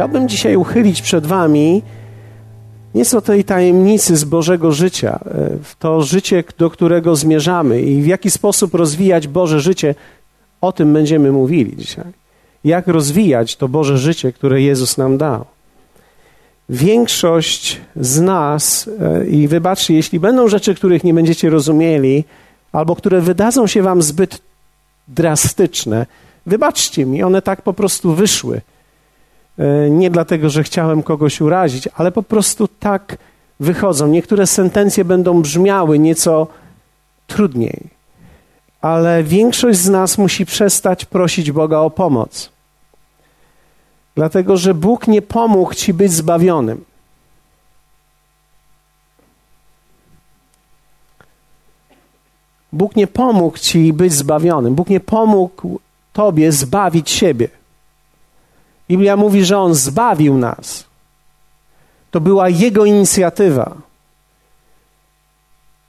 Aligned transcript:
Chciałbym 0.00 0.28
dzisiaj 0.28 0.56
uchylić 0.56 1.02
przed 1.02 1.26
Wami 1.26 1.82
nieco 2.94 3.20
tej 3.20 3.44
tajemnicy 3.44 4.16
z 4.16 4.24
Bożego 4.24 4.72
życia, 4.72 5.18
e, 5.24 5.56
w 5.62 5.76
to 5.78 6.02
życie, 6.02 6.44
do 6.58 6.70
którego 6.70 7.16
zmierzamy 7.16 7.82
i 7.82 8.02
w 8.02 8.06
jaki 8.06 8.30
sposób 8.30 8.74
rozwijać 8.74 9.28
Boże 9.28 9.60
życie. 9.60 9.94
O 10.60 10.72
tym 10.72 10.92
będziemy 10.92 11.32
mówili 11.32 11.76
dzisiaj. 11.76 12.04
Jak 12.64 12.86
rozwijać 12.86 13.56
to 13.56 13.68
Boże 13.68 13.98
życie, 13.98 14.32
które 14.32 14.62
Jezus 14.62 14.98
nam 14.98 15.18
dał. 15.18 15.44
Większość 16.68 17.80
z 17.96 18.20
nas, 18.20 18.90
e, 19.00 19.26
i 19.26 19.48
wybaczcie, 19.48 19.94
jeśli 19.94 20.20
będą 20.20 20.48
rzeczy, 20.48 20.74
których 20.74 21.04
nie 21.04 21.14
będziecie 21.14 21.50
rozumieli, 21.50 22.24
albo 22.72 22.96
które 22.96 23.20
wydadzą 23.20 23.66
się 23.66 23.82
Wam 23.82 24.02
zbyt 24.02 24.42
drastyczne, 25.08 26.06
wybaczcie 26.46 27.06
mi, 27.06 27.22
one 27.22 27.42
tak 27.42 27.62
po 27.62 27.72
prostu 27.72 28.14
wyszły. 28.14 28.60
E, 29.60 29.90
nie 29.90 30.10
dlatego, 30.10 30.50
że 30.50 30.62
chciałem 30.62 31.02
kogoś 31.02 31.40
urazić, 31.40 31.88
ale 31.94 32.12
po 32.12 32.22
prostu 32.22 32.68
tak 32.68 33.18
wychodzą. 33.60 34.08
Niektóre 34.08 34.46
sentencje 34.46 35.04
będą 35.04 35.42
brzmiały 35.42 35.98
nieco 35.98 36.46
trudniej, 37.26 37.88
ale 38.80 39.22
większość 39.22 39.78
z 39.78 39.88
nas 39.88 40.18
musi 40.18 40.46
przestać 40.46 41.04
prosić 41.04 41.52
Boga 41.52 41.78
o 41.78 41.90
pomoc. 41.90 42.50
Dlatego, 44.14 44.56
że 44.56 44.74
Bóg 44.74 45.08
nie 45.08 45.22
pomógł 45.22 45.74
ci 45.74 45.94
być 45.94 46.12
zbawionym. 46.12 46.84
Bóg 52.72 52.96
nie 52.96 53.06
pomógł 53.06 53.58
ci 53.58 53.92
być 53.92 54.12
zbawionym. 54.12 54.74
Bóg 54.74 54.88
nie 54.88 55.00
pomógł 55.00 55.80
tobie 56.12 56.52
zbawić 56.52 57.10
siebie. 57.10 57.59
Biblia 58.90 59.16
mówi, 59.16 59.44
że 59.44 59.58
On 59.58 59.74
zbawił 59.74 60.38
nas. 60.38 60.84
To 62.10 62.20
była 62.20 62.48
Jego 62.48 62.84
inicjatywa. 62.84 63.76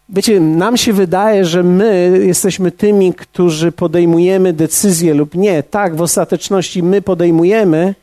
Wiecie, 0.09 0.39
nam 0.39 0.77
się 0.77 0.93
wydaje, 0.93 1.45
że 1.45 1.63
my 1.63 2.19
jesteśmy 2.23 2.71
tymi, 2.71 3.13
którzy 3.13 3.71
podejmujemy 3.71 4.53
decyzje 4.53 5.13
lub 5.13 5.35
nie. 5.35 5.63
Tak, 5.63 5.95
w 5.95 6.01
ostateczności 6.01 6.83
my 6.83 7.01
podejmujemy, 7.01 7.95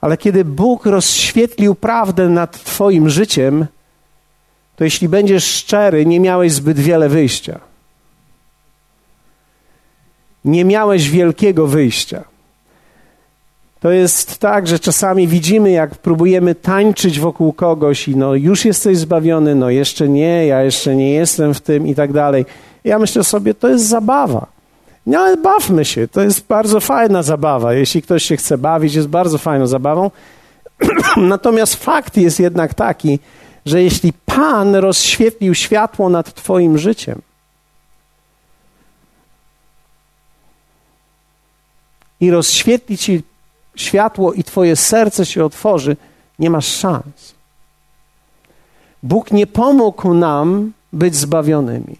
ale 0.00 0.16
kiedy 0.16 0.44
Bóg 0.44 0.86
rozświetlił 0.86 1.74
prawdę 1.74 2.28
nad 2.28 2.64
Twoim 2.64 3.10
życiem, 3.10 3.66
to 4.76 4.84
jeśli 4.84 5.08
będziesz 5.08 5.44
szczery, 5.44 6.06
nie 6.06 6.20
miałeś 6.20 6.52
zbyt 6.52 6.78
wiele 6.78 7.08
wyjścia. 7.08 7.60
Nie 10.44 10.64
miałeś 10.64 11.10
wielkiego 11.10 11.66
wyjścia. 11.66 12.33
To 13.84 13.90
jest 13.90 14.38
tak, 14.38 14.66
że 14.66 14.78
czasami 14.78 15.28
widzimy, 15.28 15.70
jak 15.70 15.94
próbujemy 15.94 16.54
tańczyć 16.54 17.20
wokół 17.20 17.52
kogoś 17.52 18.08
i 18.08 18.16
no 18.16 18.34
już 18.34 18.64
jesteś 18.64 18.98
zbawiony, 18.98 19.54
no 19.54 19.70
jeszcze 19.70 20.08
nie, 20.08 20.46
ja 20.46 20.62
jeszcze 20.62 20.96
nie 20.96 21.10
jestem 21.10 21.54
w 21.54 21.60
tym 21.60 21.86
i 21.86 21.94
tak 21.94 22.12
dalej. 22.12 22.46
Ja 22.84 22.98
myślę 22.98 23.24
sobie, 23.24 23.54
to 23.54 23.68
jest 23.68 23.86
zabawa. 23.86 24.46
No 25.06 25.18
ale 25.18 25.36
bawmy 25.36 25.84
się, 25.84 26.08
to 26.08 26.20
jest 26.20 26.46
bardzo 26.46 26.80
fajna 26.80 27.22
zabawa. 27.22 27.74
Jeśli 27.74 28.02
ktoś 28.02 28.22
się 28.22 28.36
chce 28.36 28.58
bawić, 28.58 28.94
jest 28.94 29.08
bardzo 29.08 29.38
fajną 29.38 29.66
zabawą. 29.66 30.10
Natomiast 31.16 31.74
fakt 31.74 32.16
jest 32.16 32.40
jednak 32.40 32.74
taki, 32.74 33.18
że 33.66 33.82
jeśli 33.82 34.12
Pan 34.26 34.74
rozświetlił 34.74 35.54
światło 35.54 36.08
nad 36.08 36.34
Twoim 36.34 36.78
życiem, 36.78 37.22
i 42.20 42.30
rozświetli 42.30 42.98
Ci 42.98 43.22
światło 43.76 44.32
i 44.32 44.44
Twoje 44.44 44.76
serce 44.76 45.26
się 45.26 45.44
otworzy, 45.44 45.96
nie 46.38 46.50
masz 46.50 46.66
szans. 46.66 47.34
Bóg 49.02 49.32
nie 49.32 49.46
pomógł 49.46 50.14
nam 50.14 50.72
być 50.92 51.16
zbawionymi. 51.16 51.96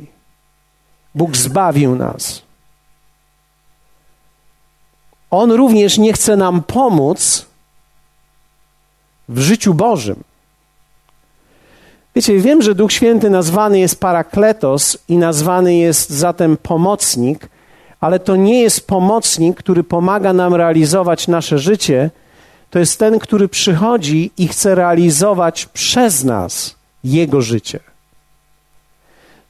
Bóg 1.15 1.37
zbawił 1.37 1.95
nas. 1.95 2.43
On 5.31 5.53
również 5.53 5.99
nie 5.99 6.13
chce 6.13 6.37
nam 6.37 6.63
pomóc 6.63 7.47
w 9.29 9.41
życiu 9.41 9.75
Bożym. 9.75 10.25
Wiecie, 12.15 12.39
wiem, 12.39 12.63
że 12.63 12.75
Duch 12.75 12.93
Święty 12.93 13.31
nazwany 13.31 13.79
jest 13.79 14.01
parakletos 14.01 14.99
i 15.09 15.17
nazwany 15.17 15.75
jest 15.75 16.11
zatem 16.11 16.57
pomocnik, 16.57 17.49
ale 18.05 18.19
to 18.19 18.37
nie 18.37 18.63
jest 18.63 18.87
pomocnik, 18.87 19.57
który 19.57 19.85
pomaga 19.85 20.33
nam 20.33 20.55
realizować 20.55 21.29
nasze 21.29 21.59
życie. 21.59 22.11
To 22.71 22.79
jest 22.79 22.99
ten, 22.99 23.19
który 23.19 23.49
przychodzi 23.49 24.31
i 24.39 24.49
chce 24.49 24.75
realizować 24.75 25.67
przez 25.67 26.25
nas 26.25 26.75
Jego 27.05 27.41
życie. 27.41 27.81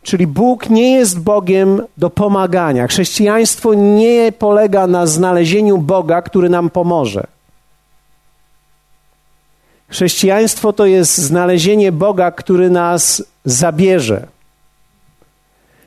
Czyli 0.03 0.27
Bóg 0.27 0.71
nie 0.71 0.93
jest 0.93 1.21
Bogiem 1.21 1.83
do 1.97 2.11
pomagania. 2.11 2.87
Chrześcijaństwo 2.87 3.75
nie 3.75 4.33
polega 4.39 4.87
na 4.87 5.07
znalezieniu 5.07 5.79
Boga, 5.79 6.23
który 6.23 6.49
nam 6.49 6.71
pomoże. 6.71 7.27
Chrześcijaństwo 9.89 10.73
to 10.73 10.87
jest 10.87 11.19
znalezienie 11.19 11.93
Boga, 11.93 12.31
który 12.31 12.71
nas 12.71 13.25
zabierze 13.45 14.27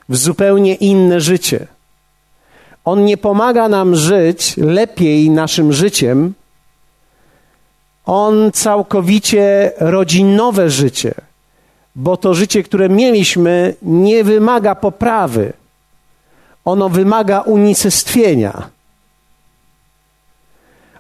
w 0.10 0.18
zupełnie 0.18 0.76
inne 0.76 1.22
życie. 1.22 1.77
On 2.88 3.06
nie 3.06 3.18
pomaga 3.18 3.70
nam 3.70 3.96
żyć 3.96 4.58
lepiej 4.58 5.30
naszym 5.30 5.74
życiem. 5.74 6.34
On 8.06 8.52
całkowicie 8.52 9.72
rodzi 9.80 10.24
nowe 10.24 10.70
życie, 10.70 11.14
bo 11.96 12.18
to 12.18 12.34
życie, 12.34 12.64
które 12.64 12.90
mieliśmy, 12.90 13.74
nie 13.82 14.24
wymaga 14.24 14.76
poprawy. 14.76 15.54
Ono 16.66 16.90
wymaga 16.90 17.42
unicestwienia. 17.42 18.70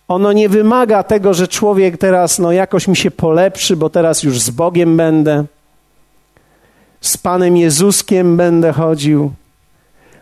Ono 0.07 0.33
nie 0.33 0.49
wymaga 0.49 1.03
tego, 1.03 1.33
że 1.33 1.47
człowiek 1.47 1.97
teraz 1.97 2.39
no, 2.39 2.51
jakoś 2.51 2.87
mi 2.87 2.95
się 2.95 3.11
polepszy, 3.11 3.77
bo 3.77 3.89
teraz 3.89 4.23
już 4.23 4.39
z 4.39 4.49
Bogiem 4.49 4.97
będę, 4.97 5.45
z 7.01 7.17
Panem 7.17 7.57
Jezuskiem 7.57 8.37
będę 8.37 8.73
chodził 8.73 9.31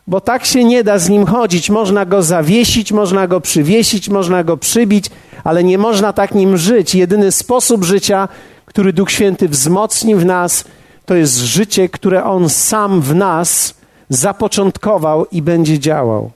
bo 0.07 0.21
tak 0.21 0.45
się 0.45 0.63
nie 0.63 0.83
da 0.83 0.99
z 0.99 1.09
nim 1.09 1.25
chodzić. 1.25 1.69
Można 1.69 2.05
go 2.05 2.23
zawiesić, 2.23 2.91
można 2.91 3.27
go 3.27 3.41
przywiesić, 3.41 4.09
można 4.09 4.43
go 4.43 4.57
przybić, 4.57 5.05
ale 5.43 5.63
nie 5.63 5.77
można 5.77 6.13
tak 6.13 6.35
nim 6.35 6.57
żyć. 6.57 6.95
Jedyny 6.95 7.31
sposób 7.31 7.83
życia, 7.83 8.27
który 8.65 8.93
Duch 8.93 9.11
Święty 9.11 9.49
wzmocni 9.49 10.15
w 10.15 10.25
nas, 10.25 10.65
to 11.05 11.15
jest 11.15 11.37
życie, 11.37 11.89
które 11.89 12.23
On 12.23 12.49
sam 12.49 13.01
w 13.01 13.15
nas 13.15 13.73
zapoczątkował 14.09 15.25
i 15.31 15.41
będzie 15.41 15.79
działał. 15.79 16.31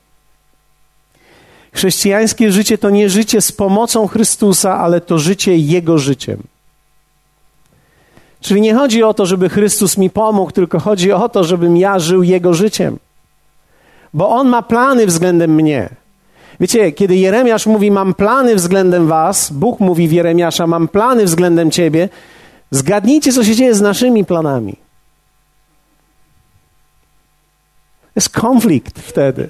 Chrześcijańskie 1.74 2.51
życie 2.51 2.78
to 2.78 2.90
nie 2.90 3.09
życie 3.09 3.41
z 3.41 3.51
pomocą 3.51 4.07
Chrystusa, 4.07 4.80
ale 4.80 5.01
to 5.01 5.19
życie 5.19 5.57
Jego 5.57 5.97
życiem. 5.97 6.44
Czyli 8.41 8.62
nie 8.62 8.75
chodzi 8.75 9.03
o 9.03 9.13
to, 9.13 9.25
żeby 9.25 9.50
Chrystus 9.50 9.97
mi 9.97 10.09
pomógł, 10.09 10.51
tylko 10.51 10.80
chodzi 10.80 11.12
o 11.12 11.30
to, 11.30 11.44
żebym 11.44 11.78
ja 11.78 12.00
żył 12.00 12.24
Jego 12.24 12.53
życiem 12.53 13.00
bo 14.14 14.30
On 14.30 14.47
ma 14.47 14.62
plany 14.62 15.06
względem 15.06 15.56
mnie. 15.56 15.90
Wiecie, 16.59 16.92
kiedy 16.92 17.16
Jeremiasz 17.16 17.66
mówi, 17.66 17.92
mam 17.92 18.13
plany 18.13 18.56
względem 18.56 19.07
was, 19.07 19.51
Bóg 19.51 19.80
mówi 19.80 20.07
w 20.07 20.12
Jeremiasza, 20.12 20.68
mam 20.68 20.88
plany 20.88 21.25
względem 21.25 21.72
ciebie, 21.72 22.10
zgadnijcie, 22.72 23.34
co 23.34 23.44
się 23.44 23.56
dzieje 23.56 23.75
z 23.75 23.81
naszymi 23.81 24.25
planami. 24.25 24.75
Jest 28.16 28.30
konflikt 28.30 29.00
wtedy. 29.00 29.50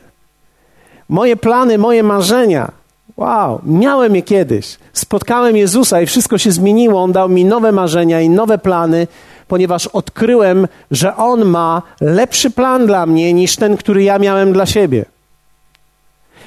Moje 1.09 1.35
plany, 1.35 1.77
moje 1.77 2.03
marzenia, 2.03 2.71
wow, 3.17 3.61
miałem 3.65 4.15
je 4.15 4.21
kiedyś. 4.21 4.77
Spotkałem 4.93 5.57
Jezusa 5.57 6.01
i 6.01 6.05
wszystko 6.05 6.37
się 6.37 6.51
zmieniło. 6.51 7.03
On 7.03 7.11
dał 7.11 7.29
mi 7.29 7.45
nowe 7.45 7.71
marzenia 7.71 8.21
i 8.21 8.29
nowe 8.29 8.57
plany, 8.57 9.07
ponieważ 9.49 9.87
odkryłem, 9.87 10.67
że 10.91 11.15
On 11.15 11.45
ma 11.45 11.81
lepszy 12.01 12.51
plan 12.51 12.85
dla 12.85 13.05
mnie 13.05 13.33
niż 13.33 13.55
ten, 13.55 13.77
który 13.77 14.03
ja 14.03 14.19
miałem 14.19 14.53
dla 14.53 14.65
siebie. 14.65 15.05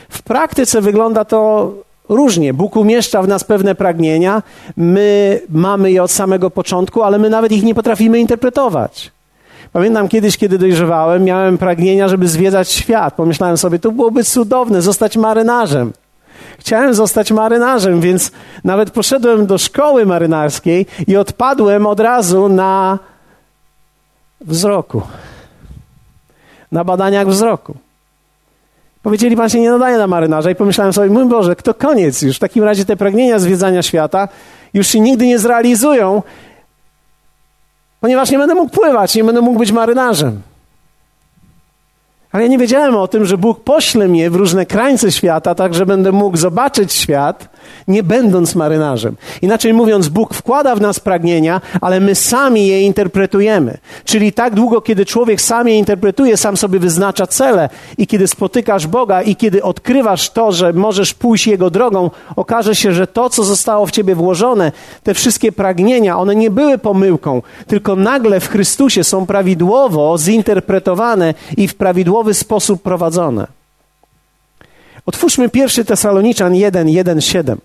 W 0.08 0.22
praktyce 0.22 0.80
wygląda 0.80 1.24
to 1.24 1.72
różnie. 2.08 2.54
Bóg 2.54 2.76
umieszcza 2.76 3.22
w 3.22 3.28
nas 3.28 3.44
pewne 3.44 3.74
pragnienia, 3.74 4.42
my 4.76 5.40
mamy 5.48 5.92
je 5.92 6.02
od 6.02 6.10
samego 6.10 6.50
początku, 6.50 7.02
ale 7.02 7.18
my 7.18 7.30
nawet 7.30 7.52
ich 7.52 7.62
nie 7.62 7.74
potrafimy 7.74 8.18
interpretować. 8.18 9.10
Pamiętam 9.72 10.08
kiedyś, 10.08 10.36
kiedy 10.36 10.58
dojrzewałem, 10.58 11.24
miałem 11.24 11.58
pragnienia, 11.58 12.08
żeby 12.08 12.28
zwiedzać 12.28 12.70
świat. 12.70 13.14
Pomyślałem 13.14 13.56
sobie, 13.56 13.78
to 13.78 13.92
byłoby 13.92 14.24
cudowne, 14.24 14.82
zostać 14.82 15.16
marynarzem. 15.16 15.92
Chciałem 16.58 16.94
zostać 16.94 17.32
marynarzem, 17.32 18.00
więc 18.00 18.32
nawet 18.64 18.90
poszedłem 18.90 19.46
do 19.46 19.58
szkoły 19.58 20.06
marynarskiej 20.06 20.86
i 21.06 21.16
odpadłem 21.16 21.86
od 21.86 22.00
razu 22.00 22.48
na 22.48 22.98
wzroku. 24.40 25.02
Na 26.72 26.84
badaniach 26.84 27.28
wzroku. 27.28 27.74
Powiedzieli, 29.02 29.36
pan 29.36 29.48
się 29.48 29.60
nie 29.60 29.70
nadaje 29.70 29.98
na 29.98 30.06
marynarza 30.06 30.50
i 30.50 30.54
pomyślałem 30.54 30.92
sobie, 30.92 31.10
mój 31.10 31.24
Boże, 31.24 31.56
to 31.56 31.74
koniec 31.74 32.22
już. 32.22 32.36
W 32.36 32.40
takim 32.40 32.64
razie 32.64 32.84
te 32.84 32.96
pragnienia 32.96 33.38
zwiedzania 33.38 33.82
świata 33.82 34.28
już 34.74 34.86
się 34.86 35.00
nigdy 35.00 35.26
nie 35.26 35.38
zrealizują, 35.38 36.22
ponieważ 38.00 38.30
nie 38.30 38.38
będę 38.38 38.54
mógł 38.54 38.70
pływać, 38.70 39.14
nie 39.14 39.24
będę 39.24 39.40
mógł 39.40 39.58
być 39.58 39.72
marynarzem. 39.72 40.42
Ale 42.32 42.42
ja 42.42 42.48
nie 42.48 42.58
wiedziałem 42.58 42.96
o 42.96 43.08
tym, 43.08 43.24
że 43.24 43.38
Bóg 43.38 43.60
pośle 43.64 44.08
mnie 44.08 44.30
w 44.30 44.36
różne 44.36 44.66
krańce 44.66 45.12
świata, 45.12 45.54
tak 45.54 45.74
że 45.74 45.86
będę 45.86 46.12
mógł 46.12 46.36
zobaczyć 46.36 46.92
świat, 46.92 47.48
nie 47.88 48.02
będąc 48.02 48.54
marynarzem. 48.54 49.16
Inaczej 49.42 49.74
mówiąc, 49.74 50.08
Bóg 50.08 50.34
wkłada 50.34 50.74
w 50.74 50.80
nas 50.80 51.00
pragnienia, 51.00 51.60
ale 51.80 52.00
my 52.00 52.14
sami 52.14 52.66
je 52.66 52.82
interpretujemy. 52.82 53.78
Czyli 54.04 54.32
tak 54.32 54.54
długo, 54.54 54.80
kiedy 54.80 55.06
człowiek 55.06 55.40
sam 55.40 55.68
je 55.68 55.78
interpretuje, 55.78 56.36
sam 56.36 56.56
sobie 56.56 56.78
wyznacza 56.78 57.26
cele 57.26 57.68
i 57.98 58.06
kiedy 58.06 58.28
spotykasz 58.28 58.86
Boga 58.86 59.22
i 59.22 59.36
kiedy 59.36 59.62
odkrywasz 59.62 60.30
to, 60.30 60.52
że 60.52 60.72
możesz 60.72 61.14
pójść 61.14 61.46
Jego 61.46 61.70
drogą, 61.70 62.10
okaże 62.36 62.74
się, 62.74 62.92
że 62.92 63.06
to, 63.06 63.30
co 63.30 63.44
zostało 63.44 63.86
w 63.86 63.90
ciebie 63.90 64.14
włożone, 64.14 64.72
te 65.02 65.14
wszystkie 65.14 65.52
pragnienia, 65.52 66.18
one 66.18 66.36
nie 66.36 66.50
były 66.50 66.78
pomyłką, 66.78 67.42
tylko 67.66 67.96
nagle 67.96 68.40
w 68.40 68.48
Chrystusie 68.48 69.04
są 69.04 69.26
prawidłowo 69.26 70.18
zinterpretowane 70.18 71.34
i 71.56 71.68
w 71.68 71.74
prawidłowy 71.74 72.34
sposób 72.34 72.82
prowadzone. 72.82 73.61
Otwórzmy 75.06 75.48
pierwszy 75.48 75.84
Tesaloniczan 75.84 76.54
1, 76.54 76.88
1, 76.88 77.20
7. 77.20 77.60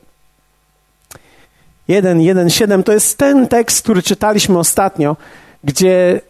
1, 1.87 2.21
1, 2.21 2.49
7 2.49 2.83
to 2.83 2.93
jest 2.93 3.17
ten 3.17 3.47
tekst, 3.47 3.83
który 3.83 4.03
czytaliśmy 4.03 4.59
ostatnio, 4.59 5.15
gdzie 5.63 6.21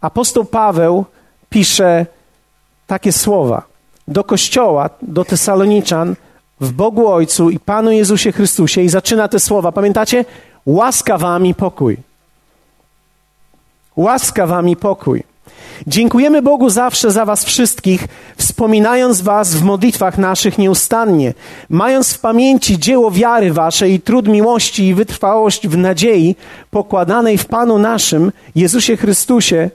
apostoł 0.00 0.44
Paweł 0.44 1.04
pisze 1.50 2.06
takie 2.86 3.12
słowa 3.12 3.62
do 4.08 4.24
kościoła, 4.24 4.90
do 5.02 5.24
Tesaloniczan, 5.24 6.14
w 6.60 6.72
Bogu 6.72 7.08
Ojcu 7.08 7.50
i 7.50 7.58
Panu 7.58 7.90
Jezusie 7.90 8.32
Chrystusie 8.32 8.80
i 8.80 8.88
zaczyna 8.88 9.28
te 9.28 9.40
słowa. 9.40 9.72
Pamiętacie? 9.72 10.24
Łaska 10.66 11.18
wam 11.18 11.46
i 11.46 11.54
pokój. 11.54 11.96
Łaska 13.96 14.46
wam 14.46 14.68
i 14.68 14.76
pokój. 14.76 15.22
Dziękujemy 15.86 16.42
Bogu 16.42 16.70
zawsze 16.70 17.10
za 17.10 17.24
Was 17.24 17.44
wszystkich, 17.44 18.08
wspominając 18.36 19.20
Was 19.20 19.54
w 19.54 19.62
modlitwach 19.62 20.18
naszych 20.18 20.58
nieustannie, 20.58 21.34
mając 21.68 22.12
w 22.12 22.20
pamięci 22.20 22.78
dzieło 22.78 23.10
wiary 23.10 23.52
Waszej 23.52 24.00
trud 24.00 24.28
miłości 24.28 24.86
i 24.86 24.94
wytrwałość 24.94 25.68
w 25.68 25.76
nadziei 25.76 26.36
pokładanej 26.70 27.38
w 27.38 27.46
Panu 27.46 27.78
naszym, 27.78 28.32
Jezusie 28.54 28.96
Chrystusie, 28.96 29.70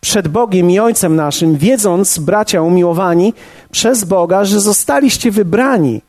przed 0.00 0.28
Bogiem 0.28 0.70
i 0.70 0.78
Ojcem 0.78 1.16
naszym, 1.16 1.56
wiedząc, 1.56 2.18
bracia 2.18 2.62
umiłowani, 2.62 3.34
przez 3.70 4.04
Boga, 4.04 4.44
że 4.44 4.60
zostaliście 4.60 5.30
wybrani 5.30 6.00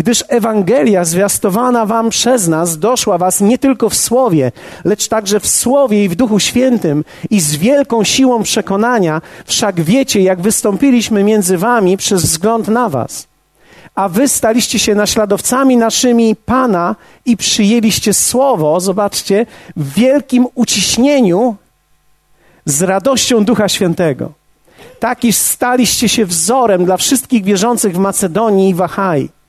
gdyż 0.00 0.24
Ewangelia 0.28 1.04
zwiastowana 1.04 1.86
wam 1.86 2.10
przez 2.10 2.48
nas 2.48 2.78
doszła 2.78 3.18
was 3.18 3.40
nie 3.40 3.58
tylko 3.58 3.88
w 3.88 3.94
słowie, 3.94 4.52
lecz 4.84 5.08
także 5.08 5.40
w 5.40 5.48
słowie 5.48 6.04
i 6.04 6.08
w 6.08 6.14
Duchu 6.14 6.40
Świętym 6.40 7.04
i 7.30 7.40
z 7.40 7.56
wielką 7.56 8.04
siłą 8.04 8.42
przekonania, 8.42 9.20
wszak 9.44 9.80
wiecie, 9.80 10.20
jak 10.20 10.40
wystąpiliśmy 10.40 11.24
między 11.24 11.58
wami 11.58 11.96
przez 11.96 12.22
wzgląd 12.22 12.68
na 12.68 12.88
was. 12.88 13.26
A 13.94 14.08
wy 14.08 14.28
staliście 14.28 14.78
się 14.78 14.94
naśladowcami 14.94 15.76
naszymi 15.76 16.36
Pana 16.36 16.96
i 17.26 17.36
przyjęliście 17.36 18.14
słowo, 18.14 18.80
zobaczcie, 18.80 19.46
w 19.76 19.94
wielkim 19.94 20.46
uciśnieniu 20.54 21.56
z 22.64 22.82
radością 22.82 23.44
Ducha 23.44 23.68
Świętego. 23.68 24.32
Tak 25.00 25.24
iż 25.24 25.36
staliście 25.36 26.08
się 26.08 26.26
wzorem 26.26 26.84
dla 26.84 26.96
wszystkich 26.96 27.44
wierzących 27.44 27.94
w 27.94 27.98
Macedonii 27.98 28.70
i 28.70 28.74
w 28.74 28.82
Achai. 28.82 29.39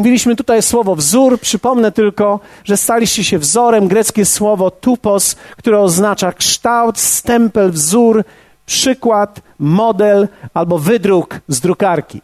Mówiliśmy 0.00 0.36
tutaj 0.36 0.62
słowo 0.62 0.96
wzór. 0.96 1.40
Przypomnę 1.40 1.92
tylko, 1.92 2.40
że 2.64 2.76
staliście 2.76 3.24
się 3.24 3.38
wzorem. 3.38 3.88
Greckie 3.88 4.24
słowo 4.24 4.70
tupos, 4.70 5.36
które 5.56 5.80
oznacza 5.80 6.32
kształt, 6.32 6.98
stempel, 6.98 7.70
wzór, 7.70 8.24
przykład, 8.66 9.40
model 9.58 10.28
albo 10.54 10.78
wydruk 10.78 11.40
z 11.48 11.60
drukarki. 11.60 12.20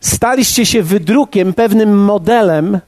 Staliście 0.00 0.66
się 0.66 0.82
wydrukiem, 0.82 1.54
pewnym 1.54 2.04
modelem 2.04 2.78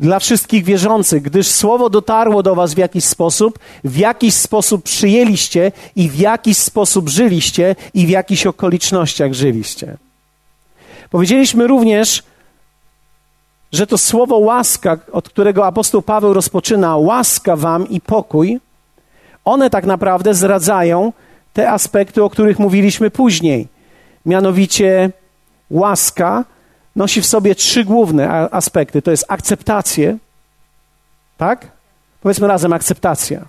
dla 0.00 0.18
wszystkich 0.18 0.64
wierzących, 0.64 1.22
gdyż 1.22 1.48
słowo 1.48 1.90
dotarło 1.90 2.42
do 2.42 2.54
was 2.54 2.74
w 2.74 2.78
jakiś 2.78 3.04
sposób, 3.04 3.58
w 3.84 3.96
jakiś 3.96 4.34
sposób 4.34 4.82
przyjęliście 4.82 5.72
i 5.96 6.08
w 6.08 6.18
jakiś 6.18 6.56
sposób 6.56 7.08
żyliście 7.08 7.76
i 7.94 8.06
w 8.06 8.08
jakichś 8.08 8.46
okolicznościach 8.46 9.32
żyliście. 9.32 9.96
Powiedzieliśmy 11.14 11.66
również, 11.66 12.22
że 13.72 13.86
to 13.86 13.98
słowo 13.98 14.38
łaska, 14.38 14.96
od 15.12 15.28
którego 15.28 15.66
apostoł 15.66 16.02
Paweł 16.02 16.32
rozpoczyna, 16.32 16.96
łaska 16.96 17.56
wam 17.56 17.88
i 17.88 18.00
pokój, 18.00 18.60
one 19.44 19.70
tak 19.70 19.84
naprawdę 19.84 20.34
zdradzają 20.34 21.12
te 21.52 21.70
aspekty, 21.70 22.24
o 22.24 22.30
których 22.30 22.58
mówiliśmy 22.58 23.10
później. 23.10 23.68
Mianowicie 24.26 25.10
łaska 25.70 26.44
nosi 26.96 27.22
w 27.22 27.26
sobie 27.26 27.54
trzy 27.54 27.84
główne 27.84 28.30
aspekty. 28.50 29.02
To 29.02 29.10
jest 29.10 29.24
akceptację, 29.28 30.18
tak? 31.36 31.66
Powiedzmy 32.20 32.48
razem 32.48 32.72
akceptacja. 32.72 33.40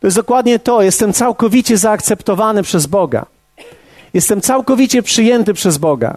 To 0.00 0.06
jest 0.06 0.16
dokładnie 0.16 0.58
to. 0.58 0.82
Jestem 0.82 1.12
całkowicie 1.12 1.76
zaakceptowany 1.76 2.62
przez 2.62 2.86
Boga. 2.86 3.26
Jestem 4.14 4.40
całkowicie 4.40 5.02
przyjęty 5.02 5.54
przez 5.54 5.78
Boga. 5.78 6.16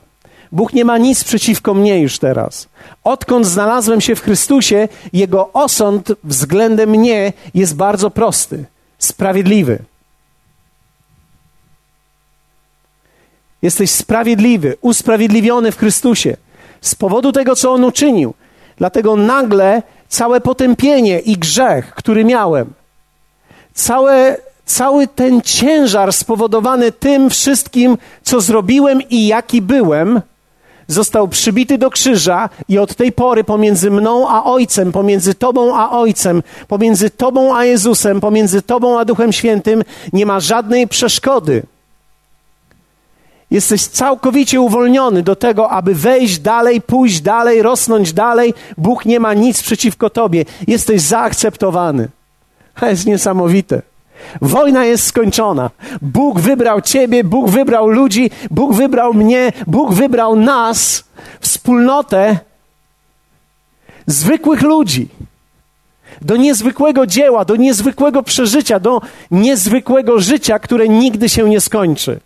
Bóg 0.52 0.74
nie 0.74 0.86
ma 0.86 0.98
nic 0.98 1.24
przeciwko 1.24 1.74
mnie 1.74 2.00
już 2.00 2.20
teraz. 2.20 2.68
Odkąd 3.04 3.46
znalazłem 3.46 4.02
się 4.02 4.16
w 4.16 4.22
Chrystusie, 4.22 4.88
Jego 5.14 5.54
osąd 5.54 6.12
względem 6.24 6.90
mnie 6.90 7.34
jest 7.54 7.76
bardzo 7.76 8.12
prosty, 8.12 8.66
sprawiedliwy. 9.00 9.80
Jesteś 13.62 13.92
sprawiedliwy, 13.92 14.78
usprawiedliwiony 14.82 15.72
w 15.72 15.78
Chrystusie 15.78 16.38
z 16.82 16.96
powodu 16.96 17.32
tego, 17.32 17.56
co 17.56 17.74
On 17.74 17.84
uczynił. 17.84 18.34
Dlatego 18.78 19.16
nagle 19.16 19.82
całe 20.08 20.42
potępienie 20.42 21.20
i 21.20 21.38
grzech, 21.38 21.94
który 21.96 22.26
miałem, 22.26 22.74
całe 23.74 24.38
cały 24.66 25.08
ten 25.08 25.42
ciężar 25.42 26.14
spowodowany 26.14 26.92
tym 26.92 27.30
wszystkim, 27.30 27.98
co 28.24 28.42
zrobiłem 28.42 29.02
i 29.10 29.28
jaki 29.28 29.62
byłem, 29.62 30.22
został 30.88 31.28
przybity 31.28 31.78
do 31.78 31.90
krzyża 31.90 32.50
i 32.70 32.78
od 32.78 32.96
tej 32.96 33.12
pory 33.12 33.44
pomiędzy 33.44 33.92
mną 33.92 34.30
a 34.30 34.44
Ojcem, 34.44 34.92
pomiędzy 34.92 35.36
Tobą 35.36 35.78
a 35.78 35.92
Ojcem, 35.92 36.44
pomiędzy 36.68 37.10
Tobą 37.10 37.56
a 37.56 37.66
Jezusem, 37.66 38.22
pomiędzy 38.22 38.62
Tobą 38.62 39.00
a 39.00 39.06
Duchem 39.06 39.34
Świętym 39.34 39.84
nie 40.14 40.26
ma 40.26 40.40
żadnej 40.40 40.88
przeszkody. 40.88 41.64
Jesteś 43.52 43.86
całkowicie 43.88 44.62
uwolniony 44.62 45.24
do 45.24 45.36
tego, 45.36 45.70
aby 45.70 45.96
wejść 45.96 46.40
dalej, 46.40 46.82
pójść 46.82 47.22
dalej, 47.22 47.62
rosnąć 47.62 48.14
dalej. 48.14 48.54
Bóg 48.78 49.06
nie 49.06 49.20
ma 49.20 49.34
nic 49.34 49.62
przeciwko 49.64 50.10
Tobie. 50.10 50.46
Jesteś 50.68 51.02
zaakceptowany. 51.02 52.08
To 52.80 52.86
jest 52.86 53.06
niesamowite. 53.06 53.82
Wojna 54.42 54.86
jest 54.86 55.08
skończona. 55.08 55.70
Bóg 56.02 56.40
wybrał 56.40 56.82
Ciebie, 56.82 57.24
Bóg 57.24 57.50
wybrał 57.50 57.88
ludzi, 57.88 58.32
Bóg 58.52 58.74
wybrał 58.74 59.14
mnie, 59.14 59.52
Bóg 59.68 59.94
wybrał 59.94 60.36
nas, 60.36 61.04
wspólnotę 61.40 62.40
zwykłych 64.08 64.62
ludzi. 64.62 65.08
Do 66.22 66.38
niezwykłego 66.38 67.06
dzieła, 67.06 67.46
do 67.46 67.56
niezwykłego 67.56 68.24
przeżycia, 68.24 68.80
do 68.80 69.02
niezwykłego 69.32 70.20
życia, 70.20 70.60
które 70.60 70.90
nigdy 70.90 71.30
się 71.30 71.50
nie 71.50 71.62
skończy. 71.62 72.20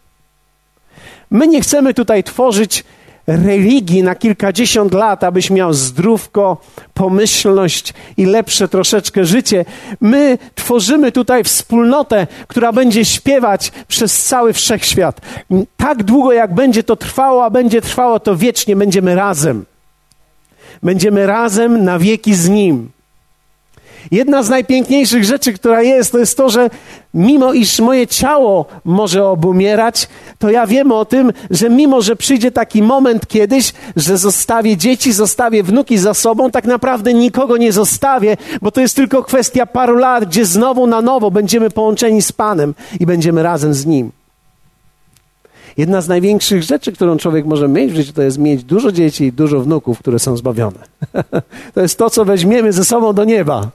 My 1.32 1.48
nie 1.48 1.62
chcemy 1.62 1.94
tutaj 1.94 2.24
tworzyć 2.24 2.84
religii 3.30 4.04
na 4.04 4.16
kilkadziesiąt 4.16 4.94
lat, 4.94 5.24
abyś 5.24 5.50
miał 5.50 5.74
zdrówko, 5.74 6.58
pomyślność 6.94 7.94
i 8.18 8.26
lepsze 8.26 8.68
troszeczkę 8.68 9.26
życie. 9.26 9.66
My 10.02 10.38
tworzymy 10.56 11.12
tutaj 11.12 11.44
wspólnotę, 11.44 12.28
która 12.48 12.74
będzie 12.74 13.06
śpiewać 13.06 13.72
przez 13.88 14.24
cały 14.24 14.54
wszechświat. 14.54 15.22
Tak 15.78 16.04
długo, 16.04 16.32
jak 16.34 16.54
będzie 16.54 16.84
to 16.84 16.96
trwało, 16.96 17.46
a 17.46 17.50
będzie 17.50 17.82
trwało 17.82 18.20
to 18.20 18.36
wiecznie, 18.36 18.76
będziemy 18.76 19.16
razem. 19.16 19.66
Będziemy 20.84 21.28
razem 21.28 21.84
na 21.84 22.00
wieki 22.00 22.36
z 22.36 22.50
Nim. 22.50 22.92
Jedna 24.12 24.44
z 24.44 24.50
najpiękniejszych 24.50 25.24
rzeczy, 25.24 25.54
która 25.54 25.82
jest, 25.82 26.12
to 26.12 26.20
jest 26.20 26.38
to, 26.38 26.50
że 26.50 26.70
mimo 27.14 27.54
iż 27.54 27.80
moje 27.80 28.08
ciało 28.08 28.66
może 28.86 29.26
obumierać, 29.26 30.08
to 30.40 30.50
ja 30.50 30.68
wiem 30.68 30.92
o 30.92 31.06
tym, 31.06 31.32
że 31.50 31.70
mimo, 31.70 32.02
że 32.02 32.16
przyjdzie 32.16 32.52
taki 32.52 32.84
moment 32.84 33.28
kiedyś, 33.28 33.74
że 33.96 34.18
zostawię 34.18 34.78
dzieci, 34.78 35.14
zostawię 35.14 35.64
wnuki 35.64 35.98
za 35.98 36.14
sobą, 36.14 36.52
tak 36.52 36.66
naprawdę 36.66 37.14
nikogo 37.14 37.58
nie 37.58 37.72
zostawię, 37.72 38.38
bo 38.62 38.72
to 38.72 38.82
jest 38.82 38.96
tylko 38.96 39.24
kwestia 39.24 39.66
paru 39.66 39.98
lat, 39.98 40.26
gdzie 40.26 40.46
znowu 40.46 40.88
na 40.88 41.02
nowo 41.02 41.32
będziemy 41.32 41.70
połączeni 41.70 42.22
z 42.22 42.32
Panem 42.32 42.74
i 43.00 43.06
będziemy 43.06 43.44
razem 43.44 43.74
z 43.74 43.86
Nim. 43.86 44.12
Jedna 45.78 46.02
z 46.02 46.08
największych 46.08 46.64
rzeczy, 46.64 46.92
którą 46.92 47.18
człowiek 47.18 47.46
może 47.46 47.68
mieć 47.68 47.92
w 47.92 47.96
życiu, 47.96 48.14
to 48.14 48.22
jest 48.22 48.38
mieć 48.38 48.64
dużo 48.64 48.92
dzieci 48.92 49.24
i 49.24 49.34
dużo 49.34 49.60
wnuków, 49.60 50.00
które 50.00 50.20
są 50.20 50.38
zbawione. 50.38 50.80
to 51.74 51.82
jest 51.82 51.98
to, 51.98 52.10
co 52.10 52.26
weźmiemy 52.26 52.74
ze 52.74 52.86
sobą 52.86 53.14
do 53.14 53.24
nieba 53.24 53.72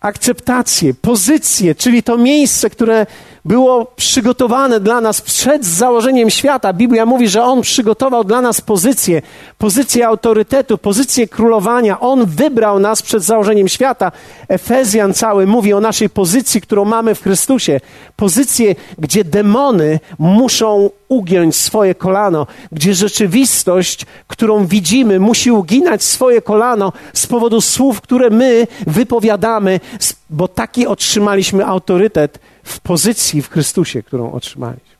akceptację, 0.00 0.94
pozycję, 0.94 1.74
czyli 1.74 2.02
to 2.02 2.18
miejsce, 2.18 2.70
które 2.70 3.06
było 3.48 3.92
przygotowane 3.96 4.80
dla 4.80 5.00
nas 5.00 5.20
przed 5.20 5.64
założeniem 5.64 6.30
świata. 6.30 6.72
Biblia 6.72 7.06
mówi, 7.06 7.28
że 7.28 7.44
On 7.44 7.62
przygotował 7.62 8.24
dla 8.24 8.40
nas 8.40 8.60
pozycję, 8.60 9.22
pozycję 9.58 10.06
autorytetu, 10.06 10.78
pozycję 10.78 11.28
królowania. 11.28 12.00
On 12.00 12.26
wybrał 12.26 12.78
nas 12.78 13.02
przed 13.02 13.22
założeniem 13.22 13.68
świata. 13.68 14.12
Efezjan 14.48 15.14
cały 15.14 15.46
mówi 15.46 15.72
o 15.72 15.80
naszej 15.80 16.10
pozycji, 16.10 16.60
którą 16.60 16.84
mamy 16.84 17.14
w 17.14 17.22
Chrystusie. 17.22 17.80
Pozycję, 18.16 18.74
gdzie 18.98 19.24
demony 19.24 20.00
muszą 20.18 20.90
ugiąć 21.08 21.56
swoje 21.56 21.94
kolano, 21.94 22.46
gdzie 22.72 22.94
rzeczywistość, 22.94 24.06
którą 24.26 24.66
widzimy, 24.66 25.20
musi 25.20 25.50
uginać 25.50 26.02
swoje 26.02 26.42
kolano 26.42 26.92
z 27.12 27.26
powodu 27.26 27.60
słów, 27.60 28.00
które 28.00 28.30
my 28.30 28.66
wypowiadamy, 28.86 29.80
bo 30.30 30.48
taki 30.48 30.86
otrzymaliśmy 30.86 31.66
autorytet 31.66 32.38
w 32.68 32.80
pozycji 32.80 33.42
w 33.42 33.50
Chrystusie, 33.50 34.02
którą 34.02 34.32
otrzymaliśmy. 34.32 34.98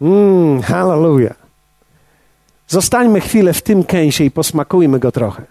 Mmm, 0.00 0.62
hallelujah. 0.62 1.36
Zostańmy 2.68 3.20
chwilę 3.20 3.52
w 3.52 3.62
tym 3.62 3.84
kęsie 3.84 4.24
i 4.24 4.30
posmakujmy 4.30 4.98
go 4.98 5.12
trochę. 5.12 5.42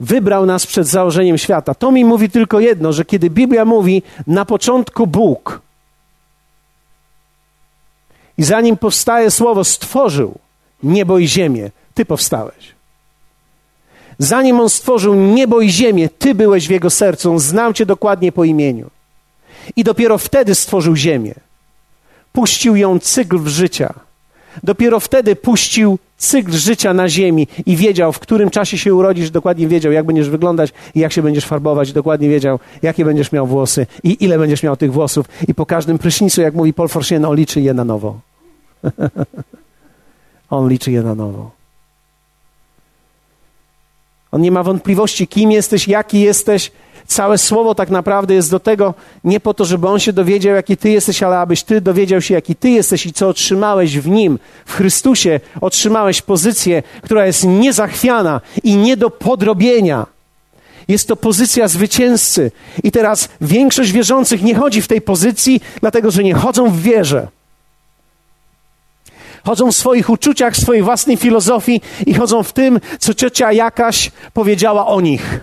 Wybrał 0.00 0.46
nas 0.46 0.66
przed 0.66 0.86
założeniem 0.86 1.38
świata. 1.38 1.74
To 1.74 1.92
mi 1.92 2.04
mówi 2.04 2.30
tylko 2.30 2.60
jedno, 2.60 2.92
że 2.92 3.04
kiedy 3.04 3.30
Biblia 3.30 3.64
mówi 3.64 4.02
na 4.26 4.44
początku 4.44 5.06
Bóg 5.06 5.60
i 8.38 8.42
zanim 8.42 8.76
powstaje 8.76 9.30
słowo 9.30 9.64
stworzył 9.64 10.38
niebo 10.82 11.18
i 11.18 11.28
ziemię, 11.28 11.70
ty 11.94 12.04
powstałeś. 12.04 12.79
Zanim 14.22 14.60
on 14.60 14.68
stworzył 14.68 15.14
niebo 15.14 15.60
i 15.60 15.70
ziemię, 15.70 16.08
ty 16.18 16.34
byłeś 16.34 16.68
w 16.68 16.70
jego 16.70 16.90
sercu, 16.90 17.32
on 17.32 17.38
znał 17.38 17.72
cię 17.72 17.86
dokładnie 17.86 18.32
po 18.32 18.44
imieniu. 18.44 18.90
I 19.76 19.84
dopiero 19.84 20.18
wtedy 20.18 20.54
stworzył 20.54 20.96
ziemię. 20.96 21.34
Puścił 22.32 22.76
ją 22.76 22.98
cykl 22.98 23.38
w 23.38 23.48
życia. 23.48 23.94
Dopiero 24.62 25.00
wtedy 25.00 25.36
puścił 25.36 25.98
cykl 26.16 26.52
życia 26.52 26.94
na 26.94 27.08
ziemi 27.08 27.46
i 27.66 27.76
wiedział, 27.76 28.12
w 28.12 28.18
którym 28.18 28.50
czasie 28.50 28.78
się 28.78 28.94
urodzisz, 28.94 29.30
dokładnie 29.30 29.68
wiedział, 29.68 29.92
jak 29.92 30.06
będziesz 30.06 30.30
wyglądać 30.30 30.72
i 30.94 31.00
jak 31.00 31.12
się 31.12 31.22
będziesz 31.22 31.46
farbować, 31.46 31.92
dokładnie 31.92 32.28
wiedział, 32.28 32.58
jakie 32.82 33.04
będziesz 33.04 33.32
miał 33.32 33.46
włosy 33.46 33.86
i 34.02 34.24
ile 34.24 34.38
będziesz 34.38 34.62
miał 34.62 34.76
tych 34.76 34.92
włosów. 34.92 35.26
I 35.48 35.54
po 35.54 35.66
każdym 35.66 35.98
prysznicu, 35.98 36.40
jak 36.40 36.54
mówi 36.54 36.72
Paul 36.72 36.88
on 37.26 37.36
liczy 37.36 37.60
je 37.60 37.74
na 37.74 37.84
nowo. 37.84 38.20
on 40.50 40.68
liczy 40.68 40.92
je 40.92 41.02
na 41.02 41.14
nowo. 41.14 41.59
On 44.32 44.40
nie 44.40 44.50
ma 44.50 44.62
wątpliwości, 44.62 45.26
kim 45.26 45.52
jesteś, 45.52 45.88
jaki 45.88 46.20
jesteś. 46.20 46.72
Całe 47.06 47.38
słowo 47.38 47.74
tak 47.74 47.90
naprawdę 47.90 48.34
jest 48.34 48.50
do 48.50 48.60
tego 48.60 48.94
nie 49.24 49.40
po 49.40 49.54
to, 49.54 49.64
żeby 49.64 49.88
on 49.88 49.98
się 49.98 50.12
dowiedział, 50.12 50.54
jaki 50.54 50.76
ty 50.76 50.90
jesteś, 50.90 51.22
ale 51.22 51.38
abyś 51.38 51.62
ty 51.62 51.80
dowiedział 51.80 52.20
się, 52.20 52.34
jaki 52.34 52.56
ty 52.56 52.70
jesteś 52.70 53.06
i 53.06 53.12
co 53.12 53.28
otrzymałeś 53.28 53.98
w 53.98 54.08
nim. 54.08 54.38
W 54.66 54.74
Chrystusie 54.74 55.40
otrzymałeś 55.60 56.22
pozycję, 56.22 56.82
która 57.02 57.26
jest 57.26 57.44
niezachwiana 57.44 58.40
i 58.62 58.76
nie 58.76 58.96
do 58.96 59.10
podrobienia. 59.10 60.06
Jest 60.88 61.08
to 61.08 61.16
pozycja 61.16 61.68
zwycięzcy. 61.68 62.50
I 62.82 62.92
teraz 62.92 63.28
większość 63.40 63.92
wierzących 63.92 64.42
nie 64.42 64.54
chodzi 64.54 64.82
w 64.82 64.88
tej 64.88 65.00
pozycji, 65.00 65.60
dlatego 65.80 66.10
że 66.10 66.24
nie 66.24 66.34
chodzą 66.34 66.70
w 66.70 66.80
wierze 66.80 67.28
chodzą 69.44 69.72
w 69.72 69.76
swoich 69.76 70.10
uczuciach, 70.10 70.54
w 70.54 70.60
swojej 70.60 70.82
własnej 70.82 71.16
filozofii 71.16 71.80
i 72.06 72.14
chodzą 72.14 72.42
w 72.42 72.52
tym, 72.52 72.80
co 72.98 73.14
ciocia 73.14 73.52
jakaś 73.52 74.10
powiedziała 74.34 74.86
o 74.86 75.00
nich. 75.00 75.40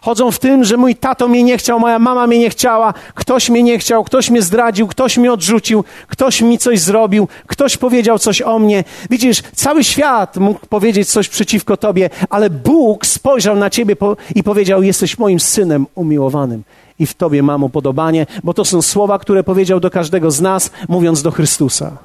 Chodzą 0.00 0.30
w 0.30 0.38
tym, 0.38 0.64
że 0.64 0.76
mój 0.76 0.96
tato 0.96 1.28
mnie 1.28 1.42
nie 1.42 1.58
chciał, 1.58 1.80
moja 1.80 1.98
mama 1.98 2.26
mnie 2.26 2.38
nie 2.38 2.50
chciała, 2.50 2.94
ktoś 3.14 3.50
mnie 3.50 3.62
nie 3.62 3.78
chciał, 3.78 4.04
ktoś 4.04 4.30
mnie 4.30 4.42
zdradził, 4.42 4.86
ktoś 4.86 5.18
mnie 5.18 5.32
odrzucił, 5.32 5.84
ktoś 6.06 6.40
mi 6.40 6.58
coś 6.58 6.80
zrobił, 6.80 7.28
ktoś 7.46 7.76
powiedział 7.76 8.18
coś 8.18 8.42
o 8.42 8.58
mnie. 8.58 8.84
Widzisz, 9.10 9.42
cały 9.54 9.84
świat 9.84 10.36
mógł 10.36 10.66
powiedzieć 10.66 11.08
coś 11.08 11.28
przeciwko 11.28 11.76
tobie, 11.76 12.10
ale 12.30 12.50
Bóg 12.50 13.06
spojrzał 13.06 13.56
na 13.56 13.70
ciebie 13.70 13.96
i 14.34 14.42
powiedział: 14.42 14.82
Jesteś 14.82 15.18
moim 15.18 15.40
synem 15.40 15.86
umiłowanym 15.94 16.62
i 17.02 17.06
w 17.06 17.14
Tobie 17.14 17.42
mam 17.42 17.64
upodobanie, 17.64 18.26
bo 18.44 18.54
to 18.54 18.64
są 18.64 18.82
słowa, 18.82 19.18
które 19.18 19.44
powiedział 19.44 19.80
do 19.80 19.90
każdego 19.90 20.30
z 20.30 20.40
nas, 20.40 20.70
mówiąc 20.88 21.22
do 21.22 21.30
Chrystusa. 21.30 21.96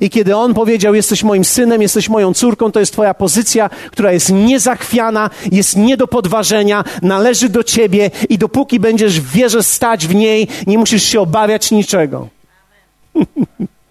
I 0.00 0.10
kiedy 0.10 0.36
On 0.36 0.54
powiedział: 0.54 0.94
Jesteś 0.94 1.22
moim 1.22 1.44
synem, 1.44 1.82
jesteś 1.82 2.08
moją 2.08 2.34
córką, 2.34 2.72
to 2.72 2.80
jest 2.80 2.92
Twoja 2.92 3.14
pozycja, 3.14 3.70
która 3.90 4.12
jest 4.12 4.32
niezachwiana, 4.32 5.30
jest 5.52 5.76
nie 5.76 5.96
do 5.96 6.08
podważenia, 6.08 6.84
należy 7.02 7.48
do 7.48 7.64
Ciebie 7.64 8.10
i 8.28 8.38
dopóki 8.38 8.80
będziesz 8.80 9.20
w 9.20 9.32
wierze 9.32 9.62
stać 9.62 10.06
w 10.06 10.14
niej, 10.14 10.48
nie 10.66 10.78
musisz 10.78 11.02
się 11.02 11.20
obawiać 11.20 11.70
niczego. 11.70 12.28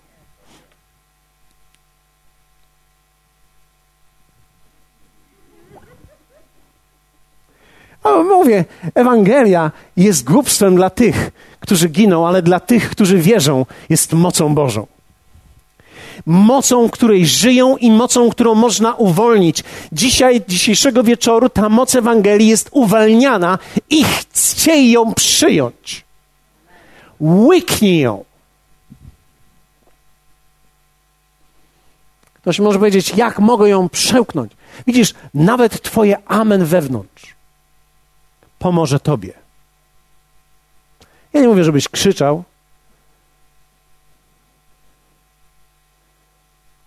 Mówię, 8.03 8.65
Ewangelia 8.95 9.71
jest 9.97 10.23
głupstwem 10.23 10.75
dla 10.75 10.89
tych, 10.89 11.31
którzy 11.59 11.89
giną, 11.89 12.27
ale 12.27 12.41
dla 12.41 12.59
tych, 12.59 12.89
którzy 12.89 13.17
wierzą, 13.17 13.65
jest 13.89 14.13
mocą 14.13 14.55
Bożą. 14.55 14.87
Mocą, 16.25 16.89
której 16.89 17.25
żyją 17.25 17.77
i 17.77 17.91
mocą, 17.91 18.29
którą 18.29 18.55
można 18.55 18.93
uwolnić. 18.93 19.63
Dzisiaj, 19.91 20.41
dzisiejszego 20.47 21.03
wieczoru, 21.03 21.49
ta 21.49 21.69
moc 21.69 21.95
Ewangelii 21.95 22.47
jest 22.47 22.69
uwalniana 22.71 23.59
i 23.89 24.03
chccie 24.03 24.91
ją 24.91 25.13
przyjąć. 25.13 26.05
Łyknij 27.21 27.99
ją. 27.99 28.25
Ktoś 32.33 32.59
może 32.59 32.79
powiedzieć, 32.79 33.13
jak 33.15 33.39
mogę 33.39 33.69
ją 33.69 33.89
przełknąć? 33.89 34.51
Widzisz, 34.87 35.13
nawet 35.33 35.81
Twoje 35.81 36.17
amen 36.27 36.65
wewnątrz 36.65 37.40
pomoże 38.61 38.99
Tobie. 38.99 39.33
Ja 41.33 41.41
nie 41.41 41.47
mówię, 41.47 41.63
żebyś 41.63 41.89
krzyczał, 41.89 42.43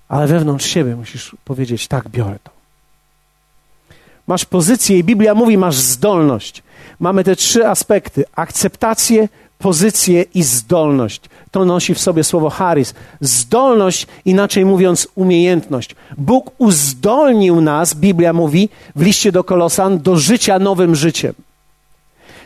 ale 0.09 0.27
wewnątrz 0.27 0.67
siebie 0.67 0.97
musisz 0.97 1.37
powiedzieć: 1.45 1.89
tak, 1.89 2.09
biorę 2.09 2.39
to. 2.45 2.51
Masz 4.27 4.45
pozycję 4.45 4.99
i 4.99 5.05
Biblia 5.05 5.35
mówi, 5.35 5.59
masz 5.59 5.77
zdolność. 5.77 6.63
Mamy 7.01 7.25
te 7.25 7.37
trzy 7.37 7.69
aspekty: 7.69 8.25
akceptację, 8.37 9.29
pozycję 9.59 10.23
i 10.23 10.43
zdolność. 10.43 11.21
To 11.51 11.65
nosi 11.65 11.95
w 11.95 12.01
sobie 12.01 12.25
słowo 12.25 12.51
charis. 12.51 12.95
Zdolność, 13.21 14.07
inaczej 14.25 14.65
mówiąc, 14.65 15.09
umiejętność. 15.15 15.97
Bóg 16.19 16.51
uzdolnił 16.59 17.61
nas, 17.61 17.95
Biblia 17.95 18.33
mówi 18.33 18.69
w 18.97 19.03
liście 19.03 19.33
do 19.33 19.45
Kolosan, 19.45 19.99
do 19.99 20.17
życia 20.17 20.59
nowym 20.59 20.95
życiem. 20.95 21.35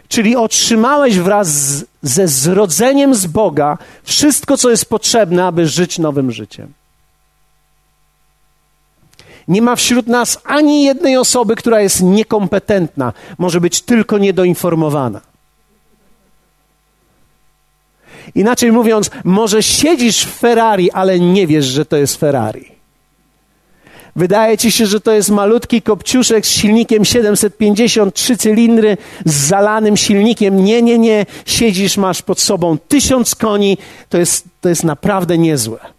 Czyli 0.08 0.36
otrzymałeś 0.36 1.18
wraz 1.18 1.48
z, 1.48 1.84
ze 2.02 2.28
zrodzeniem 2.28 3.14
z 3.14 3.26
Boga 3.26 3.78
wszystko, 4.02 4.56
co 4.56 4.70
jest 4.70 4.86
potrzebne, 4.86 5.46
aby 5.46 5.66
żyć 5.66 5.98
nowym 5.98 6.32
życiem. 6.32 6.72
Nie 9.48 9.62
ma 9.62 9.76
wśród 9.76 10.06
nas 10.06 10.40
ani 10.44 10.84
jednej 10.84 11.16
osoby, 11.16 11.56
która 11.56 11.80
jest 11.80 12.02
niekompetentna, 12.02 13.12
może 13.38 13.60
być 13.60 13.82
tylko 13.82 14.18
niedoinformowana. 14.18 15.20
Inaczej 18.34 18.72
mówiąc, 18.72 19.10
może 19.24 19.62
siedzisz 19.62 20.24
w 20.24 20.38
Ferrari, 20.38 20.90
ale 20.90 21.20
nie 21.20 21.46
wiesz, 21.46 21.64
że 21.64 21.84
to 21.84 21.96
jest 21.96 22.16
Ferrari. 22.16 22.77
Wydaje 24.18 24.58
ci 24.58 24.72
się, 24.72 24.86
że 24.86 25.00
to 25.00 25.12
jest 25.12 25.30
malutki 25.30 25.82
kopciuszek 25.82 26.46
z 26.46 26.50
silnikiem 26.50 27.04
753 27.04 28.36
cylindry, 28.36 28.96
z 29.24 29.34
zalanym 29.34 29.96
silnikiem. 29.96 30.64
Nie, 30.64 30.82
nie, 30.82 30.98
nie. 30.98 31.26
Siedzisz, 31.46 31.96
masz 31.96 32.22
pod 32.22 32.40
sobą 32.40 32.78
tysiąc 32.78 33.34
koni. 33.34 33.78
To 34.08 34.18
jest, 34.18 34.44
to 34.60 34.68
jest 34.68 34.84
naprawdę 34.84 35.38
niezłe. 35.38 35.97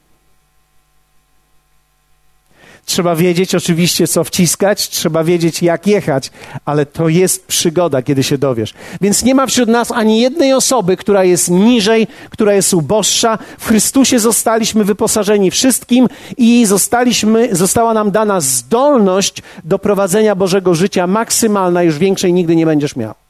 Trzeba 2.90 3.16
wiedzieć 3.16 3.56
oczywiście, 3.56 4.08
co 4.08 4.24
wciskać, 4.24 4.90
trzeba 4.90 5.24
wiedzieć, 5.24 5.62
jak 5.62 5.88
jechać, 5.88 6.32
ale 6.66 6.86
to 6.86 7.10
jest 7.10 7.48
przygoda, 7.48 8.02
kiedy 8.02 8.24
się 8.24 8.38
dowiesz. 8.38 8.74
Więc 9.02 9.24
nie 9.24 9.36
ma 9.36 9.48
wśród 9.48 9.70
nas 9.70 9.92
ani 9.92 10.22
jednej 10.22 10.54
osoby, 10.54 10.98
która 10.98 11.24
jest 11.24 11.50
niżej, 11.50 12.08
która 12.30 12.54
jest 12.54 12.74
uboższa. 12.74 13.38
W 13.60 13.68
Chrystusie 13.68 14.20
zostaliśmy 14.20 14.84
wyposażeni 14.84 15.52
wszystkim 15.52 16.08
i 16.38 16.66
zostaliśmy, 16.66 17.56
została 17.56 17.94
nam 17.94 18.12
dana 18.12 18.42
zdolność 18.42 19.44
do 19.64 19.80
prowadzenia 19.80 20.36
Bożego 20.36 20.76
życia 20.76 21.08
maksymalna, 21.08 21.84
już 21.84 21.98
większej 21.98 22.34
nigdy 22.34 22.56
nie 22.56 22.66
będziesz 22.66 22.96
miał. 22.96 23.29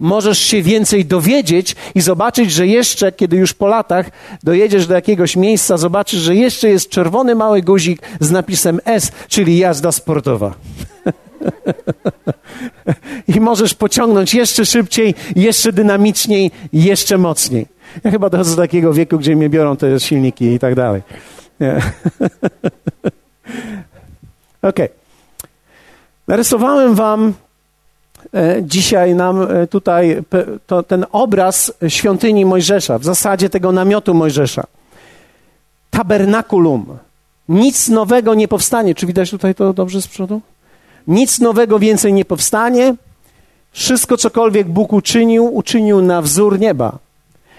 Możesz 0.00 0.38
się 0.38 0.62
więcej 0.62 1.04
dowiedzieć 1.04 1.76
i 1.94 2.00
zobaczyć, 2.00 2.52
że 2.52 2.66
jeszcze, 2.66 3.12
kiedy 3.12 3.36
już 3.36 3.54
po 3.54 3.66
latach 3.66 4.10
dojedziesz 4.42 4.86
do 4.86 4.94
jakiegoś 4.94 5.36
miejsca, 5.36 5.76
zobaczysz, 5.76 6.20
że 6.20 6.34
jeszcze 6.34 6.68
jest 6.68 6.88
czerwony 6.88 7.34
mały 7.34 7.62
guzik 7.62 8.02
z 8.20 8.30
napisem 8.30 8.80
S, 8.84 9.12
czyli 9.28 9.58
jazda 9.58 9.92
sportowa. 9.92 10.54
I 13.36 13.40
możesz 13.40 13.74
pociągnąć 13.74 14.34
jeszcze 14.34 14.66
szybciej, 14.66 15.14
jeszcze 15.36 15.72
dynamiczniej, 15.72 16.50
jeszcze 16.72 17.18
mocniej. 17.18 17.66
Ja 18.04 18.10
chyba 18.10 18.30
dochodzę 18.30 18.50
do 18.56 18.62
takiego 18.62 18.92
wieku, 18.92 19.18
gdzie 19.18 19.36
mnie 19.36 19.48
biorą 19.48 19.76
te 19.76 20.00
silniki 20.00 20.44
i 20.44 20.58
tak 20.58 20.74
dalej. 20.74 21.02
Okej. 24.62 24.86
Okay. 24.86 24.88
Narysowałem 26.28 26.94
wam 26.94 27.34
dzisiaj 28.62 29.14
nam 29.14 29.42
e, 29.42 29.66
tutaj 29.66 30.22
to, 30.66 30.82
ten 30.82 31.06
obraz 31.12 31.72
świątyni 31.88 32.44
Mojżesza, 32.44 32.98
w 32.98 33.04
zasadzie 33.04 33.50
tego 33.50 33.72
namiotu 33.72 34.14
Mojżesza. 34.14 34.64
Tabernakulum. 35.90 36.98
Nic 37.48 37.88
nowego 37.88 38.34
nie 38.34 38.48
powstanie. 38.48 38.94
Czy 38.94 39.06
widać 39.06 39.30
tutaj 39.30 39.54
to 39.54 39.72
dobrze 39.72 40.02
z 40.02 40.08
przodu? 40.08 40.40
Nic 41.06 41.40
nowego 41.40 41.78
więcej 41.78 42.12
nie 42.12 42.24
powstanie. 42.24 42.94
Wszystko, 43.72 44.16
cokolwiek 44.16 44.68
Bóg 44.68 44.92
uczynił, 44.92 45.54
uczynił 45.54 46.02
na 46.02 46.22
wzór 46.22 46.60
nieba. 46.60 46.98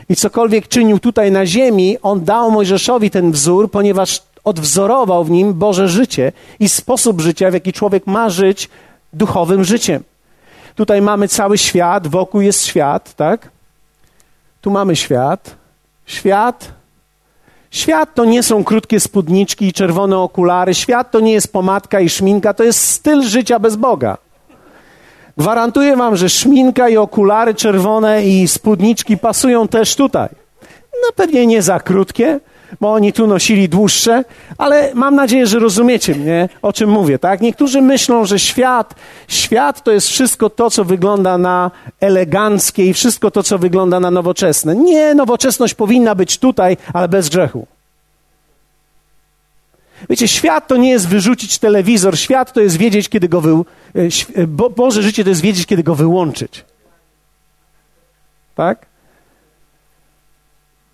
I 0.09 0.15
cokolwiek 0.15 0.67
czynił 0.67 0.99
tutaj 0.99 1.31
na 1.31 1.45
ziemi, 1.45 1.97
on 2.01 2.23
dał 2.23 2.51
Mojżeszowi 2.51 3.11
ten 3.11 3.31
wzór, 3.31 3.71
ponieważ 3.71 4.21
odwzorował 4.43 5.23
w 5.23 5.31
nim 5.31 5.53
Boże 5.53 5.87
życie 5.87 6.31
i 6.59 6.69
sposób 6.69 7.21
życia, 7.21 7.51
w 7.51 7.53
jaki 7.53 7.73
człowiek 7.73 8.07
ma 8.07 8.29
żyć 8.29 8.69
duchowym 9.13 9.63
życiem. 9.63 10.03
Tutaj 10.79 11.01
mamy 11.01 11.27
cały 11.27 11.57
świat, 11.57 12.07
wokół 12.07 12.41
jest 12.41 12.65
świat, 12.65 13.13
tak? 13.13 13.49
Tu 14.61 14.71
mamy 14.71 14.95
świat. 14.95 15.55
Świat. 16.05 16.71
Świat 17.71 18.13
to 18.13 18.25
nie 18.25 18.43
są 18.43 18.63
krótkie 18.63 18.99
spódniczki 18.99 19.67
i 19.67 19.73
czerwone 19.73 20.17
okulary. 20.17 20.73
Świat 20.73 21.11
to 21.11 21.19
nie 21.19 21.31
jest 21.31 21.53
pomadka 21.53 21.99
i 21.99 22.09
szminka, 22.09 22.53
to 22.53 22.63
jest 22.63 22.87
styl 22.87 23.23
życia 23.23 23.59
bez 23.59 23.75
Boga. 23.75 24.17
Gwarantuję 25.37 25.95
wam, 25.95 26.15
że 26.15 26.29
szminka 26.29 26.89
i 26.89 26.97
okulary 26.97 27.55
czerwone 27.55 28.23
i 28.23 28.47
spódniczki 28.47 29.17
pasują 29.17 29.67
też 29.67 29.95
tutaj. 29.95 30.29
No 30.93 31.09
pewnie 31.15 31.47
nie 31.47 31.61
za 31.61 31.79
krótkie, 31.79 32.39
bo 32.81 32.93
oni 32.93 33.13
tu 33.13 33.27
nosili 33.27 33.69
dłuższe, 33.69 34.23
ale 34.57 34.91
mam 34.93 35.15
nadzieję, 35.15 35.47
że 35.47 35.59
rozumiecie 35.59 36.15
mnie, 36.15 36.49
o 36.61 36.73
czym 36.73 36.89
mówię, 36.89 37.19
tak? 37.19 37.41
Niektórzy 37.41 37.81
myślą, 37.81 38.25
że 38.25 38.39
świat, 38.39 38.95
świat 39.27 39.83
to 39.83 39.91
jest 39.91 40.07
wszystko 40.07 40.49
to, 40.49 40.69
co 40.69 40.85
wygląda 40.85 41.37
na 41.37 41.71
eleganckie 41.99 42.85
i 42.85 42.93
wszystko 42.93 43.31
to, 43.31 43.43
co 43.43 43.57
wygląda 43.57 43.99
na 43.99 44.11
nowoczesne. 44.11 44.75
Nie, 44.75 45.15
nowoczesność 45.15 45.73
powinna 45.73 46.15
być 46.15 46.37
tutaj, 46.37 46.77
ale 46.93 47.07
bez 47.07 47.29
grzechu. 47.29 47.67
Wiecie, 50.09 50.27
świat 50.27 50.67
to 50.67 50.77
nie 50.77 50.89
jest 50.89 51.07
wyrzucić 51.07 51.59
telewizor, 51.59 52.17
świat 52.17 52.53
to 52.53 52.61
jest 52.61 52.77
wiedzieć, 52.77 53.09
kiedy 53.09 53.29
go 53.29 53.41
wy... 53.41 53.51
E, 53.51 53.61
e, 54.35 54.47
Bo, 54.47 54.69
Boże 54.69 55.03
życie 55.03 55.23
to 55.23 55.29
jest 55.29 55.41
wiedzieć, 55.41 55.65
kiedy 55.65 55.83
go 55.83 55.95
wyłączyć. 55.95 56.65
Tak? 58.55 58.88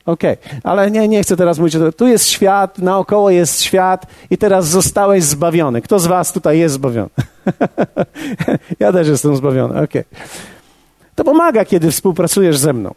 Okej, 0.05 0.37
okay. 0.45 0.59
ale 0.63 0.91
nie, 0.91 1.07
nie 1.07 1.23
chcę 1.23 1.37
teraz 1.37 1.59
mówić 1.59 1.75
o 1.75 1.79
tym. 1.79 1.93
Tu 1.93 2.07
jest 2.07 2.29
świat, 2.29 2.79
naokoło 2.79 3.29
jest 3.29 3.61
świat 3.61 4.05
i 4.29 4.37
teraz 4.37 4.67
zostałeś 4.67 5.23
zbawiony. 5.23 5.81
Kto 5.81 5.99
z 5.99 6.07
was 6.07 6.31
tutaj 6.31 6.59
jest 6.59 6.75
zbawiony? 6.75 7.09
ja 8.79 8.91
też 8.91 9.07
jestem 9.07 9.35
zbawiony, 9.35 9.73
okej. 9.73 9.85
Okay. 9.85 10.05
To 11.15 11.23
pomaga, 11.23 11.65
kiedy 11.65 11.91
współpracujesz 11.91 12.57
ze 12.57 12.73
mną. 12.73 12.93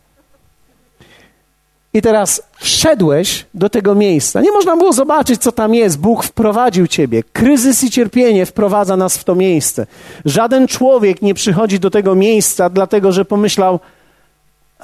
I 1.95 2.03
teraz 2.03 2.43
wszedłeś 2.57 3.47
do 3.55 3.71
tego 3.71 3.95
miejsca. 3.95 4.41
Nie 4.41 4.53
można 4.53 4.77
było 4.77 4.93
zobaczyć, 4.93 5.43
co 5.43 5.53
tam 5.53 5.75
jest. 5.75 5.99
Bóg 5.99 6.25
wprowadził 6.25 6.87
ciebie. 6.87 7.23
Kryzys 7.33 7.85
i 7.85 7.91
cierpienie 7.91 8.47
wprowadza 8.47 8.97
nas 8.97 9.19
w 9.19 9.25
to 9.25 9.35
miejsce. 9.35 9.87
Żaden 10.25 10.67
człowiek 10.67 11.23
nie 11.23 11.35
przychodzi 11.35 11.81
do 11.81 11.91
tego 11.91 12.15
miejsca, 12.15 12.71
dlatego 12.71 13.13
że 13.13 13.25
pomyślał, 13.25 13.81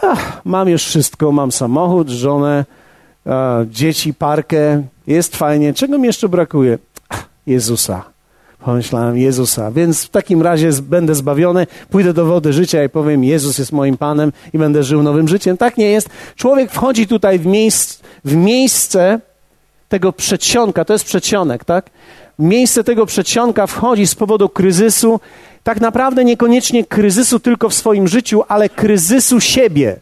ach, 0.02 0.40
mam 0.44 0.68
już 0.68 0.84
wszystko, 0.84 1.32
mam 1.32 1.52
samochód, 1.52 2.08
żonę, 2.08 2.64
dzieci, 3.66 4.14
parkę, 4.14 4.82
jest 5.06 5.36
fajnie. 5.36 5.74
Czego 5.74 5.98
mi 5.98 6.06
jeszcze 6.06 6.28
brakuje? 6.28 6.78
Ach, 7.08 7.28
Jezusa. 7.46 8.04
Pomyślałem, 8.64 9.18
Jezusa. 9.18 9.70
Więc 9.70 10.04
w 10.04 10.08
takim 10.08 10.42
razie 10.42 10.70
będę 10.82 11.14
zbawiony, 11.14 11.66
pójdę 11.90 12.12
do 12.12 12.24
wody 12.24 12.52
życia 12.52 12.84
i 12.84 12.88
powiem, 12.88 13.24
Jezus 13.24 13.58
jest 13.58 13.72
moim 13.72 13.96
Panem 13.96 14.32
i 14.52 14.58
będę 14.58 14.82
żył 14.82 15.02
nowym 15.02 15.28
życiem. 15.28 15.56
Tak 15.56 15.76
nie 15.76 15.90
jest. 15.90 16.08
Człowiek 16.36 16.70
wchodzi 16.70 17.06
tutaj 17.06 17.38
w, 17.38 17.46
miejsc, 17.46 18.00
w 18.24 18.36
miejsce 18.36 19.20
tego 19.88 20.12
przedsionka, 20.12 20.84
to 20.84 20.92
jest 20.92 21.04
przedsionek, 21.04 21.64
tak? 21.64 21.90
W 22.38 22.42
miejsce 22.42 22.84
tego 22.84 23.06
przedsionka 23.06 23.66
wchodzi 23.66 24.06
z 24.06 24.14
powodu 24.14 24.48
kryzysu, 24.48 25.20
tak 25.64 25.80
naprawdę 25.80 26.24
niekoniecznie 26.24 26.84
kryzysu 26.84 27.40
tylko 27.40 27.68
w 27.68 27.74
swoim 27.74 28.08
życiu, 28.08 28.42
ale 28.48 28.68
kryzysu 28.68 29.40
siebie. 29.40 29.96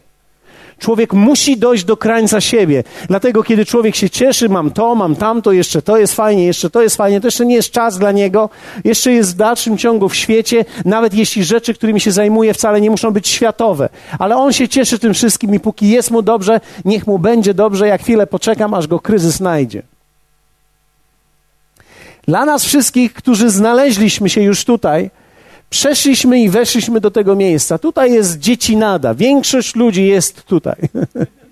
Człowiek 0.79 1.13
musi 1.13 1.57
dojść 1.57 1.83
do 1.83 1.97
krańca 1.97 2.41
siebie. 2.41 2.83
Dlatego, 3.07 3.43
kiedy 3.43 3.65
człowiek 3.65 3.95
się 3.95 4.09
cieszy, 4.09 4.49
mam 4.49 4.71
to, 4.71 4.95
mam 4.95 5.15
tamto, 5.15 5.51
jeszcze 5.51 5.81
to 5.81 5.97
jest 5.97 6.13
fajnie, 6.15 6.45
jeszcze 6.45 6.69
to 6.69 6.81
jest 6.81 6.95
fajnie, 6.95 7.21
to 7.21 7.27
jeszcze 7.27 7.45
nie 7.45 7.55
jest 7.55 7.71
czas 7.71 7.97
dla 7.97 8.11
niego, 8.11 8.49
jeszcze 8.83 9.11
jest 9.11 9.33
w 9.33 9.35
dalszym 9.35 9.77
ciągu 9.77 10.09
w 10.09 10.15
świecie, 10.15 10.65
nawet 10.85 11.13
jeśli 11.13 11.43
rzeczy, 11.43 11.73
którymi 11.73 12.01
się 12.01 12.11
zajmuje, 12.11 12.53
wcale 12.53 12.81
nie 12.81 12.89
muszą 12.89 13.11
być 13.11 13.27
światowe. 13.27 13.89
Ale 14.19 14.35
on 14.35 14.53
się 14.53 14.67
cieszy 14.67 14.99
tym 14.99 15.13
wszystkim 15.13 15.55
i 15.55 15.59
póki 15.59 15.89
jest 15.89 16.11
mu 16.11 16.21
dobrze, 16.21 16.59
niech 16.85 17.07
mu 17.07 17.19
będzie 17.19 17.53
dobrze, 17.53 17.87
ja 17.87 17.97
chwilę 17.97 18.27
poczekam, 18.27 18.73
aż 18.73 18.87
go 18.87 18.99
kryzys 18.99 19.35
znajdzie. 19.35 19.81
Dla 22.27 22.45
nas 22.45 22.65
wszystkich, 22.65 23.13
którzy 23.13 23.49
znaleźliśmy 23.49 24.29
się 24.29 24.41
już 24.41 24.65
tutaj, 24.65 25.09
Przeszliśmy 25.73 26.39
i 26.39 26.49
weszliśmy 26.49 27.01
do 27.01 27.11
tego 27.11 27.35
miejsca. 27.35 27.77
Tutaj 27.77 28.13
jest 28.13 28.39
dziecinada. 28.39 29.13
Większość 29.13 29.75
ludzi 29.75 30.07
jest 30.07 30.43
tutaj. 30.43 30.75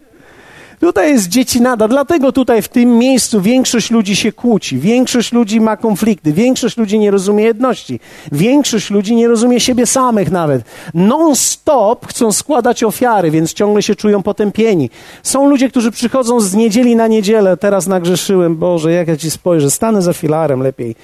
tutaj 0.79 1.13
jest 1.13 1.27
dziecinada. 1.27 1.87
Dlatego 1.87 2.31
tutaj 2.31 2.61
w 2.61 2.67
tym 2.67 2.97
miejscu 2.97 3.41
większość 3.41 3.91
ludzi 3.91 4.15
się 4.15 4.31
kłóci. 4.31 4.77
Większość 4.77 5.33
ludzi 5.33 5.61
ma 5.61 5.77
konflikty. 5.77 6.33
Większość 6.33 6.77
ludzi 6.77 6.99
nie 6.99 7.11
rozumie 7.11 7.43
jedności. 7.43 7.99
Większość 8.31 8.89
ludzi 8.89 9.15
nie 9.15 9.27
rozumie 9.27 9.59
siebie 9.59 9.85
samych 9.85 10.31
nawet. 10.31 10.61
Non-stop 10.93 12.07
chcą 12.07 12.31
składać 12.31 12.83
ofiary, 12.83 13.31
więc 13.31 13.53
ciągle 13.53 13.83
się 13.83 13.95
czują 13.95 14.23
potępieni. 14.23 14.89
Są 15.23 15.49
ludzie, 15.49 15.69
którzy 15.69 15.91
przychodzą 15.91 16.39
z 16.39 16.53
niedzieli 16.53 16.95
na 16.95 17.07
niedzielę. 17.07 17.57
Teraz 17.57 17.87
nagrzeszyłem. 17.87 18.55
Boże, 18.55 18.91
jak 18.91 19.07
ja 19.07 19.17
ci 19.17 19.31
spojrzę. 19.31 19.71
Stanę 19.71 20.01
za 20.01 20.13
filarem 20.13 20.61
lepiej. 20.61 20.95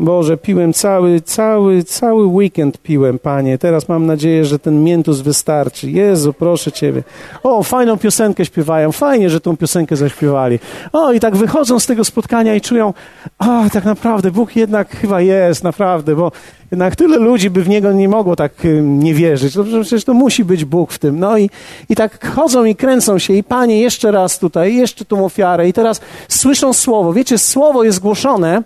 Boże, 0.00 0.36
piłem 0.36 0.72
cały, 0.72 1.20
cały, 1.20 1.84
cały 1.84 2.26
weekend 2.26 2.78
piłem, 2.78 3.18
Panie. 3.18 3.58
Teraz 3.58 3.88
mam 3.88 4.06
nadzieję, 4.06 4.44
że 4.44 4.58
ten 4.58 4.84
miętus 4.84 5.20
wystarczy. 5.20 5.90
Jezu, 5.90 6.32
proszę 6.32 6.72
Ciebie. 6.72 7.02
O, 7.42 7.62
fajną 7.62 7.98
piosenkę 7.98 8.44
śpiewają. 8.44 8.92
Fajnie, 8.92 9.30
że 9.30 9.40
tą 9.40 9.56
piosenkę 9.56 9.96
zaśpiewali. 9.96 10.58
O, 10.92 11.12
i 11.12 11.20
tak 11.20 11.36
wychodzą 11.36 11.78
z 11.78 11.86
tego 11.86 12.04
spotkania 12.04 12.54
i 12.54 12.60
czują, 12.60 12.94
o, 13.38 13.62
tak 13.72 13.84
naprawdę 13.84 14.30
Bóg 14.30 14.56
jednak 14.56 14.96
chyba 14.96 15.20
jest, 15.20 15.64
naprawdę, 15.64 16.16
bo 16.16 16.32
jednak 16.70 16.96
tyle 16.96 17.18
ludzi 17.18 17.50
by 17.50 17.62
w 17.62 17.68
Niego 17.68 17.92
nie 17.92 18.08
mogło 18.08 18.36
tak 18.36 18.52
nie 18.82 19.14
wierzyć. 19.14 19.56
No, 19.56 19.64
przecież 19.64 20.04
to 20.04 20.14
musi 20.14 20.44
być 20.44 20.64
Bóg 20.64 20.92
w 20.92 20.98
tym. 20.98 21.18
No 21.18 21.38
i, 21.38 21.50
i 21.88 21.96
tak 21.96 22.26
chodzą 22.34 22.64
i 22.64 22.76
kręcą 22.76 23.18
się 23.18 23.34
i 23.34 23.44
Panie, 23.44 23.80
jeszcze 23.80 24.10
raz 24.10 24.38
tutaj, 24.38 24.76
jeszcze 24.76 25.04
tą 25.04 25.24
ofiarę 25.24 25.68
i 25.68 25.72
teraz 25.72 26.00
słyszą 26.28 26.72
Słowo. 26.72 27.12
Wiecie, 27.12 27.38
Słowo 27.38 27.84
jest 27.84 28.00
głoszone 28.00 28.62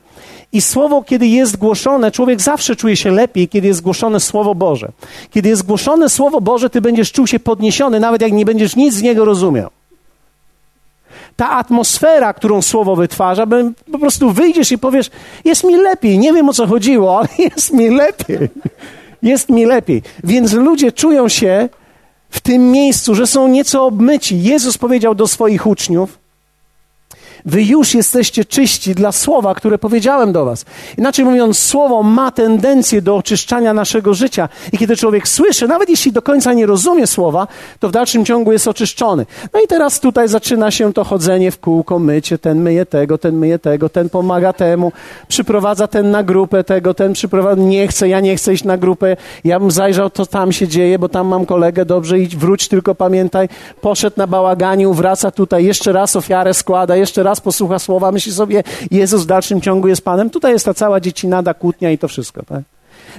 i 0.54 0.60
słowo, 0.60 1.02
kiedy 1.02 1.26
jest 1.26 1.56
głoszone, 1.56 2.10
człowiek 2.10 2.40
zawsze 2.40 2.76
czuje 2.76 2.96
się 2.96 3.10
lepiej, 3.10 3.48
kiedy 3.48 3.66
jest 3.66 3.80
głoszone 3.80 4.20
Słowo 4.20 4.54
Boże. 4.54 4.92
Kiedy 5.30 5.48
jest 5.48 5.62
głoszone 5.62 6.08
Słowo 6.08 6.40
Boże, 6.40 6.70
ty 6.70 6.80
będziesz 6.80 7.12
czuł 7.12 7.26
się 7.26 7.40
podniesiony, 7.40 8.00
nawet 8.00 8.22
jak 8.22 8.32
nie 8.32 8.44
będziesz 8.44 8.76
nic 8.76 8.94
z 8.94 9.02
niego 9.02 9.24
rozumiał. 9.24 9.70
Ta 11.36 11.50
atmosfera, 11.50 12.32
którą 12.32 12.62
Słowo 12.62 12.96
wytwarza, 12.96 13.46
po 13.92 13.98
prostu 13.98 14.30
wyjdziesz 14.30 14.72
i 14.72 14.78
powiesz, 14.78 15.10
jest 15.44 15.64
mi 15.64 15.76
lepiej. 15.76 16.18
Nie 16.18 16.32
wiem 16.32 16.48
o 16.48 16.52
co 16.52 16.66
chodziło, 16.66 17.18
ale 17.18 17.28
jest 17.54 17.72
mi 17.72 17.88
lepiej. 17.88 18.38
Jest 19.22 19.48
mi 19.48 19.64
lepiej. 19.64 20.02
Więc 20.24 20.52
ludzie 20.52 20.92
czują 20.92 21.28
się 21.28 21.68
w 22.30 22.40
tym 22.40 22.70
miejscu, 22.70 23.14
że 23.14 23.26
są 23.26 23.48
nieco 23.48 23.86
obmyci. 23.86 24.42
Jezus 24.42 24.78
powiedział 24.78 25.14
do 25.14 25.28
swoich 25.28 25.66
uczniów, 25.66 26.23
Wy 27.46 27.62
już 27.62 27.94
jesteście 27.94 28.44
czyści 28.44 28.94
dla 28.94 29.12
słowa, 29.12 29.54
które 29.54 29.78
powiedziałem 29.78 30.32
do 30.32 30.44
was. 30.44 30.64
Inaczej 30.98 31.24
mówiąc, 31.24 31.58
słowo 31.58 32.02
ma 32.02 32.30
tendencję 32.30 33.02
do 33.02 33.16
oczyszczania 33.16 33.74
naszego 33.74 34.14
życia. 34.14 34.48
I 34.72 34.78
kiedy 34.78 34.96
człowiek 34.96 35.28
słyszy, 35.28 35.68
nawet 35.68 35.88
jeśli 35.88 36.12
do 36.12 36.22
końca 36.22 36.52
nie 36.52 36.66
rozumie 36.66 37.06
słowa, 37.06 37.46
to 37.80 37.88
w 37.88 37.92
dalszym 37.92 38.24
ciągu 38.24 38.52
jest 38.52 38.68
oczyszczony. 38.68 39.26
No 39.52 39.60
i 39.60 39.66
teraz 39.66 40.00
tutaj 40.00 40.28
zaczyna 40.28 40.70
się 40.70 40.92
to 40.92 41.04
chodzenie 41.04 41.50
w 41.50 41.60
kółko, 41.60 41.98
mycie, 41.98 42.38
ten 42.38 42.62
myje 42.62 42.86
tego, 42.86 43.18
ten 43.18 43.36
myje 43.36 43.58
tego, 43.58 43.88
ten 43.88 44.08
pomaga 44.08 44.52
temu, 44.52 44.92
przyprowadza 45.28 45.86
ten 45.86 46.10
na 46.10 46.22
grupę 46.22 46.64
tego, 46.64 46.94
ten 46.94 47.12
przyprowadza, 47.12 47.62
nie 47.62 47.88
chce, 47.88 48.08
ja 48.08 48.20
nie 48.20 48.36
chcę 48.36 48.52
iść 48.52 48.64
na 48.64 48.78
grupę, 48.78 49.16
ja 49.44 49.60
bym 49.60 49.70
zajrzał, 49.70 50.10
co 50.10 50.26
tam 50.26 50.52
się 50.52 50.68
dzieje, 50.68 50.98
bo 50.98 51.08
tam 51.08 51.26
mam 51.26 51.46
kolegę, 51.46 51.84
dobrze, 51.84 52.18
idź, 52.18 52.36
wróć, 52.36 52.68
tylko 52.68 52.94
pamiętaj, 52.94 53.48
poszedł 53.80 54.16
na 54.16 54.26
bałaganiu, 54.26 54.94
wraca 54.94 55.30
tutaj, 55.30 55.64
jeszcze 55.64 55.92
raz 55.92 56.16
ofiarę 56.16 56.54
składa, 56.54 56.96
jeszcze 56.96 57.22
raz 57.22 57.33
posłucha 57.40 57.78
słowa, 57.78 58.12
myśli 58.12 58.32
sobie, 58.32 58.62
Jezus 58.90 59.22
w 59.22 59.26
dalszym 59.26 59.60
ciągu 59.60 59.88
jest 59.88 60.04
Panem. 60.04 60.30
Tutaj 60.30 60.52
jest 60.52 60.64
ta 60.64 60.74
cała 60.74 61.00
dziecinada, 61.00 61.54
kłótnia 61.54 61.90
i 61.90 61.98
to 61.98 62.08
wszystko, 62.08 62.42
tak? 62.42 62.62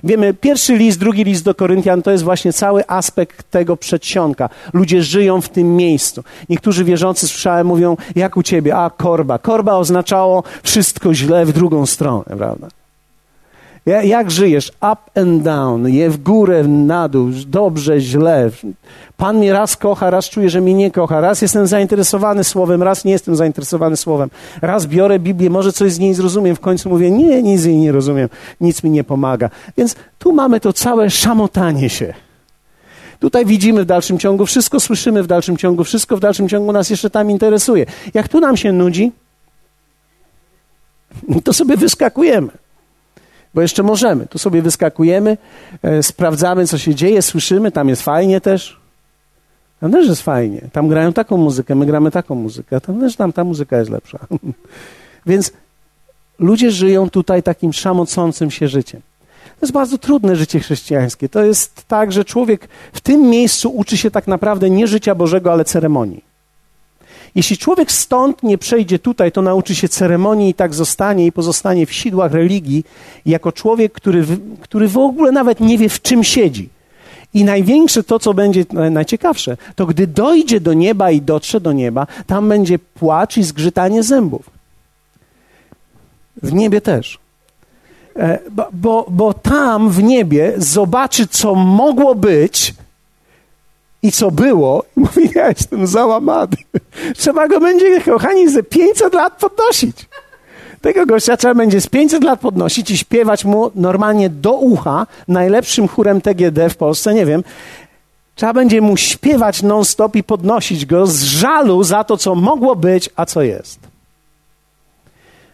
Wiemy, 0.04 0.34
pierwszy 0.34 0.78
list, 0.78 1.00
drugi 1.00 1.24
list 1.24 1.44
do 1.44 1.56
Koryntian 1.56 2.02
to 2.02 2.12
jest 2.12 2.24
właśnie 2.24 2.54
cały 2.54 2.88
aspekt 2.88 3.52
tego 3.52 3.78
przedsionka. 3.78 4.50
Ludzie 4.74 5.04
żyją 5.04 5.42
w 5.42 5.50
tym 5.50 5.76
miejscu. 5.76 6.24
Niektórzy 6.50 6.84
wierzący 6.84 7.28
słyszałem, 7.28 7.68
mówią, 7.68 7.98
jak 8.16 8.38
u 8.38 8.44
ciebie? 8.44 8.76
A, 8.76 8.90
korba. 8.90 9.40
Korba 9.40 9.76
oznaczało 9.78 10.44
wszystko 10.64 11.14
źle 11.14 11.46
w 11.46 11.54
drugą 11.54 11.86
stronę, 11.86 12.24
prawda? 12.38 12.68
Jak 13.86 14.32
żyjesz? 14.32 14.72
Up 14.92 15.22
and 15.22 15.44
down, 15.44 15.88
je 15.88 16.10
w 16.10 16.24
górę, 16.24 16.64
na 16.64 17.10
dół, 17.10 17.30
dobrze, 17.48 18.00
źle. 18.00 18.50
Pan 19.18 19.38
mnie 19.38 19.54
raz 19.54 19.78
kocha, 19.78 20.10
raz 20.10 20.30
czuje, 20.30 20.50
że 20.50 20.62
mnie 20.62 20.74
nie 20.74 20.92
kocha. 20.92 21.22
Raz 21.22 21.42
jestem 21.42 21.68
zainteresowany 21.68 22.44
słowem, 22.44 22.84
raz 22.84 23.06
nie 23.06 23.12
jestem 23.12 23.36
zainteresowany 23.36 23.98
słowem. 23.98 24.30
Raz 24.62 24.86
biorę 24.86 25.20
Biblię, 25.20 25.50
może 25.50 25.74
coś 25.74 25.92
z 25.94 26.00
niej 26.00 26.14
zrozumiem, 26.14 26.56
w 26.56 26.60
końcu 26.60 26.90
mówię, 26.90 27.12
nie, 27.12 27.44
nic 27.44 27.62
z 27.62 27.66
niej 27.66 27.78
nie 27.78 27.92
rozumiem, 27.92 28.30
nic 28.62 28.84
mi 28.84 28.90
nie 28.90 29.04
pomaga. 29.04 29.50
Więc 29.78 29.96
tu 30.20 30.34
mamy 30.34 30.60
to 30.60 30.74
całe 30.74 31.10
szamotanie 31.10 31.90
się. 31.90 32.14
Tutaj 33.20 33.46
widzimy 33.46 33.84
w 33.84 33.86
dalszym 33.86 34.20
ciągu, 34.20 34.46
wszystko 34.46 34.80
słyszymy 34.80 35.24
w 35.24 35.28
dalszym 35.28 35.58
ciągu, 35.58 35.84
wszystko 35.84 36.18
w 36.18 36.20
dalszym 36.20 36.50
ciągu 36.50 36.72
nas 36.72 36.90
jeszcze 36.90 37.10
tam 37.10 37.32
interesuje. 37.32 37.86
Jak 38.14 38.28
tu 38.28 38.40
nam 38.40 38.58
się 38.58 38.72
nudzi, 38.72 39.12
to 41.44 41.54
sobie 41.54 41.78
wyskakujemy 41.78 42.65
bo 43.56 43.62
jeszcze 43.62 43.84
możemy. 43.84 44.28
Tu 44.28 44.38
sobie 44.38 44.62
wyskakujemy, 44.62 45.38
e, 45.84 46.04
sprawdzamy, 46.04 46.68
co 46.68 46.78
się 46.78 46.96
dzieje, 46.96 47.22
słyszymy, 47.22 47.72
tam 47.72 47.90
jest 47.90 48.02
fajnie 48.02 48.42
też. 48.42 48.80
Tam 49.80 49.92
też 49.92 50.08
jest 50.08 50.22
fajnie. 50.22 50.62
Tam 50.72 50.88
grają 50.88 51.14
taką 51.14 51.38
muzykę, 51.38 51.76
my 51.76 51.86
gramy 51.86 52.12
taką 52.12 52.36
muzykę. 52.36 52.82
Tam 52.82 53.00
też 53.00 53.16
tam 53.16 53.34
ta 53.34 53.44
muzyka 53.44 53.78
jest 53.78 53.92
lepsza. 53.92 54.20
Więc 55.26 55.52
ludzie 56.40 56.72
żyją 56.72 57.10
tutaj 57.10 57.44
takim 57.44 57.74
szamocącym 57.74 58.52
się 58.52 58.68
życiem. 58.68 59.02
To 59.60 59.66
jest 59.66 59.74
bardzo 59.74 59.98
trudne 59.98 60.36
życie 60.36 60.60
chrześcijańskie. 60.60 61.30
To 61.30 61.44
jest 61.44 61.86
tak, 61.88 62.12
że 62.12 62.26
człowiek 62.26 62.68
w 62.94 63.02
tym 63.02 63.22
miejscu 63.22 63.70
uczy 63.70 63.98
się 63.98 64.12
tak 64.12 64.28
naprawdę 64.28 64.70
nie 64.70 64.88
życia 64.88 65.16
Bożego, 65.16 65.52
ale 65.52 65.66
ceremonii. 65.66 66.24
Jeśli 67.36 67.58
człowiek 67.58 67.92
stąd 67.92 68.44
nie 68.44 68.58
przejdzie 68.58 69.00
tutaj, 69.00 69.32
to 69.32 69.42
nauczy 69.42 69.76
się 69.76 69.90
ceremonii 69.90 70.50
i 70.50 70.54
tak 70.54 70.74
zostanie 70.74 71.26
i 71.26 71.32
pozostanie 71.32 71.86
w 71.86 71.94
sidłach 71.94 72.32
religii 72.32 72.84
jako 73.26 73.52
człowiek, 73.52 73.94
który, 73.94 74.26
który 74.62 74.88
w 74.88 74.98
ogóle 74.98 75.32
nawet 75.32 75.60
nie 75.60 75.78
wie, 75.78 75.90
w 75.90 76.02
czym 76.02 76.24
siedzi. 76.24 76.70
I 77.34 77.44
największe 77.44 78.04
to, 78.04 78.20
co 78.20 78.34
będzie 78.34 78.66
najciekawsze, 78.92 79.58
to 79.76 79.86
gdy 79.86 80.08
dojdzie 80.08 80.60
do 80.60 80.74
nieba 80.74 81.12
i 81.12 81.22
dotrze 81.22 81.62
do 81.62 81.72
nieba, 81.72 82.08
tam 82.28 82.50
będzie 82.50 82.80
płacz 82.80 83.38
i 83.38 83.44
zgrzytanie 83.44 84.04
zębów. 84.04 84.50
W 86.44 86.54
niebie 86.54 86.82
też. 86.82 87.20
E, 88.16 88.40
bo, 88.52 88.68
bo, 88.74 89.06
bo 89.10 89.34
tam 89.34 89.90
w 89.90 90.04
niebie 90.04 90.54
zobaczy, 90.58 91.28
co 91.28 91.56
mogło 91.56 92.16
być, 92.16 92.74
i 94.06 94.12
co 94.12 94.32
było, 94.32 94.84
mówi, 94.96 95.30
ja 95.36 95.50
jestem 95.50 95.88
załamany. 95.88 96.58
Trzeba 97.18 97.48
go 97.48 97.60
będzie, 97.60 98.02
kochani, 98.02 98.50
ze 98.50 98.64
500 98.64 99.14
lat 99.14 99.38
podnosić. 99.40 99.96
Tego 100.82 101.06
gościa 101.06 101.38
trzeba 101.38 101.56
będzie 101.56 101.82
z 101.82 101.88
500 101.88 102.24
lat 102.24 102.40
podnosić 102.40 102.92
i 102.92 102.98
śpiewać 102.98 103.46
mu 103.46 103.72
normalnie 103.76 104.30
do 104.30 104.54
ucha, 104.54 105.08
najlepszym 105.28 105.88
chórem 105.88 106.22
TGD 106.22 106.70
w 106.70 106.78
Polsce, 106.78 107.14
nie 107.14 107.26
wiem. 107.26 107.44
Trzeba 108.36 108.54
będzie 108.54 108.82
mu 108.82 108.98
śpiewać 108.98 109.64
non-stop 109.64 110.16
i 110.16 110.24
podnosić 110.24 110.86
go 110.86 111.08
z 111.08 111.24
żalu 111.24 111.84
za 111.84 112.04
to, 112.04 112.18
co 112.18 112.36
mogło 112.36 112.76
być, 112.76 113.10
a 113.16 113.26
co 113.26 113.42
jest. 113.42 113.80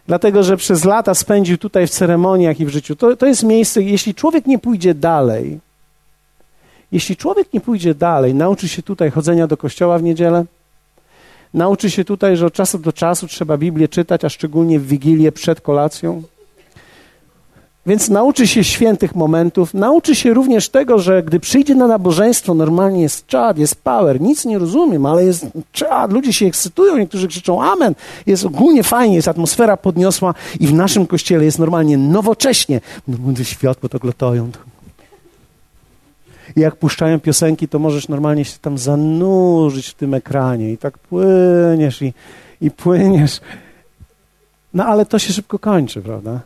Dlatego, 0.06 0.42
że 0.42 0.56
przez 0.56 0.84
lata 0.84 1.14
spędził 1.14 1.58
tutaj 1.58 1.86
w 1.86 1.90
ceremoniach 1.90 2.60
i 2.60 2.66
w 2.66 2.68
życiu. 2.68 2.96
To, 2.96 3.16
to 3.16 3.26
jest 3.26 3.42
miejsce, 3.42 3.82
jeśli 3.82 4.14
człowiek 4.14 4.46
nie 4.46 4.58
pójdzie 4.58 4.94
dalej, 4.94 5.60
jeśli 6.92 7.16
człowiek 7.16 7.52
nie 7.52 7.60
pójdzie 7.60 7.94
dalej, 7.94 8.34
nauczy 8.34 8.68
się 8.68 8.82
tutaj 8.82 9.10
chodzenia 9.10 9.46
do 9.46 9.56
kościoła 9.56 9.98
w 9.98 10.02
niedzielę, 10.02 10.44
nauczy 11.54 11.90
się 11.90 12.04
tutaj, 12.04 12.36
że 12.36 12.46
od 12.46 12.52
czasu 12.52 12.78
do 12.78 12.92
czasu 12.92 13.26
trzeba 13.28 13.56
Biblię 13.56 13.88
czytać, 13.88 14.24
a 14.24 14.28
szczególnie 14.28 14.80
w 14.80 14.86
Wigilię 14.86 15.32
przed 15.32 15.60
kolacją, 15.60 16.22
więc 17.86 18.08
nauczy 18.08 18.46
się 18.46 18.64
świętych 18.64 19.14
momentów, 19.14 19.74
nauczy 19.74 20.14
się 20.14 20.34
również 20.34 20.68
tego, 20.68 20.98
że 20.98 21.22
gdy 21.22 21.40
przyjdzie 21.40 21.74
na 21.74 21.86
nabożeństwo, 21.86 22.54
normalnie 22.54 23.02
jest 23.02 23.26
czad, 23.26 23.58
jest 23.58 23.74
power, 23.74 24.20
nic 24.20 24.44
nie 24.44 24.58
rozumiem, 24.58 25.06
ale 25.06 25.24
jest 25.24 25.46
czad, 25.72 26.12
ludzie 26.12 26.32
się 26.32 26.46
ekscytują, 26.46 26.96
niektórzy 26.96 27.28
krzyczą 27.28 27.62
amen, 27.62 27.94
jest 28.26 28.44
ogólnie 28.44 28.82
fajnie, 28.82 29.16
jest 29.16 29.28
atmosfera 29.28 29.76
podniosła 29.76 30.34
i 30.60 30.66
w 30.66 30.74
naszym 30.74 31.06
kościele 31.06 31.44
jest 31.44 31.58
normalnie 31.58 31.98
nowocześnie. 31.98 32.80
Światło 33.42 33.88
to 33.88 33.98
glotoją. 33.98 34.50
Jak 36.56 36.76
puszczają 36.76 37.20
piosenki, 37.20 37.68
to 37.68 37.78
możesz 37.78 38.08
normalnie 38.08 38.44
się 38.44 38.58
tam 38.58 38.78
zanurzyć 38.78 39.88
w 39.88 39.94
tym 39.94 40.14
ekranie 40.14 40.72
i 40.72 40.78
tak 40.78 40.98
płyniesz 40.98 42.02
i, 42.02 42.14
i 42.60 42.70
płyniesz. 42.70 43.40
No 44.74 44.84
ale 44.84 45.06
to 45.06 45.18
się 45.18 45.32
szybko 45.32 45.58
kończy, 45.58 46.02
prawda? 46.02 46.40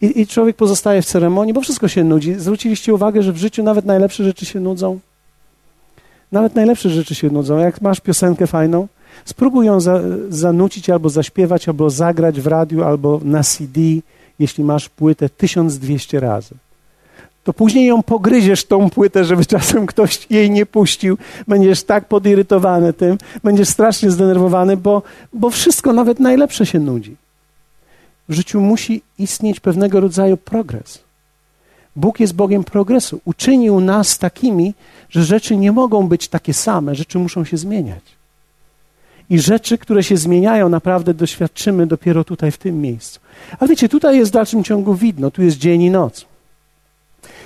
I, 0.00 0.20
I 0.20 0.26
człowiek 0.26 0.56
pozostaje 0.56 1.02
w 1.02 1.06
ceremonii, 1.06 1.54
bo 1.54 1.60
wszystko 1.60 1.88
się 1.88 2.04
nudzi. 2.04 2.34
Zwróciliście 2.34 2.94
uwagę, 2.94 3.22
że 3.22 3.32
w 3.32 3.36
życiu 3.36 3.62
nawet 3.62 3.84
najlepsze 3.84 4.24
rzeczy 4.24 4.46
się 4.46 4.60
nudzą? 4.60 4.98
Nawet 6.32 6.54
najlepsze 6.54 6.90
rzeczy 6.90 7.14
się 7.14 7.30
nudzą. 7.30 7.58
Jak 7.58 7.80
masz 7.80 8.00
piosenkę 8.00 8.46
fajną, 8.46 8.88
spróbuj 9.24 9.66
ją 9.66 9.80
za, 9.80 10.00
zanucić 10.28 10.90
albo 10.90 11.08
zaśpiewać, 11.08 11.68
albo 11.68 11.90
zagrać 11.90 12.40
w 12.40 12.46
radiu, 12.46 12.84
albo 12.84 13.20
na 13.24 13.42
CD, 13.42 13.80
jeśli 14.38 14.64
masz 14.64 14.88
płytę 14.88 15.28
1200 15.28 16.20
razy 16.20 16.54
to 17.44 17.52
później 17.52 17.86
ją 17.86 18.02
pogryziesz, 18.02 18.64
tą 18.64 18.90
płytę, 18.90 19.24
żeby 19.24 19.46
czasem 19.46 19.86
ktoś 19.86 20.26
jej 20.30 20.50
nie 20.50 20.66
puścił. 20.66 21.18
Będziesz 21.48 21.82
tak 21.82 22.08
podirytowany 22.08 22.92
tym, 22.92 23.18
będziesz 23.42 23.68
strasznie 23.68 24.10
zdenerwowany, 24.10 24.76
bo, 24.76 25.02
bo 25.32 25.50
wszystko, 25.50 25.92
nawet 25.92 26.20
najlepsze 26.20 26.66
się 26.66 26.78
nudzi. 26.78 27.16
W 28.28 28.32
życiu 28.32 28.60
musi 28.60 29.02
istnieć 29.18 29.60
pewnego 29.60 30.00
rodzaju 30.00 30.36
progres. 30.36 30.98
Bóg 31.96 32.20
jest 32.20 32.34
Bogiem 32.34 32.64
progresu. 32.64 33.20
Uczynił 33.24 33.80
nas 33.80 34.18
takimi, 34.18 34.74
że 35.08 35.24
rzeczy 35.24 35.56
nie 35.56 35.72
mogą 35.72 36.08
być 36.08 36.28
takie 36.28 36.54
same, 36.54 36.94
rzeczy 36.94 37.18
muszą 37.18 37.44
się 37.44 37.56
zmieniać. 37.56 38.02
I 39.30 39.38
rzeczy, 39.38 39.78
które 39.78 40.02
się 40.02 40.16
zmieniają, 40.16 40.68
naprawdę 40.68 41.14
doświadczymy 41.14 41.86
dopiero 41.86 42.24
tutaj, 42.24 42.50
w 42.50 42.58
tym 42.58 42.80
miejscu. 42.80 43.20
Ale 43.58 43.68
wiecie, 43.68 43.88
tutaj 43.88 44.18
jest 44.18 44.30
w 44.30 44.34
dalszym 44.34 44.64
ciągu 44.64 44.94
widno, 44.94 45.30
tu 45.30 45.42
jest 45.42 45.58
dzień 45.58 45.82
i 45.82 45.90
noc. 45.90 46.29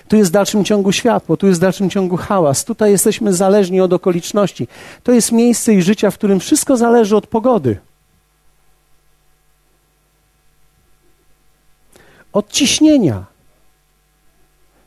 Tu 0.08 0.16
jest 0.16 0.30
w 0.30 0.32
dalszym 0.32 0.64
ciągu 0.64 0.92
światło, 0.92 1.36
tu 1.36 1.46
jest 1.46 1.60
w 1.60 1.62
dalszym 1.62 1.90
ciągu 1.90 2.16
hałas. 2.16 2.64
Tutaj 2.64 2.90
jesteśmy 2.90 3.34
zależni 3.34 3.80
od 3.80 3.92
okoliczności. 3.92 4.68
To 5.02 5.12
jest 5.12 5.32
miejsce 5.32 5.74
i 5.74 5.82
życia, 5.82 6.10
w 6.10 6.14
którym 6.14 6.40
wszystko 6.40 6.76
zależy 6.76 7.16
od 7.16 7.26
pogody. 7.26 7.78
Od 12.32 12.50
ciśnienia. 12.50 13.24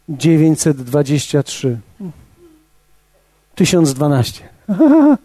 923. 0.09 1.79
1012. 3.55 4.49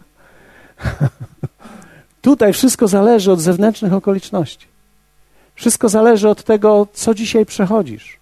Tutaj 2.23 2.53
wszystko 2.53 2.89
zależy 2.89 3.33
od 3.33 3.41
zewnętrznych 3.41 3.93
okoliczności. 3.93 4.67
Wszystko 5.55 5.89
zależy 5.89 6.29
od 6.29 6.43
tego, 6.43 6.87
co 6.93 7.15
dzisiaj 7.15 7.47
przechodzisz. 7.47 8.22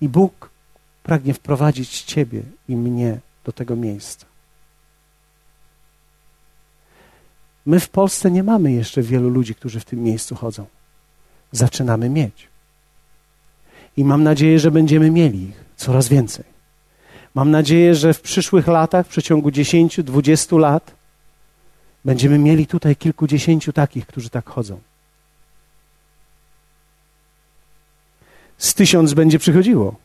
I 0.00 0.08
Bóg 0.08 0.50
pragnie 1.02 1.34
wprowadzić 1.34 2.02
Ciebie 2.02 2.42
i 2.68 2.76
mnie 2.76 3.18
do 3.44 3.52
tego 3.52 3.76
miejsca. 3.76 4.26
My 7.66 7.80
w 7.80 7.88
Polsce 7.88 8.30
nie 8.30 8.42
mamy 8.42 8.72
jeszcze 8.72 9.02
wielu 9.02 9.28
ludzi, 9.28 9.54
którzy 9.54 9.80
w 9.80 9.84
tym 9.84 10.02
miejscu 10.02 10.34
chodzą. 10.34 10.66
Zaczynamy 11.52 12.10
mieć. 12.10 12.48
I 13.96 14.04
mam 14.04 14.22
nadzieję, 14.22 14.58
że 14.58 14.70
będziemy 14.70 15.10
mieli 15.10 15.42
ich 15.42 15.64
coraz 15.76 16.08
więcej. 16.08 16.44
Mam 17.34 17.50
nadzieję, 17.50 17.94
że 17.94 18.14
w 18.14 18.20
przyszłych 18.20 18.66
latach, 18.66 19.06
w 19.06 19.08
przeciągu 19.08 19.48
10-20 19.48 20.58
lat, 20.58 20.94
Będziemy 22.04 22.38
mieli 22.38 22.66
tutaj 22.66 22.96
kilkudziesięciu 22.96 23.72
takich, 23.72 24.06
którzy 24.06 24.30
tak 24.30 24.48
chodzą. 24.48 24.80
Z 28.58 28.74
tysiąc 28.74 29.14
będzie 29.14 29.38
przychodziło. 29.38 29.96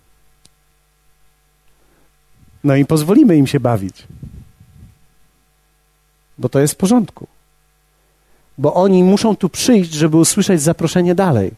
No 2.63 2.75
i 2.75 2.85
pozwolimy 2.85 3.37
im 3.37 3.47
się 3.47 3.59
bawić. 3.59 4.07
Bo 6.37 6.49
to 6.49 6.59
jest 6.59 6.73
w 6.73 6.77
porządku. 6.77 7.27
Bo 8.57 8.73
oni 8.73 9.03
muszą 9.03 9.35
tu 9.35 9.49
przyjść, 9.49 9.91
żeby 9.91 10.17
usłyszeć 10.17 10.61
zaproszenie 10.61 11.15
dalej. 11.15 11.51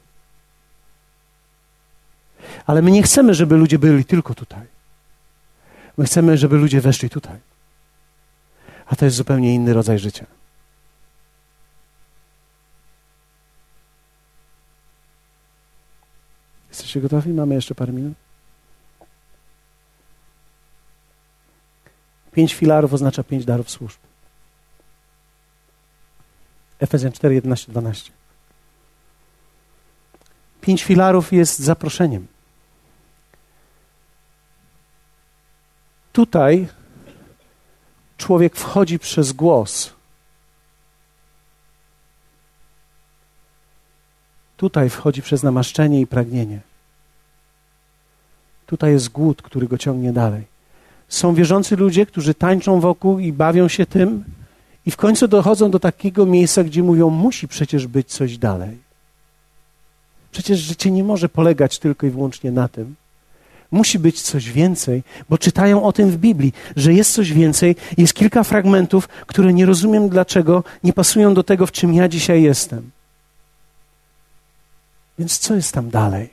Ale 2.65 2.81
my 2.81 2.91
nie 2.91 3.03
chcemy, 3.03 3.33
żeby 3.33 3.57
ludzie 3.57 3.79
byli 3.79 4.05
tylko 4.05 4.33
tutaj. 4.33 4.67
My 5.97 6.05
chcemy, 6.05 6.37
żeby 6.37 6.57
ludzie 6.57 6.81
weszli 6.81 7.09
tutaj. 7.09 7.39
A 8.85 8.95
to 8.95 9.05
jest 9.05 9.17
zupełnie 9.17 9.55
inny 9.55 9.73
rodzaj 9.73 9.99
życia. 9.99 10.25
Jesteście 16.71 17.01
gotowi? 17.01 17.33
Mamy 17.33 17.55
jeszcze 17.55 17.75
parę 17.75 17.93
minut. 17.93 18.13
Pięć 22.31 22.53
filarów 22.53 22.93
oznacza 22.93 23.23
pięć 23.23 23.45
darów 23.45 23.69
służb. 23.69 23.99
Efezjan 26.79 27.11
4, 27.11 27.35
11, 27.35 27.71
12. 27.71 28.11
Pięć 30.61 30.83
filarów 30.83 31.33
jest 31.33 31.59
zaproszeniem. 31.59 32.27
Tutaj 36.13 36.67
człowiek 38.17 38.55
wchodzi 38.55 38.99
przez 38.99 39.31
głos. 39.31 39.93
Tutaj 44.61 44.89
wchodzi 44.89 45.21
przez 45.21 45.43
namaszczenie 45.43 46.01
i 46.01 46.07
pragnienie. 46.07 46.59
Tutaj 48.65 48.91
jest 48.91 49.09
głód, 49.09 49.41
który 49.41 49.67
go 49.67 49.77
ciągnie 49.77 50.13
dalej. 50.13 50.43
Są 51.07 51.33
wierzący 51.33 51.75
ludzie, 51.75 52.05
którzy 52.05 52.33
tańczą 52.33 52.79
wokół 52.79 53.19
i 53.19 53.33
bawią 53.33 53.67
się 53.67 53.85
tym, 53.85 54.23
i 54.85 54.91
w 54.91 54.97
końcu 54.97 55.27
dochodzą 55.27 55.71
do 55.71 55.79
takiego 55.79 56.25
miejsca, 56.25 56.63
gdzie 56.63 56.83
mówią: 56.83 57.09
Musi 57.09 57.47
przecież 57.47 57.87
być 57.87 58.07
coś 58.07 58.37
dalej. 58.37 58.77
Przecież 60.31 60.59
życie 60.59 60.91
nie 60.91 61.03
może 61.03 61.29
polegać 61.29 61.79
tylko 61.79 62.07
i 62.07 62.09
wyłącznie 62.09 62.51
na 62.51 62.67
tym. 62.67 62.95
Musi 63.71 63.99
być 63.99 64.21
coś 64.21 64.51
więcej, 64.51 65.03
bo 65.29 65.37
czytają 65.37 65.83
o 65.83 65.93
tym 65.93 66.09
w 66.11 66.17
Biblii, 66.17 66.53
że 66.75 66.93
jest 66.93 67.13
coś 67.13 67.33
więcej. 67.33 67.75
Jest 67.97 68.13
kilka 68.13 68.43
fragmentów, 68.43 69.07
które 69.07 69.53
nie 69.53 69.65
rozumiem, 69.65 70.09
dlaczego 70.09 70.63
nie 70.83 70.93
pasują 70.93 71.33
do 71.33 71.43
tego, 71.43 71.65
w 71.65 71.71
czym 71.71 71.93
ja 71.93 72.07
dzisiaj 72.07 72.43
jestem. 72.43 72.91
Więc 75.21 75.37
co 75.37 75.55
jest 75.55 75.73
tam 75.73 75.89
dalej? 75.89 76.29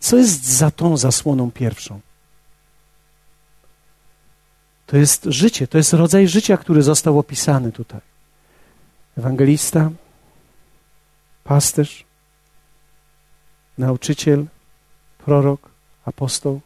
Co 0.00 0.16
jest 0.16 0.44
za 0.44 0.70
tą 0.70 0.96
zasłoną 0.96 1.50
pierwszą? 1.50 2.00
To 4.86 4.96
jest 4.96 5.24
życie, 5.24 5.68
to 5.68 5.78
jest 5.78 5.92
rodzaj 5.92 6.28
życia, 6.28 6.56
który 6.56 6.82
został 6.82 7.18
opisany 7.18 7.72
tutaj. 7.72 8.00
Ewangelista, 9.18 9.90
pasterz, 11.44 12.04
nauczyciel, 13.78 14.46
prorok, 15.18 15.70
apostoł. 16.04 16.60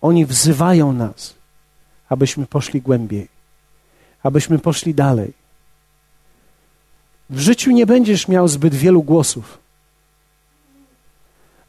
Oni 0.00 0.26
wzywają 0.26 0.92
nas, 0.92 1.34
abyśmy 2.08 2.46
poszli 2.46 2.82
głębiej, 2.82 3.28
abyśmy 4.22 4.58
poszli 4.58 4.94
dalej. 4.94 5.43
W 7.30 7.38
życiu 7.38 7.70
nie 7.70 7.86
będziesz 7.86 8.28
miał 8.28 8.48
zbyt 8.48 8.74
wielu 8.74 9.02
głosów. 9.02 9.58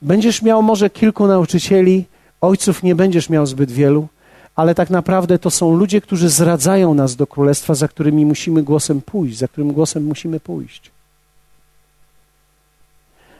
Będziesz 0.01 0.41
miał 0.41 0.63
może 0.63 0.89
kilku 0.89 1.27
nauczycieli, 1.27 2.05
ojców 2.41 2.83
nie 2.83 2.95
będziesz 2.95 3.29
miał 3.29 3.45
zbyt 3.45 3.71
wielu, 3.71 4.07
ale 4.55 4.75
tak 4.75 4.89
naprawdę 4.89 5.39
to 5.39 5.49
są 5.49 5.75
ludzie, 5.75 6.01
którzy 6.01 6.29
zradzają 6.29 6.93
nas 6.93 7.15
do 7.15 7.27
królestwa, 7.27 7.75
za 7.75 7.87
którymi 7.87 8.25
musimy 8.25 8.63
głosem 8.63 9.01
pójść, 9.01 9.37
za 9.37 9.47
którym 9.47 9.73
głosem 9.73 10.03
musimy 10.03 10.39
pójść. 10.39 10.91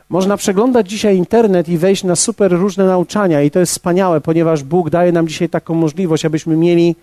Można 0.10 0.38
przeglądać 0.38 0.90
dzisiaj 0.90 1.18
internet 1.18 1.70
i 1.70 1.78
wejść 1.78 2.04
na 2.04 2.16
super 2.16 2.52
różne 2.52 2.86
nauczania, 2.86 3.42
i 3.42 3.52
to 3.52 3.60
jest 3.60 3.72
wspaniałe, 3.72 4.22
ponieważ 4.22 4.64
Bóg 4.64 4.90
daje 4.90 5.12
nam 5.12 5.28
dzisiaj 5.28 5.50
taką 5.50 5.74
możliwość, 5.74 6.26
abyśmy 6.26 6.56
mieli 6.58 6.96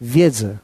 wiedzę. 0.00 0.56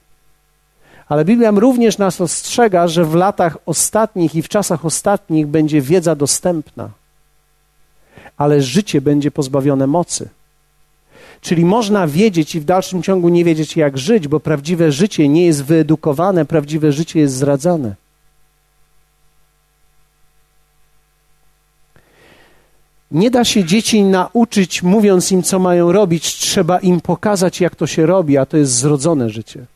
Ale 1.09 1.25
Biblia 1.25 1.51
również 1.51 1.99
nas 1.99 2.21
ostrzega, 2.21 2.89
że 2.89 3.05
w 3.05 3.15
latach 3.15 3.59
ostatnich 3.67 4.35
i 4.35 4.43
w 4.43 4.49
czasach 4.49 4.85
ostatnich 4.85 5.47
będzie 5.47 5.81
wiedza 5.81 6.15
dostępna, 6.15 6.91
ale 8.37 8.63
życie 8.63 9.01
będzie 9.01 9.31
pozbawione 9.31 9.87
mocy. 9.87 10.29
Czyli 11.41 11.65
można 11.65 12.07
wiedzieć 12.07 12.55
i 12.55 12.61
w 12.61 12.65
dalszym 12.65 13.03
ciągu 13.03 13.29
nie 13.29 13.45
wiedzieć, 13.45 13.77
jak 13.77 13.99
żyć, 13.99 14.29
bo 14.29 14.41
prawdziwe 14.41 14.93
życie 14.93 15.29
nie 15.29 15.47
jest 15.47 15.65
wyedukowane, 15.65 16.45
prawdziwe 16.45 16.93
życie 16.93 17.21
jest 17.21 17.35
zradzane. 17.35 17.95
Nie 23.11 23.31
da 23.31 23.45
się 23.45 23.65
dzieci 23.65 24.03
nauczyć, 24.03 24.83
mówiąc 24.83 25.33
im, 25.33 25.43
co 25.43 25.59
mają 25.59 25.93
robić. 25.93 26.35
Trzeba 26.35 26.79
im 26.79 27.01
pokazać, 27.01 27.61
jak 27.61 27.77
to 27.77 27.87
się 27.87 28.07
robi, 28.07 28.39
a 28.39 28.47
to 28.47 28.57
jest 28.57 28.73
zrodzone 28.73 29.31
życie. 29.31 29.67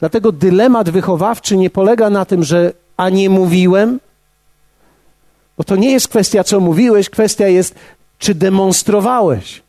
Dlatego 0.00 0.32
dylemat 0.32 0.90
wychowawczy 0.90 1.56
nie 1.56 1.70
polega 1.70 2.10
na 2.10 2.24
tym, 2.24 2.44
że 2.44 2.72
a 2.96 3.08
nie 3.08 3.30
mówiłem, 3.30 4.00
bo 5.58 5.64
to 5.64 5.76
nie 5.76 5.92
jest 5.92 6.08
kwestia, 6.08 6.44
co 6.44 6.60
mówiłeś, 6.60 7.10
kwestia 7.10 7.48
jest, 7.48 7.74
czy 8.18 8.34
demonstrowałeś. 8.34 9.62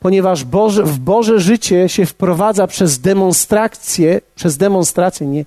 Ponieważ 0.00 0.44
Boże, 0.44 0.82
w 0.82 0.98
Boże 0.98 1.40
życie 1.40 1.88
się 1.88 2.06
wprowadza 2.06 2.66
przez 2.66 2.98
demonstrację, 2.98 4.20
przez 4.34 4.56
demonstrację, 4.56 5.26
nie. 5.26 5.44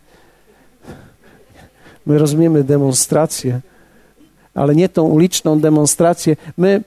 My 2.06 2.18
rozumiemy 2.18 2.64
demonstrację 2.64 3.62
ale 4.54 4.76
nie 4.76 4.90
tą 4.90 5.04
uliczną 5.04 5.60
demonstrację. 5.60 6.36
My 6.58 6.84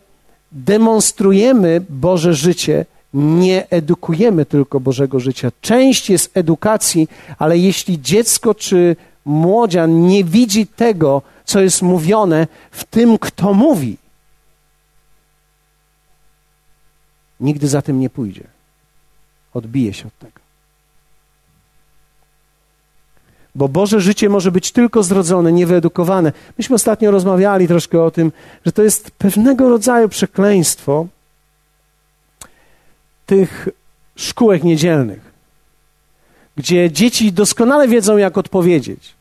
demonstrujemy 0.52 1.80
Boże 1.88 2.34
życie, 2.34 2.86
nie 3.14 3.70
edukujemy 3.70 4.46
tylko 4.46 4.80
Bożego 4.80 5.20
życia. 5.20 5.52
Część 5.60 6.10
jest 6.10 6.36
edukacji, 6.36 7.08
ale 7.38 7.58
jeśli 7.58 8.02
dziecko 8.02 8.54
czy 8.54 8.96
młodzian 9.24 10.06
nie 10.06 10.24
widzi 10.24 10.66
tego, 10.66 11.22
co 11.44 11.60
jest 11.60 11.82
mówione 11.82 12.46
w 12.70 12.84
tym, 12.84 13.18
kto 13.18 13.54
mówi, 13.54 13.96
nigdy 17.40 17.68
za 17.68 17.82
tym 17.82 18.00
nie 18.00 18.10
pójdzie. 18.10 18.44
Odbije 19.54 19.94
się 19.94 20.06
od 20.06 20.18
tego. 20.18 20.44
Bo 23.54 23.68
Boże 23.68 24.00
życie 24.00 24.28
może 24.28 24.52
być 24.52 24.72
tylko 24.72 25.02
zrodzone, 25.02 25.52
niewyedukowane. 25.52 26.32
Myśmy 26.58 26.74
ostatnio 26.74 27.10
rozmawiali 27.10 27.68
troszkę 27.68 28.02
o 28.02 28.10
tym, 28.10 28.32
że 28.66 28.72
to 28.72 28.82
jest 28.82 29.10
pewnego 29.10 29.68
rodzaju 29.68 30.08
przekleństwo 30.08 31.06
tych 33.26 33.68
szkółek 34.16 34.64
niedzielnych, 34.64 35.32
gdzie 36.56 36.90
dzieci 36.90 37.32
doskonale 37.32 37.88
wiedzą, 37.88 38.16
jak 38.16 38.38
odpowiedzieć. 38.38 39.14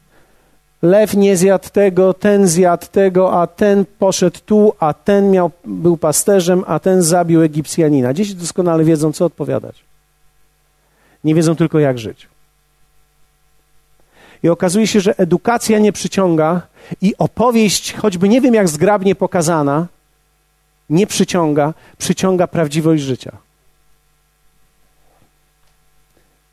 Lew 0.81 1.13
nie 1.13 1.37
zjadł 1.37 1.69
tego, 1.69 2.13
ten 2.13 2.47
zjadł 2.47 2.85
tego, 2.91 3.41
a 3.41 3.47
ten 3.47 3.85
poszedł 3.99 4.39
tu, 4.45 4.73
a 4.79 4.93
ten 4.93 5.31
miał, 5.31 5.51
był 5.65 5.97
pasterzem, 5.97 6.63
a 6.67 6.79
ten 6.79 7.01
zabił 7.01 7.41
Egipcjanina. 7.41 8.13
Dzieci 8.13 8.35
doskonale 8.35 8.83
wiedzą, 8.83 9.11
co 9.11 9.25
odpowiadać. 9.25 9.83
Nie 11.23 11.35
wiedzą 11.35 11.55
tylko, 11.55 11.79
jak 11.79 11.99
żyć. 11.99 12.27
I 14.43 14.49
okazuje 14.49 14.87
się, 14.87 14.99
że 14.99 15.17
edukacja 15.17 15.79
nie 15.79 15.91
przyciąga 15.91 16.61
i 17.01 17.13
opowieść, 17.17 17.93
choćby 17.93 18.29
nie 18.29 18.41
wiem 18.41 18.53
jak 18.53 18.69
zgrabnie 18.69 19.15
pokazana, 19.15 19.87
nie 20.89 21.07
przyciąga, 21.07 21.73
przyciąga 21.97 22.47
prawdziwość 22.47 23.03
życia. 23.03 23.37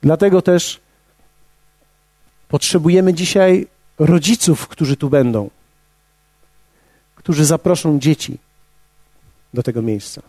Dlatego 0.01 0.41
też 0.41 0.79
potrzebujemy 2.47 3.13
dzisiaj 3.13 3.67
rodziców, 3.99 4.67
którzy 4.67 4.97
tu 4.97 5.09
będą, 5.09 5.49
którzy 7.15 7.45
zaproszą 7.45 7.99
dzieci 7.99 8.37
do 9.53 9.63
tego 9.63 9.81
miejsca. 9.81 10.21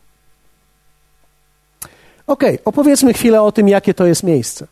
Ok, 2.26 2.44
opowiedzmy 2.64 3.12
chwilę 3.12 3.42
o 3.42 3.52
tym, 3.52 3.68
jakie 3.68 3.94
to 3.94 4.06
jest 4.06 4.22
miejsce. 4.22 4.66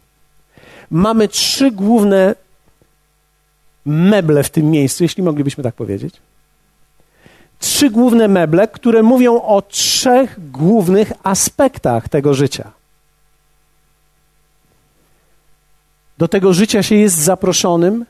Mamy 0.90 1.28
trzy 1.28 1.70
główne 1.70 2.34
meble 3.86 4.42
w 4.42 4.50
tym 4.50 4.70
miejscu, 4.70 5.04
jeśli 5.04 5.22
moglibyśmy 5.22 5.64
tak 5.64 5.74
powiedzieć. 5.74 6.14
Trzy 7.58 7.90
główne 7.90 8.28
meble, 8.28 8.68
które 8.68 9.02
mówią 9.02 9.42
o 9.42 9.62
trzech 9.62 10.50
głównych 10.50 11.12
aspektach 11.22 12.08
tego 12.08 12.34
życia. 12.34 12.72
Do 16.20 16.28
tego 16.28 16.52
życia 16.52 16.82
się 16.82 16.94
jest 16.94 17.16
zaproszonym 17.16 18.04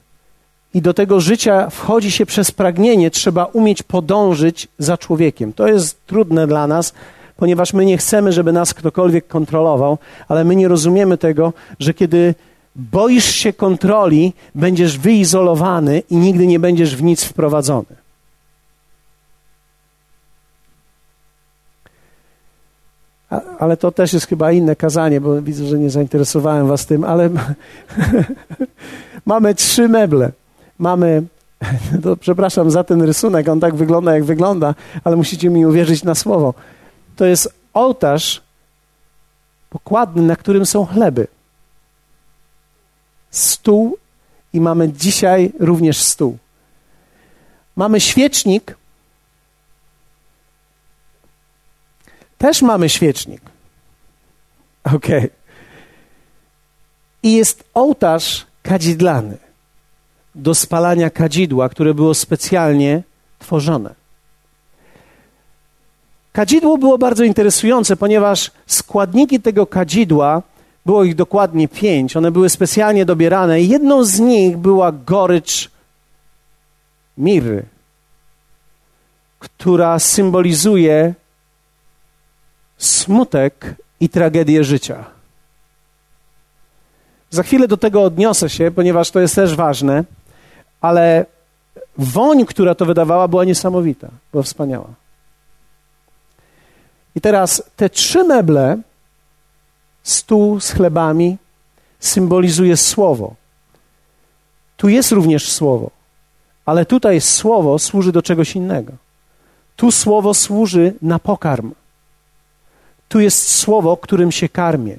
i 0.75 0.83
do 0.83 0.95
tego 0.95 1.21
życia 1.21 1.71
wchodzi 1.71 2.11
się 2.11 2.27
przez 2.27 2.51
pragnienie. 2.51 3.11
Trzeba 3.11 3.45
umieć 3.45 3.83
podążyć 3.83 4.69
za 4.79 4.99
człowiekiem. 4.99 5.53
To 5.53 5.69
jest 5.69 6.07
trudne 6.07 6.47
dla 6.47 6.67
nas, 6.67 6.93
ponieważ 7.37 7.73
my 7.73 7.85
nie 7.85 7.99
chcemy, 7.99 8.33
żeby 8.33 8.53
nas 8.53 8.75
ktokolwiek 8.75 9.29
kontrolował, 9.29 9.99
ale 10.29 10.45
my 10.45 10.57
nie 10.57 10.69
rozumiemy 10.69 11.19
tego, 11.19 11.53
że 11.79 11.95
kiedy 11.95 12.35
boisz 12.77 13.35
się 13.35 13.53
kontroli, 13.53 14.33
będziesz 14.55 14.99
wyizolowany 14.99 16.03
i 16.11 16.17
nigdy 16.17 16.47
nie 16.47 16.61
będziesz 16.61 16.97
w 16.97 17.03
nic 17.03 17.25
wprowadzony. 17.25 18.00
Ale 23.59 23.77
to 23.77 23.93
też 23.93 24.13
jest 24.13 24.27
chyba 24.27 24.53
inne 24.53 24.77
kazanie, 24.77 25.21
bo 25.21 25.43
widzę, 25.43 25.65
że 25.65 25.79
nie 25.79 25.91
zainteresowałem 25.91 26.69
was 26.69 26.87
tym, 26.87 27.05
ale 27.05 27.31
mamy 29.27 29.55
trzy 29.55 29.89
meble. 29.89 30.33
Mamy, 30.79 31.23
to 32.03 32.17
przepraszam 32.17 32.71
za 32.71 32.85
ten 32.85 33.03
rysunek, 33.03 33.49
on 33.49 33.61
tak 33.61 33.75
wygląda, 33.75 34.15
jak 34.15 34.25
wygląda, 34.25 34.75
ale 35.05 35.17
musicie 35.17 35.51
mi 35.51 35.67
uwierzyć 35.67 36.05
na 36.05 36.15
słowo. 36.15 36.55
To 37.17 37.25
jest 37.25 37.55
ołtarz 37.75 38.43
pokładny, 39.71 40.23
na 40.23 40.37
którym 40.37 40.67
są 40.67 40.87
chleby. 40.87 41.27
Stół 43.31 43.99
i 44.53 44.61
mamy 44.61 44.93
dzisiaj 44.93 45.53
również 45.61 46.03
stół. 46.03 46.39
Mamy 47.77 48.01
świecznik, 48.01 48.77
Też 52.41 52.63
mamy 52.63 52.89
świecznik. 52.89 53.43
Ok. 54.85 55.07
I 57.23 57.33
jest 57.33 57.65
ołtarz 57.75 58.47
kadzidlany 58.63 59.37
do 60.35 60.55
spalania 60.55 61.11
kadzidła, 61.11 61.69
które 61.69 61.95
było 61.95 62.15
specjalnie 62.15 63.03
tworzone. 63.39 63.95
Kadzidło 66.33 66.79
było 66.79 66.99
bardzo 66.99 67.25
interesujące, 67.25 67.97
ponieważ 67.97 68.51
składniki 68.67 69.41
tego 69.41 69.67
kadzidła, 69.67 70.43
było 70.87 71.05
ich 71.05 71.15
dokładnie 71.15 71.69
pięć, 71.69 72.17
one 72.17 72.31
były 72.31 72.49
specjalnie 72.51 73.05
dobierane 73.05 73.61
jedną 73.61 74.05
z 74.05 74.21
nich 74.21 74.57
była 74.57 74.93
gorycz 74.93 75.71
miry, 77.19 77.63
która 79.39 79.99
symbolizuje 79.99 81.15
smutek 82.81 83.75
i 84.01 84.09
tragedię 84.09 84.65
życia. 84.65 85.05
Za 87.31 87.43
chwilę 87.43 87.69
do 87.69 87.77
tego 87.77 88.03
odniosę 88.03 88.51
się, 88.51 88.71
ponieważ 88.71 89.11
to 89.11 89.21
jest 89.21 89.35
też 89.35 89.57
ważne, 89.57 90.05
ale 90.81 91.27
woń, 91.99 92.47
która 92.47 92.75
to 92.75 92.87
wydawała, 92.87 93.29
była 93.29 93.45
niesamowita, 93.45 94.09
była 94.33 94.43
wspaniała. 94.43 94.89
I 97.15 97.21
teraz 97.21 97.63
te 97.77 97.91
trzy 97.91 98.25
meble, 98.25 98.79
stół 100.03 100.61
z 100.61 100.71
chlebami, 100.71 101.37
symbolizuje 102.01 102.77
słowo. 102.77 103.35
Tu 104.77 104.89
jest 104.89 105.13
również 105.13 105.53
słowo, 105.53 105.91
ale 106.67 106.87
tutaj 106.87 107.21
słowo 107.21 107.79
służy 107.79 108.13
do 108.13 108.23
czegoś 108.23 108.57
innego. 108.57 108.93
Tu 109.77 109.91
słowo 109.91 110.35
służy 110.35 110.95
na 111.03 111.19
pokarm. 111.19 111.73
Tu 113.11 113.21
jest 113.21 113.51
słowo, 113.51 113.97
którym 113.97 114.33
się 114.33 114.49
karmię. 114.49 114.97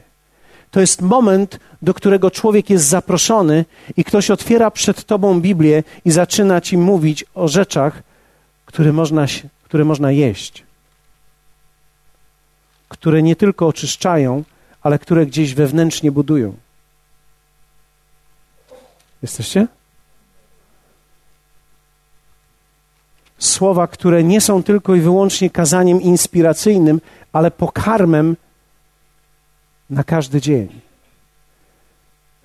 To 0.71 0.79
jest 0.79 1.01
moment, 1.01 1.59
do 1.81 1.93
którego 1.93 2.31
człowiek 2.31 2.69
jest 2.69 2.85
zaproszony 2.85 3.65
i 3.97 4.03
ktoś 4.03 4.31
otwiera 4.31 4.71
przed 4.71 5.05
tobą 5.05 5.41
Biblię 5.41 5.83
i 6.05 6.11
zaczyna 6.11 6.61
ci 6.61 6.77
mówić 6.77 7.25
o 7.35 7.47
rzeczach, 7.47 8.03
które 8.65 8.93
można, 8.93 9.25
które 9.63 9.85
można 9.85 10.11
jeść. 10.11 10.63
Które 12.89 13.21
nie 13.21 13.35
tylko 13.35 13.67
oczyszczają, 13.67 14.43
ale 14.81 14.99
które 14.99 15.25
gdzieś 15.25 15.53
wewnętrznie 15.53 16.11
budują. 16.11 16.55
Jesteście? 19.21 19.67
Słowa, 23.37 23.87
które 23.87 24.23
nie 24.23 24.41
są 24.41 24.63
tylko 24.63 24.95
i 24.95 25.01
wyłącznie 25.01 25.49
kazaniem 25.49 26.01
inspiracyjnym, 26.01 27.01
ale 27.33 27.51
pokarmem 27.51 28.37
na 29.89 30.03
każdy 30.03 30.41
dzień. 30.41 30.81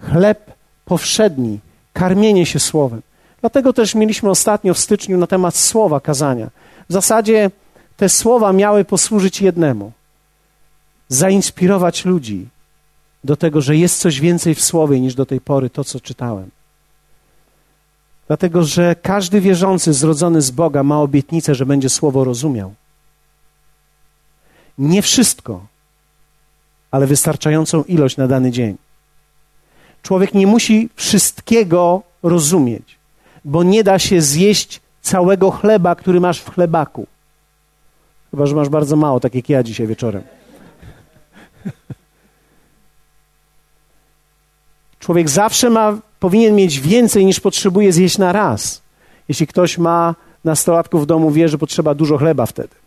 Chleb 0.00 0.52
powszedni, 0.84 1.58
karmienie 1.92 2.46
się 2.46 2.58
słowem. 2.58 3.02
Dlatego 3.40 3.72
też 3.72 3.94
mieliśmy 3.94 4.30
ostatnio 4.30 4.74
w 4.74 4.78
styczniu 4.78 5.18
na 5.18 5.26
temat 5.26 5.56
słowa 5.56 6.00
kazania. 6.00 6.50
W 6.88 6.92
zasadzie 6.92 7.50
te 7.96 8.08
słowa 8.08 8.52
miały 8.52 8.84
posłużyć 8.84 9.40
jednemu: 9.40 9.92
zainspirować 11.08 12.04
ludzi 12.04 12.48
do 13.24 13.36
tego, 13.36 13.60
że 13.60 13.76
jest 13.76 13.98
coś 13.98 14.20
więcej 14.20 14.54
w 14.54 14.64
słowie 14.64 15.00
niż 15.00 15.14
do 15.14 15.26
tej 15.26 15.40
pory 15.40 15.70
to, 15.70 15.84
co 15.84 16.00
czytałem. 16.00 16.50
Dlatego, 18.26 18.64
że 18.64 18.96
każdy 19.02 19.40
wierzący 19.40 19.92
zrodzony 19.92 20.42
z 20.42 20.50
Boga 20.50 20.82
ma 20.82 21.00
obietnicę, 21.00 21.54
że 21.54 21.66
będzie 21.66 21.88
słowo 21.88 22.24
rozumiał. 22.24 22.74
Nie 24.78 25.02
wszystko, 25.02 25.66
ale 26.90 27.06
wystarczającą 27.06 27.82
ilość 27.82 28.16
na 28.16 28.28
dany 28.28 28.50
dzień. 28.50 28.76
Człowiek 30.02 30.34
nie 30.34 30.46
musi 30.46 30.88
wszystkiego 30.94 32.02
rozumieć, 32.22 32.98
bo 33.44 33.62
nie 33.62 33.84
da 33.84 33.98
się 33.98 34.20
zjeść 34.22 34.80
całego 35.02 35.50
chleba, 35.50 35.94
który 35.94 36.20
masz 36.20 36.40
w 36.40 36.50
chlebaku. 36.50 37.06
Chyba, 38.30 38.46
że 38.46 38.56
masz 38.56 38.68
bardzo 38.68 38.96
mało, 38.96 39.20
tak 39.20 39.34
jak 39.34 39.48
ja 39.48 39.62
dzisiaj 39.62 39.86
wieczorem. 39.86 40.22
Człowiek 44.98 45.28
zawsze 45.28 45.70
ma, 45.70 45.98
powinien 46.20 46.54
mieć 46.54 46.80
więcej 46.80 47.26
niż 47.26 47.40
potrzebuje 47.40 47.92
zjeść 47.92 48.18
na 48.18 48.32
raz. 48.32 48.82
Jeśli 49.28 49.46
ktoś 49.46 49.78
ma 49.78 50.14
nastolatków 50.44 51.02
w 51.02 51.06
domu, 51.06 51.30
wie, 51.30 51.48
że 51.48 51.58
potrzeba 51.58 51.94
dużo 51.94 52.18
chleba 52.18 52.46
wtedy. 52.46 52.85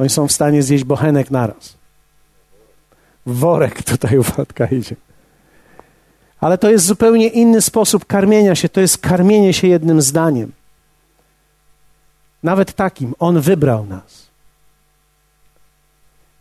Oni 0.00 0.08
są 0.10 0.28
w 0.28 0.32
stanie 0.32 0.62
zjeść 0.62 0.84
bochenek 0.84 1.30
naraz. 1.30 1.76
Worek 3.26 3.82
tutaj 3.82 4.18
u 4.18 4.24
idzie. 4.74 4.96
Ale 6.40 6.58
to 6.58 6.70
jest 6.70 6.86
zupełnie 6.86 7.28
inny 7.28 7.60
sposób 7.60 8.04
karmienia 8.04 8.54
się. 8.54 8.68
To 8.68 8.80
jest 8.80 8.98
karmienie 8.98 9.52
się 9.52 9.68
jednym 9.68 10.02
zdaniem. 10.02 10.52
Nawet 12.42 12.72
takim. 12.72 13.14
On 13.18 13.40
wybrał 13.40 13.86
nas. 13.86 14.26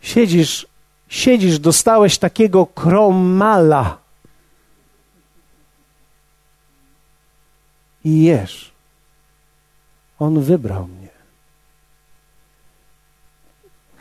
Siedzisz, 0.01 0.67
siedzisz, 1.07 1.59
dostałeś 1.59 2.17
takiego 2.17 2.65
kromala. 2.65 3.97
I 8.03 8.23
jesz. 8.23 8.71
On 10.19 10.41
wybrał 10.41 10.87
mnie. 10.87 11.08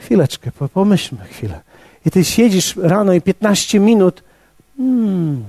Chwileczkę, 0.08 0.50
pomyślmy 0.74 1.24
chwilę. 1.24 1.60
I 2.06 2.10
ty 2.10 2.24
siedzisz 2.24 2.76
rano 2.76 3.12
i 3.12 3.20
15 3.20 3.80
minut. 3.80 4.22
Hmm, 4.76 5.44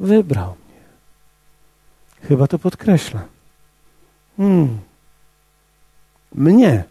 wybrał 0.00 0.46
mnie. 0.48 0.82
Chyba 2.28 2.46
to 2.46 2.58
podkreśla. 2.58 3.24
Hmm, 4.36 4.78
mnie. 6.34 6.84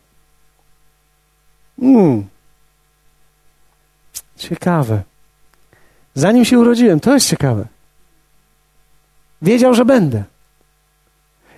Hmm, 1.79 2.25
ciekawe. 4.37 5.03
Zanim 6.13 6.45
się 6.45 6.59
urodziłem, 6.59 6.99
to 6.99 7.13
jest 7.13 7.29
ciekawe. 7.29 7.67
Wiedział, 9.41 9.73
że 9.73 9.85
będę. 9.85 10.23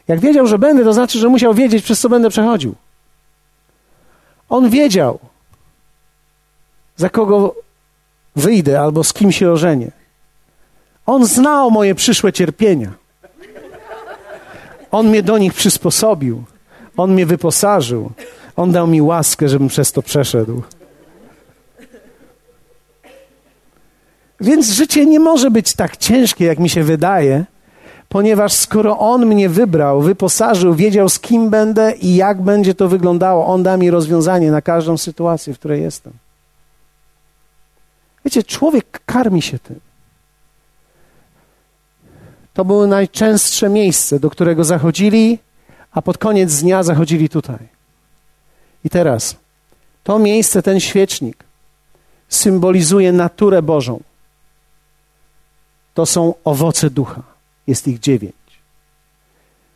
Jak 0.08 0.20
wiedział, 0.20 0.48
że 0.48 0.60
będę, 0.60 0.84
to 0.84 0.94
znaczy, 0.94 1.20
że 1.20 1.30
musiał 1.30 1.54
wiedzieć, 1.54 1.84
przez 1.84 2.00
co 2.00 2.10
będę 2.10 2.30
przechodził. 2.30 2.76
On 4.50 4.70
wiedział, 4.70 5.20
za 6.96 7.10
kogo 7.10 7.56
wyjdę 8.36 8.82
albo 8.82 9.04
z 9.04 9.14
kim 9.14 9.32
się 9.32 9.52
ożenię. 9.52 9.92
On 11.06 11.26
znał 11.26 11.72
moje 11.72 11.96
przyszłe 11.96 12.34
cierpienia. 12.34 12.92
On 14.92 15.08
mnie 15.08 15.24
do 15.24 15.38
nich 15.38 15.54
przysposobił. 15.54 16.44
On 16.98 17.14
mnie 17.14 17.26
wyposażył. 17.26 18.12
On 18.56 18.72
dał 18.72 18.88
mi 18.88 19.02
łaskę, 19.02 19.50
żebym 19.50 19.68
przez 19.68 19.92
to 19.92 20.02
przeszedł. 20.02 20.64
Więc 24.40 24.70
życie 24.70 25.06
nie 25.06 25.20
może 25.20 25.52
być 25.52 25.74
tak 25.74 25.98
ciężkie, 25.98 26.46
jak 26.46 26.60
mi 26.60 26.70
się 26.70 26.84
wydaje, 26.84 27.46
ponieważ 28.10 28.54
skoro 28.54 29.00
On 29.00 29.26
mnie 29.26 29.50
wybrał, 29.50 30.02
wyposażył, 30.02 30.74
wiedział 30.74 31.10
z 31.10 31.20
kim 31.20 31.50
będę 31.50 31.92
i 31.92 32.16
jak 32.16 32.42
będzie 32.42 32.76
to 32.76 32.88
wyglądało, 32.88 33.48
On 33.48 33.64
da 33.64 33.78
mi 33.78 33.92
rozwiązanie 33.92 34.52
na 34.52 34.62
każdą 34.62 34.98
sytuację, 34.98 35.54
w 35.54 35.60
której 35.60 35.82
jestem. 35.82 36.14
Wiecie, 38.26 38.44
człowiek 38.44 39.02
karmi 39.06 39.42
się 39.42 39.60
tym. 39.60 39.80
To 42.54 42.66
było 42.66 42.88
najczęstsze 42.88 43.70
miejsce, 43.70 44.20
do 44.20 44.30
którego 44.30 44.64
zachodzili, 44.64 45.40
a 45.92 46.02
pod 46.02 46.18
koniec 46.18 46.62
dnia 46.62 46.84
zachodzili 46.84 47.30
tutaj. 47.30 47.68
I 48.86 48.90
teraz 48.90 49.36
to 50.04 50.20
miejsce, 50.20 50.62
ten 50.62 50.80
świecznik 50.80 51.44
symbolizuje 52.30 53.12
naturę 53.12 53.62
Bożą. 53.62 54.00
To 55.94 56.06
są 56.06 56.34
owoce 56.44 56.90
ducha. 56.90 57.37
Jest 57.68 57.88
ich 57.88 58.00
dziewięć. 58.00 58.34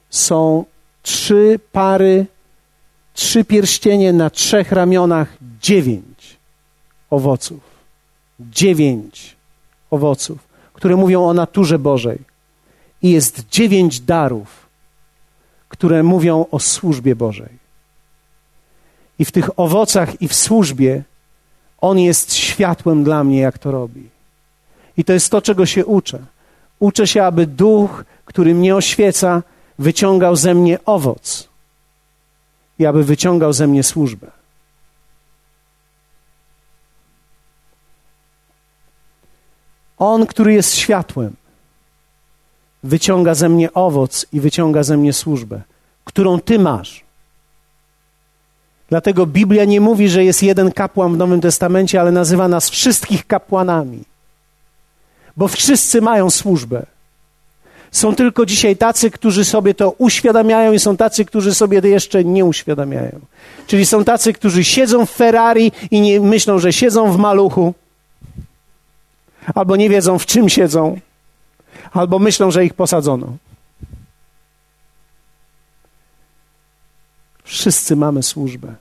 Są 0.10 0.66
trzy 1.02 1.60
pary, 1.72 2.26
trzy 3.14 3.46
pierścienie 3.46 4.14
na 4.14 4.30
trzech 4.30 4.72
ramionach, 4.72 5.38
dziewięć 5.62 6.38
owoców. 7.10 7.60
Dziewięć 8.40 9.36
owoców, 9.92 10.38
które 10.74 10.96
mówią 10.96 11.26
o 11.26 11.34
naturze 11.34 11.80
Bożej. 11.80 12.20
I 13.02 13.12
jest 13.12 13.50
dziewięć 13.50 14.00
darów, 14.00 14.68
które 15.70 16.04
mówią 16.04 16.46
o 16.52 16.60
służbie 16.60 17.16
Bożej. 17.16 17.62
I 19.20 19.26
w 19.26 19.32
tych 19.32 19.60
owocach 19.60 20.22
i 20.22 20.28
w 20.28 20.36
służbie 20.36 21.04
On 21.82 22.00
jest 22.00 22.34
światłem 22.34 23.04
dla 23.04 23.24
mnie, 23.24 23.40
jak 23.40 23.58
to 23.58 23.72
robi. 23.72 24.10
I 24.98 25.04
to 25.04 25.14
jest 25.14 25.32
to, 25.32 25.42
czego 25.42 25.66
się 25.66 25.86
uczę. 25.86 26.20
Uczę 26.82 27.08
się, 27.08 27.24
aby 27.24 27.48
duch, 27.48 28.04
który 28.26 28.56
mnie 28.56 28.76
oświeca, 28.76 29.44
wyciągał 29.80 30.36
ze 30.36 30.54
mnie 30.54 30.86
owoc 30.86 31.50
i 32.80 32.86
aby 32.86 33.04
wyciągał 33.04 33.54
ze 33.54 33.68
mnie 33.68 33.84
służbę. 33.84 34.32
On, 39.98 40.26
który 40.26 40.54
jest 40.54 40.76
światłem, 40.76 41.36
wyciąga 42.84 43.36
ze 43.36 43.50
mnie 43.50 43.74
owoc 43.74 44.26
i 44.34 44.40
wyciąga 44.40 44.84
ze 44.84 44.98
mnie 44.98 45.14
służbę, 45.14 45.62
którą 46.06 46.40
ty 46.40 46.60
masz. 46.60 47.04
Dlatego 48.90 49.26
Biblia 49.26 49.66
nie 49.66 49.82
mówi, 49.82 50.10
że 50.10 50.24
jest 50.24 50.44
jeden 50.44 50.72
kapłan 50.72 51.14
w 51.14 51.18
Nowym 51.18 51.42
Testamencie, 51.42 52.02
ale 52.02 52.12
nazywa 52.12 52.48
nas 52.48 52.70
wszystkich 52.70 53.28
kapłanami, 53.28 54.04
bo 55.38 55.48
wszyscy 55.48 56.02
mają 56.02 56.30
służbę. 56.30 56.86
Są 57.92 58.16
tylko 58.16 58.46
dzisiaj 58.46 58.78
tacy, 58.78 59.12
którzy 59.12 59.46
sobie 59.46 59.74
to 59.74 59.92
uświadamiają, 59.92 60.74
i 60.74 60.80
są 60.80 60.98
tacy, 60.98 61.26
którzy 61.26 61.54
sobie 61.54 61.82
to 61.82 61.88
jeszcze 61.88 62.24
nie 62.24 62.46
uświadamiają. 62.46 63.20
Czyli 63.68 63.86
są 63.86 64.04
tacy, 64.04 64.34
którzy 64.34 64.64
siedzą 64.64 65.06
w 65.06 65.12
Ferrari 65.12 65.72
i 65.92 66.02
nie 66.02 66.20
myślą, 66.20 66.60
że 66.60 66.74
siedzą 66.74 67.12
w 67.12 67.18
maluchu, 67.18 67.74
albo 69.56 69.76
nie 69.76 69.90
wiedzą, 69.90 70.20
w 70.20 70.26
czym 70.26 70.50
siedzą, 70.50 71.00
albo 71.92 72.20
myślą, 72.20 72.52
że 72.52 72.66
ich 72.66 72.74
posadzono. 72.74 73.38
Wszyscy 77.44 77.96
mamy 77.96 78.24
służbę. 78.24 78.76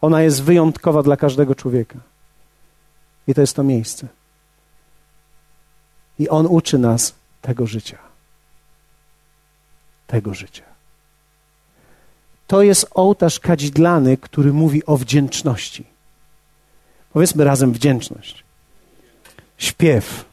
Ona 0.00 0.22
jest 0.22 0.42
wyjątkowa 0.42 1.02
dla 1.02 1.16
każdego 1.16 1.54
człowieka. 1.54 1.98
I 3.26 3.34
to 3.34 3.40
jest 3.40 3.56
to 3.56 3.62
miejsce. 3.62 4.08
I 6.18 6.28
On 6.28 6.46
uczy 6.46 6.78
nas 6.78 7.14
tego 7.42 7.66
życia. 7.66 7.98
Tego 10.06 10.34
życia. 10.34 10.64
To 12.46 12.62
jest 12.62 12.86
ołtarz 12.90 13.40
kadzidlany, 13.40 14.16
który 14.16 14.52
mówi 14.52 14.86
o 14.86 14.96
wdzięczności. 14.96 15.84
Powiedzmy 17.12 17.44
razem 17.44 17.72
wdzięczność. 17.72 18.44
Śpiew. 19.58 20.24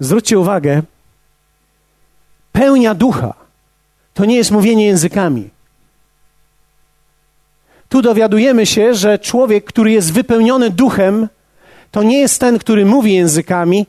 Zwróćcie 0.00 0.38
uwagę, 0.38 0.82
pełnia 2.52 2.94
ducha 2.94 3.34
to 4.14 4.24
nie 4.24 4.36
jest 4.36 4.50
mówienie 4.50 4.86
językami. 4.86 5.50
Tu 7.88 8.02
dowiadujemy 8.02 8.66
się, 8.66 8.94
że 8.94 9.18
człowiek, 9.18 9.64
który 9.64 9.92
jest 9.92 10.12
wypełniony 10.12 10.70
duchem, 10.70 11.28
to 11.90 12.02
nie 12.02 12.18
jest 12.18 12.40
ten, 12.40 12.58
który 12.58 12.86
mówi 12.86 13.14
językami, 13.14 13.86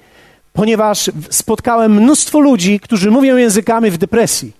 ponieważ 0.54 1.12
spotkałem 1.30 1.94
mnóstwo 1.94 2.40
ludzi, 2.40 2.80
którzy 2.80 3.12
mówią 3.12 3.38
językami 3.38 3.92
w 3.92 3.98
depresji. 3.98 4.52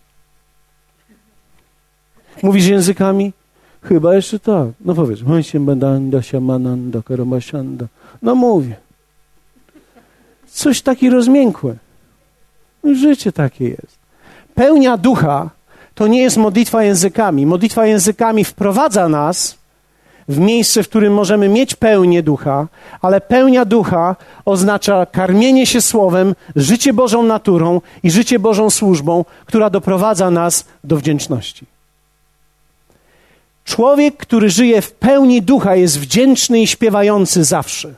Mówisz 2.44 2.66
językami? 2.66 3.34
Chyba 3.84 4.16
jeszcze 4.16 4.40
tak. 4.40 4.68
No 4.82 4.96
powiedz. 4.96 5.20
No 8.22 8.36
mówię. 8.36 8.76
Coś 10.48 10.82
takie 10.82 11.10
rozmiękłe. 11.10 11.76
Życie 12.84 13.32
takie 13.32 13.70
jest. 13.70 14.00
Pełnia 14.56 14.98
ducha 14.98 15.50
to 15.96 16.08
nie 16.08 16.22
jest 16.22 16.38
modlitwa 16.38 16.84
językami. 16.84 17.46
Modlitwa 17.46 17.86
językami 17.86 18.46
wprowadza 18.46 19.10
nas 19.10 19.58
w 20.32 20.40
miejsce, 20.40 20.84
w 20.84 20.90
którym 20.90 21.14
możemy 21.14 21.50
mieć 21.50 21.76
pełnię 21.76 22.24
ducha, 22.24 22.68
ale 23.02 23.22
pełnia 23.22 23.66
ducha 23.66 24.16
oznacza 24.46 25.06
karmienie 25.06 25.66
się 25.66 25.82
słowem, 25.82 26.36
życie 26.56 26.94
Bożą 26.94 27.24
naturą 27.24 27.82
i 28.04 28.12
życie 28.12 28.40
Bożą 28.40 28.70
służbą, 28.70 29.26
która 29.46 29.70
doprowadza 29.70 30.32
nas 30.32 30.66
do 30.84 30.98
wdzięczności. 30.98 31.66
Człowiek, 33.66 34.18
który 34.18 34.50
żyje 34.50 34.82
w 34.82 34.92
pełni 34.92 35.42
ducha, 35.42 35.76
jest 35.76 36.00
wdzięczny 36.00 36.62
i 36.62 36.68
śpiewający 36.68 37.44
zawsze. 37.44 37.94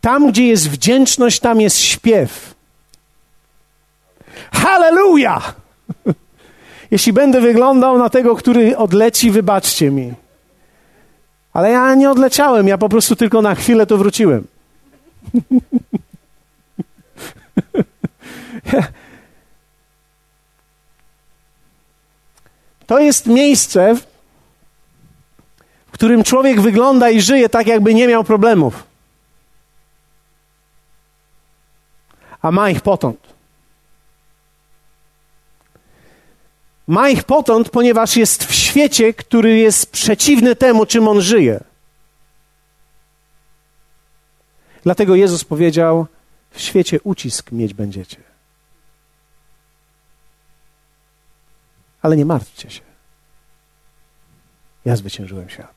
Tam, 0.00 0.30
gdzie 0.30 0.46
jest 0.46 0.70
wdzięczność, 0.70 1.40
tam 1.40 1.60
jest 1.60 1.78
śpiew. 1.78 2.54
Hallelujah! 4.52 5.54
Jeśli 6.90 7.12
będę 7.12 7.40
wyglądał 7.40 7.98
na 7.98 8.10
tego, 8.10 8.36
który 8.36 8.76
odleci, 8.76 9.30
wybaczcie 9.30 9.90
mi. 9.90 10.21
Ale 11.52 11.70
ja 11.70 11.94
nie 11.94 12.10
odleciałem, 12.10 12.68
ja 12.68 12.78
po 12.78 12.88
prostu 12.88 13.16
tylko 13.16 13.42
na 13.42 13.54
chwilę 13.54 13.86
to 13.86 13.98
wróciłem. 13.98 14.46
To 22.86 22.98
jest 22.98 23.26
miejsce, 23.26 23.96
w 25.86 25.90
którym 25.90 26.24
człowiek 26.24 26.60
wygląda 26.60 27.10
i 27.10 27.20
żyje 27.20 27.48
tak, 27.48 27.66
jakby 27.66 27.94
nie 27.94 28.08
miał 28.08 28.24
problemów. 28.24 28.84
A 32.42 32.50
ma 32.50 32.70
ich 32.70 32.80
potąd. 32.80 33.18
Ma 36.86 37.08
ich 37.08 37.24
potąd, 37.24 37.70
ponieważ 37.70 38.16
jest 38.16 38.44
w 38.44 38.54
świecie, 38.54 39.14
który 39.14 39.58
jest 39.58 39.90
przeciwny 39.90 40.56
temu, 40.56 40.86
czym 40.86 41.08
on 41.08 41.20
żyje. 41.20 41.64
Dlatego 44.82 45.14
Jezus 45.14 45.44
powiedział: 45.44 46.06
W 46.50 46.60
świecie 46.60 47.00
ucisk 47.00 47.52
mieć 47.52 47.74
będziecie. 47.74 48.16
Ale 52.02 52.16
nie 52.16 52.24
martwcie 52.24 52.70
się. 52.70 52.80
Ja 54.84 54.96
zwyciężyłem 54.96 55.48
świat. 55.48 55.74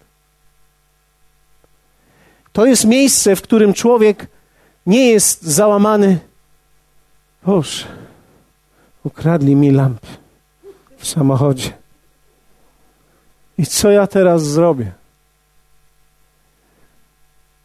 To 2.53 2.66
jest 2.66 2.86
miejsce, 2.86 3.36
w 3.36 3.41
którym 3.41 3.74
człowiek 3.74 4.28
nie 4.86 5.10
jest 5.10 5.41
załamany. 5.43 6.20
Boże, 7.43 7.86
ukradli 9.03 9.56
mi 9.56 9.72
lampy 9.72 10.24
w 11.06 11.10
samochodzie. 11.10 11.70
I 13.58 13.66
co 13.66 13.91
ja 13.91 14.08
teraz 14.08 14.43
zrobię? 14.43 14.91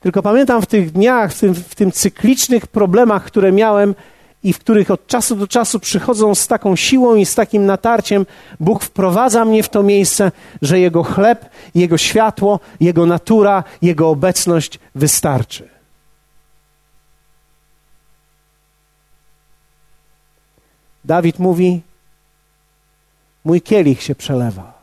Tylko 0.00 0.22
pamiętam 0.22 0.62
w 0.62 0.66
tych 0.66 0.90
dniach, 0.90 1.32
w 1.32 1.40
tym, 1.40 1.54
w 1.54 1.74
tym 1.74 1.92
cyklicznych 1.92 2.66
problemach, 2.66 3.24
które 3.24 3.52
miałem 3.52 3.94
i 4.42 4.52
w 4.52 4.58
których 4.58 4.90
od 4.90 5.06
czasu 5.06 5.36
do 5.36 5.46
czasu 5.46 5.80
przychodzą 5.80 6.34
z 6.34 6.46
taką 6.46 6.76
siłą 6.76 7.14
i 7.14 7.26
z 7.26 7.34
takim 7.34 7.66
natarciem, 7.66 8.26
Bóg 8.60 8.82
wprowadza 8.82 9.44
mnie 9.44 9.62
w 9.62 9.68
to 9.68 9.82
miejsce, 9.82 10.32
że 10.62 10.80
Jego 10.80 11.02
chleb, 11.02 11.50
Jego 11.74 11.98
światło, 11.98 12.60
Jego 12.80 13.06
natura, 13.06 13.64
Jego 13.82 14.08
obecność 14.08 14.78
wystarczy. 14.94 15.68
Dawid 21.04 21.38
mówi: 21.38 21.82
Mój 23.44 23.62
kielich 23.62 24.02
się 24.02 24.14
przelewa. 24.14 24.80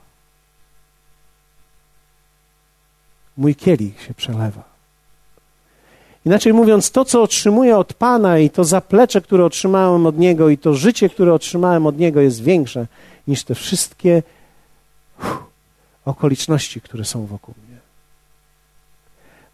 Mój 3.38 3.56
kielich 3.56 4.02
się 4.02 4.14
przelewa. 4.14 4.64
Inaczej 6.26 6.54
mówiąc, 6.54 6.92
to, 6.92 7.06
co 7.06 7.22
otrzymuję 7.22 7.78
od 7.78 7.94
Pana 7.94 8.40
i 8.40 8.50
to 8.50 8.64
zaplecze, 8.64 9.22
które 9.22 9.46
otrzymałem 9.46 10.06
od 10.06 10.18
Niego 10.18 10.50
i 10.50 10.58
to 10.58 10.74
życie, 10.74 11.10
które 11.10 11.34
otrzymałem 11.34 11.86
od 11.86 11.98
Niego 11.98 12.22
jest 12.22 12.44
większe 12.44 12.88
niż 13.28 13.44
te 13.44 13.56
wszystkie 13.56 14.24
uff, 15.20 15.44
okoliczności, 16.06 16.82
które 16.82 17.06
są 17.06 17.26
wokół 17.26 17.54
mnie. 17.68 17.78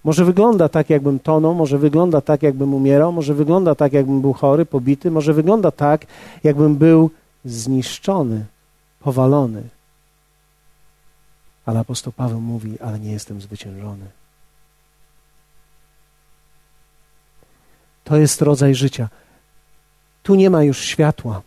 Może 0.03 0.25
wygląda 0.25 0.69
tak, 0.69 0.89
jakbym 0.89 1.19
tonął, 1.19 1.53
może 1.53 1.77
wygląda 1.77 2.21
tak, 2.21 2.43
jakbym 2.43 2.73
umierał, 2.73 3.11
może 3.11 3.33
wygląda 3.33 3.75
tak, 3.75 3.93
jakbym 3.93 4.21
był 4.21 4.33
chory, 4.33 4.65
pobity, 4.65 5.11
może 5.11 5.33
wygląda 5.33 5.71
tak, 5.71 6.05
jakbym 6.43 6.75
był 6.75 7.09
zniszczony, 7.45 8.45
powalony. 9.03 9.69
Ale 11.65 11.79
apostoł 11.79 12.13
Paweł 12.13 12.41
mówi: 12.41 12.79
Ale 12.79 12.99
nie 12.99 13.11
jestem 13.11 13.41
zwyciężony. 13.41 14.05
To 18.03 18.17
jest 18.17 18.41
rodzaj 18.41 18.75
życia. 18.75 19.09
Tu 20.23 20.35
nie 20.35 20.49
ma 20.49 20.63
już 20.63 20.85
światła. 20.85 21.41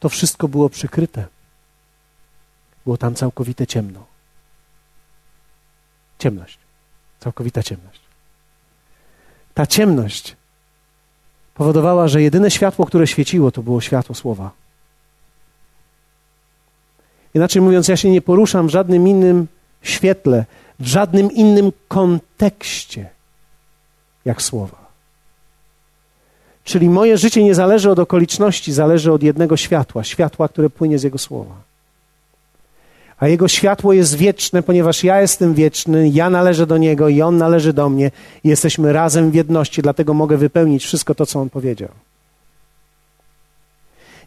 To 0.00 0.08
wszystko 0.08 0.48
było 0.48 0.68
przykryte. 0.68 1.26
Było 2.84 2.96
tam 2.96 3.14
całkowite 3.14 3.66
ciemno. 3.66 4.06
Ciemność. 6.18 6.58
Całkowita 7.20 7.62
ciemność. 7.62 8.00
Ta 9.54 9.66
ciemność 9.66 10.36
powodowała, 11.54 12.08
że 12.08 12.22
jedyne 12.22 12.50
światło, 12.50 12.86
które 12.86 13.06
świeciło, 13.06 13.50
to 13.50 13.62
było 13.62 13.80
światło 13.80 14.14
słowa. 14.14 14.63
Inaczej 17.34 17.62
mówiąc, 17.62 17.88
ja 17.88 17.96
się 17.96 18.10
nie 18.10 18.22
poruszam 18.22 18.66
w 18.66 18.70
żadnym 18.70 19.08
innym 19.08 19.46
świetle, 19.82 20.44
w 20.80 20.86
żadnym 20.86 21.32
innym 21.32 21.72
kontekście, 21.88 23.10
jak 24.24 24.42
słowa. 24.42 24.84
Czyli 26.64 26.88
moje 26.88 27.18
życie 27.18 27.44
nie 27.44 27.54
zależy 27.54 27.90
od 27.90 27.98
okoliczności, 27.98 28.72
zależy 28.72 29.12
od 29.12 29.22
jednego 29.22 29.56
światła, 29.56 30.04
światła, 30.04 30.48
które 30.48 30.70
płynie 30.70 30.98
z 30.98 31.02
Jego 31.02 31.18
słowa. 31.18 31.54
A 33.18 33.28
Jego 33.28 33.48
światło 33.48 33.92
jest 33.92 34.16
wieczne, 34.16 34.62
ponieważ 34.62 35.04
ja 35.04 35.20
jestem 35.20 35.54
wieczny, 35.54 36.08
ja 36.08 36.30
należę 36.30 36.66
do 36.66 36.78
Niego 36.78 37.08
i 37.08 37.22
On 37.22 37.36
należy 37.36 37.72
do 37.72 37.88
mnie. 37.88 38.10
Jesteśmy 38.44 38.92
razem 38.92 39.30
w 39.30 39.34
jedności, 39.34 39.82
dlatego 39.82 40.14
mogę 40.14 40.36
wypełnić 40.36 40.84
wszystko 40.84 41.14
to, 41.14 41.26
co 41.26 41.40
On 41.40 41.50
powiedział. 41.50 41.88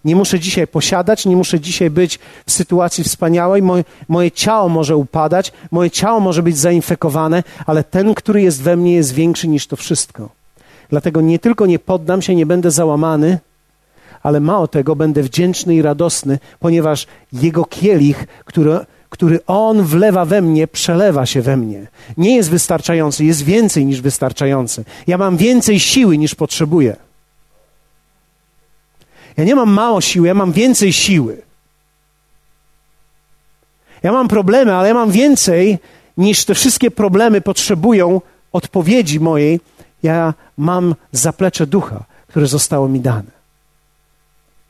Nie 0.06 0.16
muszę 0.16 0.40
dzisiaj 0.40 0.68
posiadać, 0.68 1.26
nie 1.26 1.36
muszę 1.36 1.60
dzisiaj 1.60 1.90
być 1.90 2.20
w 2.46 2.52
sytuacji 2.52 3.04
wspaniałej. 3.04 3.62
Moje, 3.62 3.84
moje, 4.08 4.32
ciało 4.32 4.70
może 4.70 4.98
upadać, 4.98 5.52
moje 5.72 5.92
ciało 5.92 6.20
może 6.20 6.44
być 6.44 6.58
zainfekowane, 6.58 7.44
ale 7.66 7.84
ten, 7.84 8.14
który 8.14 8.42
jest 8.42 8.62
we 8.62 8.78
mnie, 8.78 8.94
jest 8.94 9.14
większy 9.14 9.48
niż 9.48 9.68
to 9.68 9.76
wszystko. 9.76 10.30
Dlatego 10.90 11.22
nie 11.22 11.40
tylko 11.40 11.66
nie 11.66 11.80
poddam 11.80 12.22
się, 12.22 12.36
nie 12.36 12.46
będę 12.46 12.72
załamany, 12.72 13.40
ale 14.24 14.40
mało 14.40 14.68
tego, 14.68 14.96
będę 14.96 15.24
wdzięczny 15.24 15.76
i 15.76 15.82
radosny, 15.82 16.40
ponieważ 16.60 17.08
Jego 17.34 17.66
kielich, 17.66 18.28
który, 18.46 18.80
który 19.10 19.40
On 19.46 19.84
wlewa 19.84 20.26
we 20.26 20.42
mnie, 20.42 20.68
przelewa 20.68 21.26
się 21.26 21.42
we 21.42 21.58
mnie. 21.58 21.88
Nie 22.18 22.36
jest 22.36 22.50
wystarczający, 22.50 23.26
jest 23.26 23.44
więcej 23.44 23.86
niż 23.86 24.02
wystarczający. 24.02 24.86
Ja 25.08 25.18
mam 25.18 25.38
więcej 25.38 25.80
siły 25.80 26.18
niż 26.18 26.36
potrzebuję. 26.36 27.07
Ja 29.38 29.44
nie 29.44 29.56
mam 29.56 29.70
mało 29.70 30.02
siły, 30.02 30.28
ja 30.28 30.34
mam 30.34 30.52
więcej 30.52 30.94
siły. 30.94 31.42
Ja 34.04 34.12
mam 34.12 34.28
problemy, 34.28 34.76
ale 34.76 34.88
ja 34.88 34.94
mam 34.94 35.12
więcej 35.12 35.80
niż 36.18 36.46
te 36.46 36.56
wszystkie 36.56 36.92
problemy 36.92 37.42
potrzebują 37.42 38.22
odpowiedzi 38.52 39.20
mojej. 39.20 39.60
Ja 40.04 40.34
mam 40.58 40.96
zaplecze 41.12 41.68
ducha, 41.68 42.04
które 42.28 42.48
zostało 42.48 42.88
mi 42.88 43.00
dane. 43.00 43.32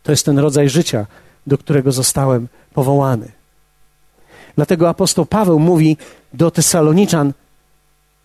To 0.03 0.11
jest 0.11 0.25
ten 0.25 0.39
rodzaj 0.39 0.69
życia, 0.69 1.05
do 1.47 1.57
którego 1.57 1.91
zostałem 1.91 2.47
powołany. 2.73 3.31
Dlatego 4.55 4.89
apostoł 4.89 5.25
Paweł 5.25 5.59
mówi 5.59 5.97
do 6.33 6.51
Tesaloniczan: 6.51 7.33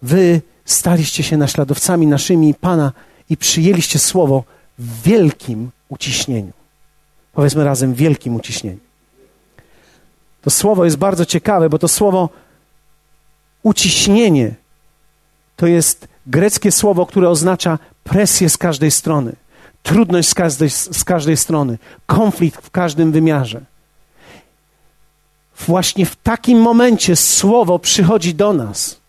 Wy 0.02 0.40
staliście 0.64 1.22
się 1.22 1.36
naśladowcami 1.36 2.06
naszymi 2.06 2.54
Pana 2.54 2.92
i 3.30 3.36
przyjęliście 3.36 3.98
słowo 3.98 4.44
w 4.78 5.02
wielkim 5.02 5.70
uciśnieniu. 5.92 6.52
Powiedzmy 7.32 7.64
razem, 7.64 7.94
wielkim 7.94 8.36
uciśnieniu. 8.36 8.78
To 10.42 10.50
słowo 10.50 10.84
jest 10.84 10.96
bardzo 10.96 11.26
ciekawe, 11.26 11.68
bo 11.68 11.78
to 11.78 11.88
słowo 11.88 12.28
uciśnienie 13.62 14.54
to 15.56 15.66
jest 15.66 16.08
greckie 16.26 16.72
słowo, 16.72 17.06
które 17.06 17.28
oznacza 17.28 17.78
presję 18.04 18.48
z 18.48 18.58
każdej 18.58 18.90
strony, 18.90 19.32
trudność 19.82 20.28
z 20.28 20.34
każdej, 20.34 20.70
z 20.70 21.04
każdej 21.04 21.36
strony, 21.36 21.78
konflikt 22.06 22.66
w 22.66 22.70
każdym 22.70 23.12
wymiarze. 23.12 23.60
Właśnie 25.66 26.06
w 26.06 26.16
takim 26.16 26.58
momencie 26.58 27.16
słowo 27.16 27.78
przychodzi 27.78 28.34
do 28.34 28.52
nas. 28.52 29.00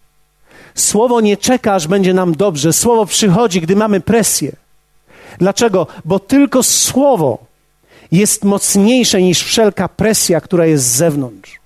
Słowo 0.76 1.22
nie 1.22 1.38
czeka, 1.38 1.74
aż 1.74 1.88
będzie 1.88 2.14
nam 2.14 2.36
dobrze. 2.36 2.74
Słowo 2.74 3.06
przychodzi, 3.06 3.62
gdy 3.62 3.76
mamy 3.76 4.02
presję. 4.02 4.63
Dlaczego? 5.38 5.88
Bo 6.06 6.20
tylko 6.20 6.64
słowo 6.64 7.46
jest 8.12 8.44
mocniejsze 8.44 9.22
niż 9.22 9.44
wszelka 9.44 9.90
presja, 9.90 10.42
która 10.42 10.66
jest 10.66 10.86
z 10.86 10.96
zewnątrz. 10.96 11.64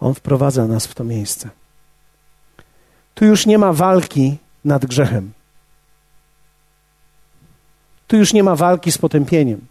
On 0.00 0.14
wprowadza 0.14 0.66
nas 0.66 0.86
w 0.86 0.94
to 0.94 1.04
miejsce. 1.04 1.50
Tu 3.14 3.24
już 3.24 3.46
nie 3.46 3.58
ma 3.58 3.72
walki 3.72 4.36
nad 4.64 4.86
grzechem. 4.86 5.32
Tu 8.06 8.16
już 8.16 8.32
nie 8.32 8.42
ma 8.42 8.56
walki 8.56 8.92
z 8.92 8.98
potępieniem. 8.98 9.66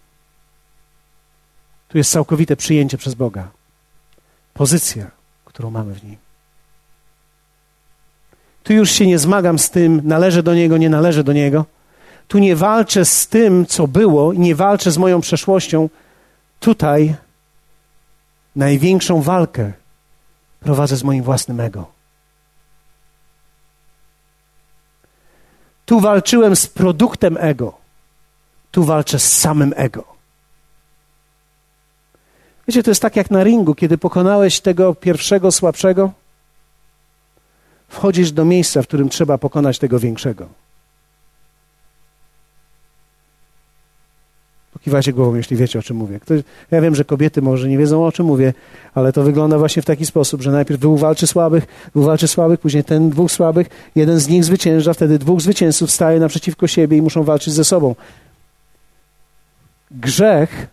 Tu 1.95 1.99
jest 1.99 2.11
całkowite 2.11 2.55
przyjęcie 2.55 2.97
przez 2.97 3.13
Boga. 3.13 3.47
Pozycja, 4.53 5.11
którą 5.45 5.71
mamy 5.71 5.93
w 5.93 6.03
Nim. 6.03 6.17
Tu 8.63 8.73
już 8.73 8.91
się 8.91 9.07
nie 9.07 9.19
zmagam 9.19 9.59
z 9.59 9.69
tym, 9.69 10.01
należę 10.03 10.43
do 10.43 10.55
Niego, 10.55 10.77
nie 10.77 10.89
należę 10.89 11.23
do 11.23 11.33
Niego. 11.33 11.65
Tu 12.27 12.37
nie 12.39 12.55
walczę 12.55 13.05
z 13.05 13.27
tym, 13.27 13.65
co 13.65 13.87
było, 13.87 14.33
nie 14.33 14.55
walczę 14.55 14.91
z 14.91 14.97
moją 14.97 15.21
przeszłością. 15.21 15.89
Tutaj 16.59 17.15
największą 18.55 19.21
walkę 19.21 19.73
prowadzę 20.59 20.95
z 20.95 21.03
moim 21.03 21.23
własnym 21.23 21.59
ego. 21.59 21.91
Tu 25.85 25.99
walczyłem 25.99 26.55
z 26.55 26.67
produktem 26.67 27.37
ego. 27.39 27.77
Tu 28.71 28.83
walczę 28.83 29.19
z 29.19 29.39
samym 29.39 29.73
ego. 29.75 30.14
Wiecie, 32.68 32.84
to 32.84 32.91
jest 32.91 33.01
tak 33.01 33.16
jak 33.16 33.32
na 33.32 33.43
ringu, 33.43 33.76
kiedy 33.76 33.97
pokonałeś 33.97 34.61
tego 34.61 34.95
pierwszego 34.95 35.51
słabszego, 35.51 36.11
wchodzisz 37.88 38.32
do 38.32 38.45
miejsca, 38.45 38.82
w 38.82 38.88
którym 38.88 39.09
trzeba 39.09 39.38
pokonać 39.38 39.80
tego 39.80 39.99
większego. 39.99 40.47
Kiwajcie 44.86 45.13
głową, 45.13 45.36
jeśli 45.36 45.57
wiecie, 45.57 45.80
o 45.80 45.82
czym 45.82 45.97
mówię. 45.97 46.20
Ktoś, 46.20 46.41
ja 46.72 46.82
wiem, 46.82 46.95
że 46.95 47.05
kobiety 47.05 47.41
może 47.41 47.70
nie 47.70 47.78
wiedzą, 47.78 48.05
o 48.05 48.11
czym 48.11 48.26
mówię, 48.26 48.53
ale 48.93 49.13
to 49.13 49.24
wygląda 49.24 49.57
właśnie 49.57 49.82
w 49.82 49.86
taki 49.86 50.05
sposób, 50.05 50.41
że 50.41 50.51
najpierw 50.51 50.82
dwóch 50.82 50.99
walczy 50.99 51.28
słabych, 51.28 51.66
dwóch 51.95 52.05
walczy 52.05 52.28
słabych, 52.28 52.59
później 52.59 52.84
ten 52.84 53.09
dwóch 53.09 53.32
słabych, 53.32 53.68
jeden 53.95 54.20
z 54.20 54.28
nich 54.28 54.43
zwycięża, 54.43 54.93
wtedy 54.93 55.20
dwóch 55.20 55.41
zwycięzców 55.41 55.91
staje 55.91 56.20
naprzeciwko 56.20 56.68
siebie 56.68 56.97
i 56.97 57.01
muszą 57.01 57.24
walczyć 57.24 57.53
ze 57.53 57.63
sobą. 57.63 57.95
Grzech 59.91 60.68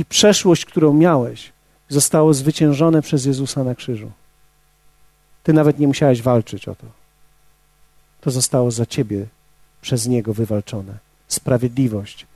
i 0.00 0.04
przeszłość, 0.04 0.64
którą 0.64 0.92
miałeś, 0.92 1.52
zostało 1.88 2.34
zwyciężone 2.34 3.02
przez 3.02 3.24
Jezusa 3.24 3.64
na 3.64 3.74
krzyżu. 3.74 4.10
Ty 5.42 5.52
nawet 5.52 5.78
nie 5.78 5.86
musiałeś 5.86 6.22
walczyć 6.22 6.68
o 6.68 6.74
to. 6.74 6.86
To 8.20 8.30
zostało 8.30 8.70
za 8.70 8.86
ciebie 8.86 9.26
przez 9.80 10.06
Niego 10.06 10.34
wywalczone. 10.34 10.98
Sprawiedliwość 11.28 12.26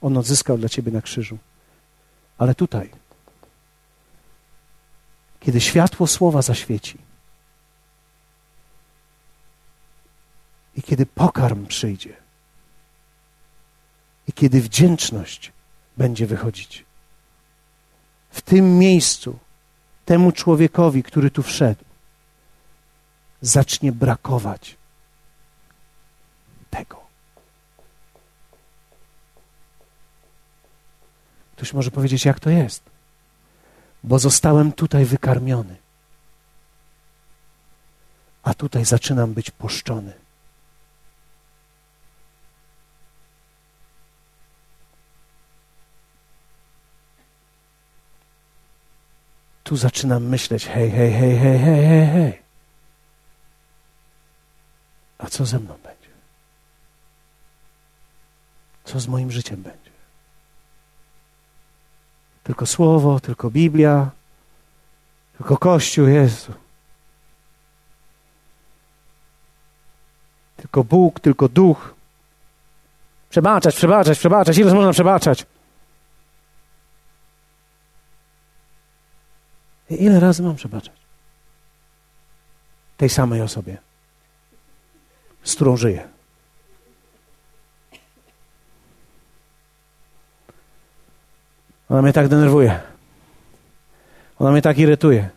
On 0.00 0.16
odzyskał 0.16 0.58
dla 0.58 0.68
ciebie 0.68 0.92
na 0.92 1.02
krzyżu. 1.02 1.38
Ale 2.38 2.54
tutaj, 2.54 2.90
kiedy 5.40 5.60
światło 5.60 6.06
słowa 6.06 6.42
zaświeci 6.42 6.98
i 10.76 10.82
kiedy 10.82 11.06
pokarm 11.06 11.66
przyjdzie 11.66 12.16
i 14.28 14.32
kiedy 14.32 14.60
wdzięczność 14.60 15.52
będzie 15.96 16.26
wychodzić, 16.26 16.84
tym 18.54 18.78
miejscu 18.78 19.38
temu 20.04 20.32
człowiekowi, 20.32 21.02
który 21.02 21.30
tu 21.30 21.42
wszedł, 21.42 21.84
zacznie 23.40 23.92
brakować 23.92 24.76
tego. 26.70 27.00
Ktoś 31.56 31.72
może 31.72 31.90
powiedzieć, 31.90 32.24
jak 32.24 32.40
to 32.40 32.50
jest? 32.50 32.82
Bo 34.04 34.18
zostałem 34.18 34.72
tutaj 34.72 35.04
wykarmiony, 35.04 35.76
a 38.42 38.54
tutaj 38.54 38.84
zaczynam 38.84 39.34
być 39.34 39.50
poszczony. 39.50 40.12
Tu 49.64 49.76
zaczynam 49.76 50.22
myśleć: 50.22 50.66
hej, 50.66 50.90
hej, 50.90 51.12
hej, 51.12 51.38
hej, 51.38 51.58
hej, 51.58 51.86
hej, 51.86 52.06
hej. 52.06 52.42
A 55.18 55.26
co 55.26 55.46
ze 55.46 55.58
mną 55.58 55.74
będzie? 55.82 56.08
Co 58.84 59.00
z 59.00 59.08
moim 59.08 59.30
życiem 59.30 59.62
będzie? 59.62 59.90
Tylko 62.42 62.66
słowo, 62.66 63.20
tylko 63.20 63.50
Biblia, 63.50 64.10
tylko 65.38 65.56
Kościół, 65.56 66.08
Jezu. 66.08 66.52
Tylko 70.56 70.84
Bóg, 70.84 71.20
tylko 71.20 71.48
Duch. 71.48 71.94
Przebaczać, 73.30 73.76
przebaczać, 73.76 74.18
przebaczać. 74.18 74.58
Ile 74.58 74.74
można 74.74 74.92
przebaczać? 74.92 75.46
Ile 79.90 80.20
razy 80.20 80.42
mam 80.42 80.56
przebaczać? 80.56 80.96
Tej 82.96 83.08
samej 83.08 83.40
osobie, 83.40 83.78
z 85.44 85.54
którą 85.54 85.76
żyję. 85.76 86.08
Ona 91.88 92.02
mnie 92.02 92.12
tak 92.12 92.28
denerwuje. 92.28 92.80
Ona 94.38 94.50
mnie 94.52 94.62
tak 94.62 94.78
irytuje. 94.78 95.30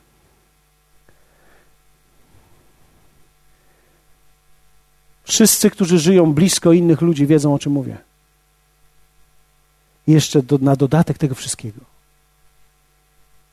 Wszyscy, 5.24 5.70
którzy 5.70 6.00
żyją 6.00 6.34
blisko 6.34 6.72
innych 6.72 7.02
ludzi, 7.02 7.28
wiedzą 7.28 7.54
o 7.54 7.60
czym 7.60 7.72
mówię. 7.72 7.98
I 10.08 10.12
jeszcze 10.12 10.44
do, 10.44 10.58
na 10.58 10.76
dodatek 10.76 11.18
tego 11.18 11.36
wszystkiego, 11.36 11.82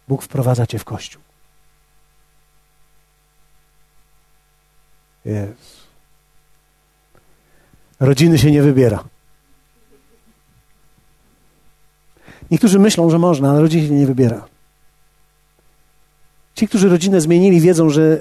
Bóg 0.09 0.23
wprowadza 0.23 0.67
cię 0.67 0.79
w 0.79 0.85
kościół. 0.85 1.23
Jest. 5.25 5.85
Rodziny 8.01 8.39
się 8.39 8.51
nie 8.51 8.63
wybiera. 8.63 9.05
Niektórzy 12.51 12.79
myślą, 12.79 13.11
że 13.11 13.19
można, 13.19 13.51
ale 13.51 13.61
rodziny 13.61 13.89
się 13.89 13.95
nie 13.95 14.07
wybiera. 14.07 14.49
Ci, 16.55 16.69
którzy 16.69 16.89
rodzinę 16.89 17.21
zmienili, 17.21 17.61
wiedzą, 17.61 17.91
że 17.91 18.21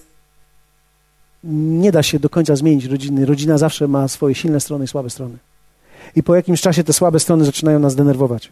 nie 1.44 1.92
da 1.92 2.04
się 2.04 2.20
do 2.20 2.30
końca 2.30 2.56
zmienić 2.56 2.86
rodziny. 2.86 3.26
Rodzina 3.26 3.58
zawsze 3.58 3.88
ma 3.88 4.08
swoje 4.08 4.36
silne 4.36 4.60
strony 4.60 4.86
i 4.86 4.88
słabe 4.88 5.10
strony. 5.10 5.38
I 6.16 6.24
po 6.24 6.36
jakimś 6.36 6.62
czasie 6.62 6.84
te 6.84 6.94
słabe 6.94 7.20
strony 7.20 7.46
zaczynają 7.46 7.80
nas 7.80 7.96
denerwować. 7.96 8.52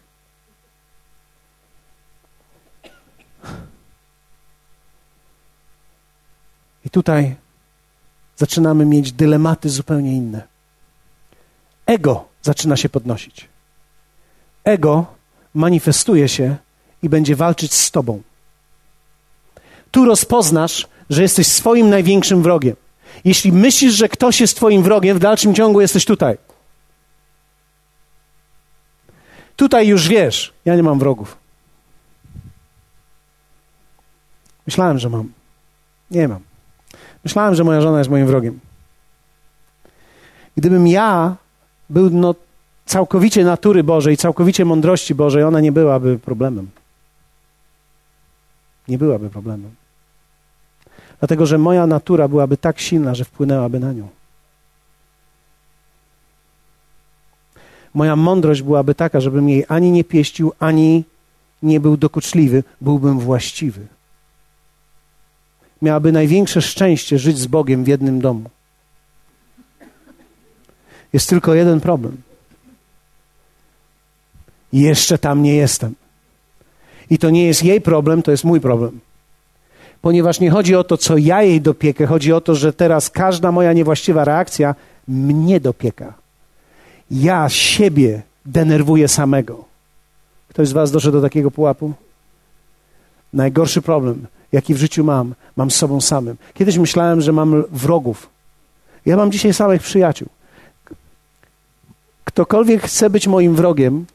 Tutaj 6.92 7.34
zaczynamy 8.36 8.84
mieć 8.84 9.12
dylematy 9.12 9.70
zupełnie 9.70 10.12
inne. 10.12 10.42
Ego 11.86 12.24
zaczyna 12.42 12.76
się 12.76 12.88
podnosić. 12.88 13.48
Ego 14.64 15.06
manifestuje 15.54 16.28
się 16.28 16.56
i 17.02 17.08
będzie 17.08 17.36
walczyć 17.36 17.74
z 17.74 17.90
tobą. 17.90 18.22
Tu 19.90 20.04
rozpoznasz, 20.04 20.88
że 21.10 21.22
jesteś 21.22 21.46
swoim 21.46 21.90
największym 21.90 22.42
wrogiem. 22.42 22.76
Jeśli 23.24 23.52
myślisz, 23.52 23.94
że 23.94 24.08
ktoś 24.08 24.40
jest 24.40 24.56
Twoim 24.56 24.82
wrogiem, 24.82 25.16
w 25.16 25.20
dalszym 25.20 25.54
ciągu 25.54 25.80
jesteś 25.80 26.04
tutaj. 26.04 26.38
Tutaj 29.56 29.88
już 29.88 30.08
wiesz, 30.08 30.52
ja 30.64 30.76
nie 30.76 30.82
mam 30.82 30.98
wrogów. 30.98 31.36
Myślałem, 34.66 34.98
że 34.98 35.10
mam. 35.10 35.32
Nie 36.10 36.28
mam. 36.28 36.51
Myślałem, 37.24 37.54
że 37.54 37.64
moja 37.64 37.80
żona 37.80 37.98
jest 37.98 38.10
moim 38.10 38.26
wrogiem. 38.26 38.60
Gdybym 40.56 40.86
ja 40.86 41.36
był 41.90 42.10
no, 42.10 42.34
całkowicie 42.86 43.44
natury 43.44 43.84
Bożej, 43.84 44.16
całkowicie 44.16 44.64
mądrości 44.64 45.14
Bożej, 45.14 45.44
ona 45.44 45.60
nie 45.60 45.72
byłaby 45.72 46.18
problemem. 46.18 46.70
Nie 48.88 48.98
byłaby 48.98 49.30
problemem. 49.30 49.70
Dlatego, 51.18 51.46
że 51.46 51.58
moja 51.58 51.86
natura 51.86 52.28
byłaby 52.28 52.56
tak 52.56 52.80
silna, 52.80 53.14
że 53.14 53.24
wpłynęłaby 53.24 53.80
na 53.80 53.92
nią. 53.92 54.08
Moja 57.94 58.16
mądrość 58.16 58.62
byłaby 58.62 58.94
taka, 58.94 59.20
żebym 59.20 59.48
jej 59.48 59.64
ani 59.68 59.90
nie 59.90 60.04
pieścił, 60.04 60.52
ani 60.58 61.04
nie 61.62 61.80
był 61.80 61.96
dokuczliwy, 61.96 62.64
byłbym 62.80 63.18
właściwy. 63.18 63.86
Miałaby 65.82 66.12
największe 66.12 66.62
szczęście 66.62 67.18
żyć 67.18 67.38
z 67.38 67.46
Bogiem 67.46 67.84
w 67.84 67.88
jednym 67.88 68.20
domu. 68.20 68.50
Jest 71.12 71.28
tylko 71.28 71.54
jeden 71.54 71.80
problem. 71.80 72.16
Jeszcze 74.72 75.18
tam 75.18 75.42
nie 75.42 75.56
jestem. 75.56 75.94
I 77.10 77.18
to 77.18 77.30
nie 77.30 77.46
jest 77.46 77.62
jej 77.62 77.80
problem, 77.80 78.22
to 78.22 78.30
jest 78.30 78.44
mój 78.44 78.60
problem 78.60 79.00
ponieważ 80.02 80.40
nie 80.40 80.50
chodzi 80.50 80.74
o 80.74 80.84
to, 80.84 80.96
co 80.96 81.16
ja 81.16 81.42
jej 81.42 81.60
dopiekę, 81.60 82.06
chodzi 82.06 82.32
o 82.32 82.40
to, 82.40 82.54
że 82.54 82.72
teraz 82.72 83.10
każda 83.10 83.52
moja 83.52 83.72
niewłaściwa 83.72 84.24
reakcja 84.24 84.74
mnie 85.08 85.60
dopieka. 85.60 86.14
Ja 87.10 87.48
siebie 87.48 88.22
denerwuję 88.46 89.08
samego. 89.08 89.64
Ktoś 90.48 90.68
z 90.68 90.72
Was 90.72 90.90
doszedł 90.90 91.16
do 91.16 91.22
takiego 91.22 91.50
pułapu? 91.50 91.92
Najgorszy 93.32 93.82
problem, 93.82 94.26
jaki 94.52 94.74
w 94.74 94.78
życiu 94.78 95.04
mam, 95.04 95.34
mam 95.56 95.70
z 95.70 95.74
sobą 95.74 96.00
samym. 96.00 96.36
Kiedyś 96.54 96.78
myślałem, 96.78 97.20
że 97.20 97.32
mam 97.32 97.64
wrogów. 97.70 98.28
Ja 99.06 99.16
mam 99.16 99.32
dzisiaj 99.32 99.54
samych 99.54 99.82
przyjaciół. 99.82 100.28
Ktokolwiek 102.24 102.82
chce 102.82 103.10
być 103.10 103.26
moim 103.26 103.54
wrogiem 103.54 104.06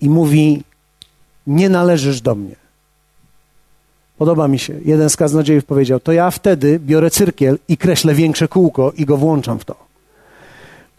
i 0.00 0.10
mówi: 0.10 0.62
Nie 1.46 1.68
należysz 1.68 2.20
do 2.20 2.34
mnie 2.34 2.56
Podoba 4.18 4.48
mi 4.48 4.58
się. 4.58 4.74
Jeden 4.84 5.10
z 5.10 5.16
kaznodziejów 5.16 5.64
powiedział, 5.64 6.00
to 6.00 6.12
ja 6.12 6.30
wtedy 6.30 6.80
biorę 6.80 7.10
cyrkiel 7.10 7.58
i 7.68 7.76
kreślę 7.76 8.14
większe 8.14 8.48
kółko 8.48 8.92
i 8.96 9.04
go 9.04 9.16
włączam 9.16 9.58
w 9.58 9.64
to. 9.64 9.87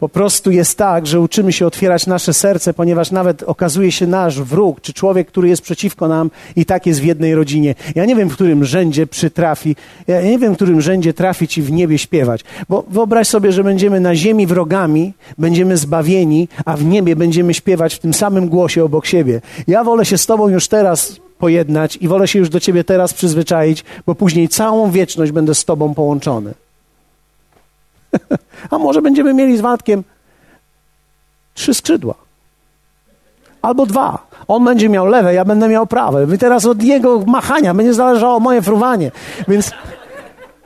Po 0.00 0.08
prostu 0.08 0.50
jest 0.50 0.78
tak, 0.78 1.06
że 1.06 1.20
uczymy 1.20 1.52
się 1.52 1.66
otwierać 1.66 2.06
nasze 2.06 2.34
serce, 2.34 2.74
ponieważ 2.74 3.10
nawet 3.10 3.42
okazuje 3.42 3.92
się 3.92 4.06
nasz 4.06 4.40
wróg, 4.40 4.80
czy 4.80 4.92
człowiek, 4.92 5.28
który 5.28 5.48
jest 5.48 5.62
przeciwko 5.62 6.08
nam 6.08 6.30
i 6.56 6.66
tak 6.66 6.86
jest 6.86 7.00
w 7.00 7.04
jednej 7.04 7.34
rodzinie. 7.34 7.74
Ja 7.94 8.04
nie 8.04 8.16
wiem, 8.16 8.30
w 8.30 8.34
którym 8.34 8.64
rzędzie 8.64 9.06
przytrafi, 9.06 9.76
ja 10.06 10.22
nie 10.22 10.38
wiem, 10.38 10.52
w 10.52 10.56
którym 10.56 10.80
rzędzie 10.80 11.14
trafi 11.14 11.48
ci 11.48 11.62
w 11.62 11.72
niebie 11.72 11.98
śpiewać. 11.98 12.44
Bo 12.68 12.84
wyobraź 12.90 13.28
sobie, 13.28 13.52
że 13.52 13.64
będziemy 13.64 14.00
na 14.00 14.14
ziemi 14.14 14.46
wrogami, 14.46 15.12
będziemy 15.38 15.76
zbawieni, 15.76 16.48
a 16.64 16.76
w 16.76 16.84
niebie 16.84 17.16
będziemy 17.16 17.54
śpiewać 17.54 17.94
w 17.94 17.98
tym 17.98 18.14
samym 18.14 18.48
głosie 18.48 18.84
obok 18.84 19.06
siebie. 19.06 19.40
Ja 19.66 19.84
wolę 19.84 20.04
się 20.04 20.18
z 20.18 20.26
tobą 20.26 20.48
już 20.48 20.68
teraz 20.68 21.20
pojednać 21.38 21.96
i 21.96 22.08
wolę 22.08 22.28
się 22.28 22.38
już 22.38 22.48
do 22.48 22.60
Ciebie 22.60 22.84
teraz 22.84 23.14
przyzwyczaić, 23.14 23.84
bo 24.06 24.14
później 24.14 24.48
całą 24.48 24.90
wieczność 24.90 25.32
będę 25.32 25.54
z 25.54 25.64
Tobą 25.64 25.94
połączony. 25.94 26.54
A 28.70 28.78
może 28.78 29.02
będziemy 29.02 29.34
mieli 29.34 29.56
z 29.56 29.60
Waldkiem 29.60 30.04
trzy 31.54 31.74
skrzydła. 31.74 32.14
Albo 33.62 33.86
dwa. 33.86 34.26
On 34.48 34.64
będzie 34.64 34.88
miał 34.88 35.06
lewe, 35.06 35.34
ja 35.34 35.44
będę 35.44 35.68
miał 35.68 35.86
prawe. 35.86 36.34
I 36.34 36.38
teraz 36.38 36.66
od 36.66 36.82
jego 36.82 37.20
machania 37.26 37.74
będzie 37.74 37.94
zależało 37.94 38.40
moje 38.40 38.62
fruwanie. 38.62 39.10
Więc 39.48 39.70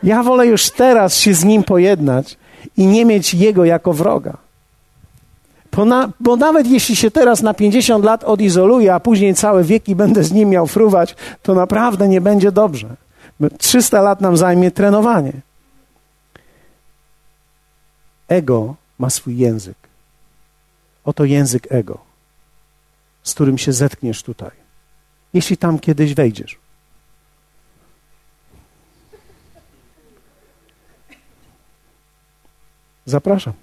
ja 0.03 0.23
wolę 0.23 0.47
już 0.47 0.71
teraz 0.71 1.17
się 1.17 1.35
z 1.35 1.45
nim 1.45 1.63
pojednać 1.63 2.39
i 2.77 2.87
nie 2.87 3.05
mieć 3.05 3.35
jego 3.35 3.65
jako 3.65 3.93
wroga. 3.93 4.37
Bo, 5.77 5.85
na, 5.85 6.09
bo, 6.21 6.37
nawet 6.37 6.67
jeśli 6.67 6.97
się 6.97 7.11
teraz 7.11 7.43
na 7.43 7.55
50 7.55 8.05
lat 8.05 8.25
odizoluję, 8.25 8.95
a 8.95 9.01
później 9.01 9.35
całe 9.35 9.65
wieki 9.65 9.97
będę 9.97 10.25
z 10.25 10.33
nim 10.33 10.49
miał 10.49 10.67
fruwać, 10.67 11.17
to 11.43 11.55
naprawdę 11.55 12.09
nie 12.09 12.21
będzie 12.21 12.53
dobrze. 12.53 12.87
300 13.59 14.03
lat 14.03 14.21
nam 14.21 14.37
zajmie 14.37 14.71
trenowanie. 14.71 15.33
Ego 18.29 18.77
ma 18.99 19.11
swój 19.11 19.37
język. 19.37 19.77
Oto 21.05 21.25
język 21.25 21.73
ego, 21.73 22.05
z 23.23 23.35
którym 23.35 23.59
się 23.59 23.73
zetkniesz 23.73 24.23
tutaj. 24.23 24.51
Jeśli 25.33 25.57
tam 25.57 25.79
kiedyś 25.79 26.15
wejdziesz. 26.15 26.59
Zapraszam 33.07 33.55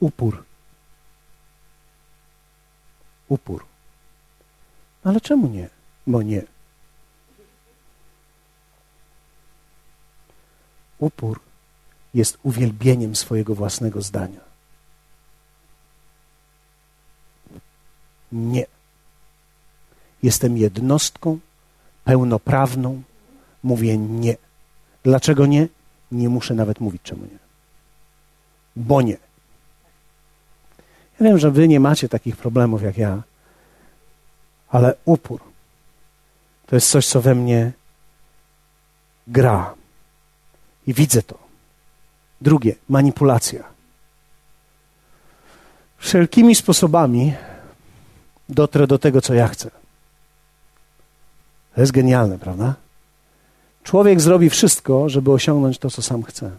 upór. 0.00 0.44
Upór. 3.28 3.64
Ale 5.04 5.20
czemu 5.20 5.48
nie? 5.48 5.68
Bo 6.06 6.22
nie. 6.22 6.42
Upór 10.98 11.40
jest 12.14 12.38
uwielbieniem 12.42 13.16
swojego 13.16 13.54
własnego 13.54 14.02
zdania. 14.02 14.40
Nie. 18.32 18.66
Jestem 20.22 20.56
jednostką 20.56 21.38
pełnoprawną. 22.04 23.02
Mówię 23.62 23.98
nie. 23.98 24.36
Dlaczego 25.02 25.46
nie? 25.46 25.68
Nie 26.12 26.28
muszę 26.28 26.54
nawet 26.54 26.80
mówić, 26.80 27.02
czemu 27.02 27.24
nie. 27.24 27.38
Bo 28.76 29.02
nie. 29.02 29.16
Ja 31.20 31.26
wiem, 31.26 31.38
że 31.38 31.50
wy 31.50 31.68
nie 31.68 31.80
macie 31.80 32.08
takich 32.08 32.36
problemów 32.36 32.82
jak 32.82 32.98
ja, 32.98 33.22
ale 34.68 34.94
upór 35.04 35.40
to 36.66 36.76
jest 36.76 36.90
coś, 36.90 37.06
co 37.06 37.20
we 37.20 37.34
mnie 37.34 37.72
gra. 39.26 39.74
I 40.86 40.94
widzę 40.94 41.22
to. 41.22 41.43
Drugie, 42.44 42.74
manipulacja. 42.88 43.64
Wszelkimi 45.98 46.54
sposobami 46.54 47.34
dotrę 48.48 48.86
do 48.86 48.98
tego, 48.98 49.20
co 49.20 49.34
ja 49.34 49.48
chcę. 49.48 49.70
To 51.74 51.80
jest 51.80 51.92
genialne, 51.92 52.38
prawda? 52.38 52.74
Człowiek 53.84 54.20
zrobi 54.20 54.50
wszystko, 54.50 55.08
żeby 55.08 55.32
osiągnąć 55.32 55.78
to, 55.78 55.90
co 55.90 56.02
sam 56.02 56.22
chce. 56.22 56.50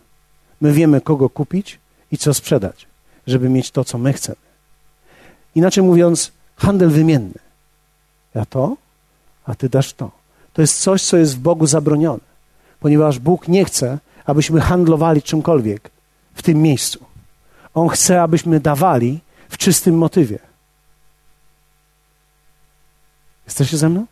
My 0.62 0.72
wiemy, 0.74 1.02
kogo 1.02 1.30
kupić 1.30 1.80
i 2.12 2.18
co 2.18 2.34
sprzedać, 2.34 2.88
żeby 3.28 3.50
mieć 3.50 3.72
to, 3.72 3.84
co 3.84 3.98
my 3.98 4.14
chcemy. 4.14 4.46
Inaczej 5.56 5.84
mówiąc, 5.84 6.32
handel 6.56 6.90
wymienny. 6.90 7.40
Ja 8.36 8.46
to, 8.46 8.78
a 9.46 9.56
ty 9.56 9.70
dasz 9.70 9.94
to. 9.94 10.12
To 10.54 10.62
jest 10.62 10.82
coś, 10.82 11.04
co 11.04 11.18
jest 11.18 11.36
w 11.36 11.40
Bogu 11.40 11.68
zabronione, 11.68 12.26
ponieważ 12.80 13.20
Bóg 13.20 13.48
nie 13.48 13.66
chce, 13.66 14.00
abyśmy 14.26 14.62
handlowali 14.62 15.22
czymkolwiek 15.22 15.92
w 16.34 16.42
tym 16.42 16.62
miejscu. 16.62 17.06
On 17.74 17.90
chce, 17.90 18.22
abyśmy 18.22 18.60
dawali 18.60 19.20
w 19.50 19.58
czystym 19.58 19.98
motywie. 19.98 20.40
Jesteście 23.46 23.78
ze 23.78 23.90
mną? 23.90 24.06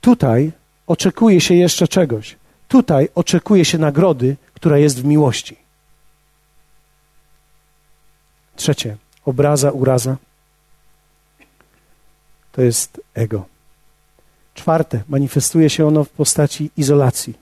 Tutaj 0.00 0.52
oczekuje 0.86 1.40
się 1.40 1.54
jeszcze 1.54 1.88
czegoś. 1.88 2.36
Tutaj 2.68 3.08
oczekuje 3.14 3.64
się 3.64 3.78
nagrody, 3.78 4.36
która 4.54 4.78
jest 4.78 5.00
w 5.00 5.04
miłości. 5.04 5.56
Trzecie, 8.56 8.96
obraza, 9.24 9.70
uraza. 9.70 10.16
To 12.52 12.62
jest 12.62 13.00
ego. 13.14 13.46
Czwarte, 14.54 15.02
manifestuje 15.08 15.70
się 15.70 15.86
ono 15.86 16.04
w 16.04 16.08
postaci 16.08 16.70
izolacji, 16.76 17.34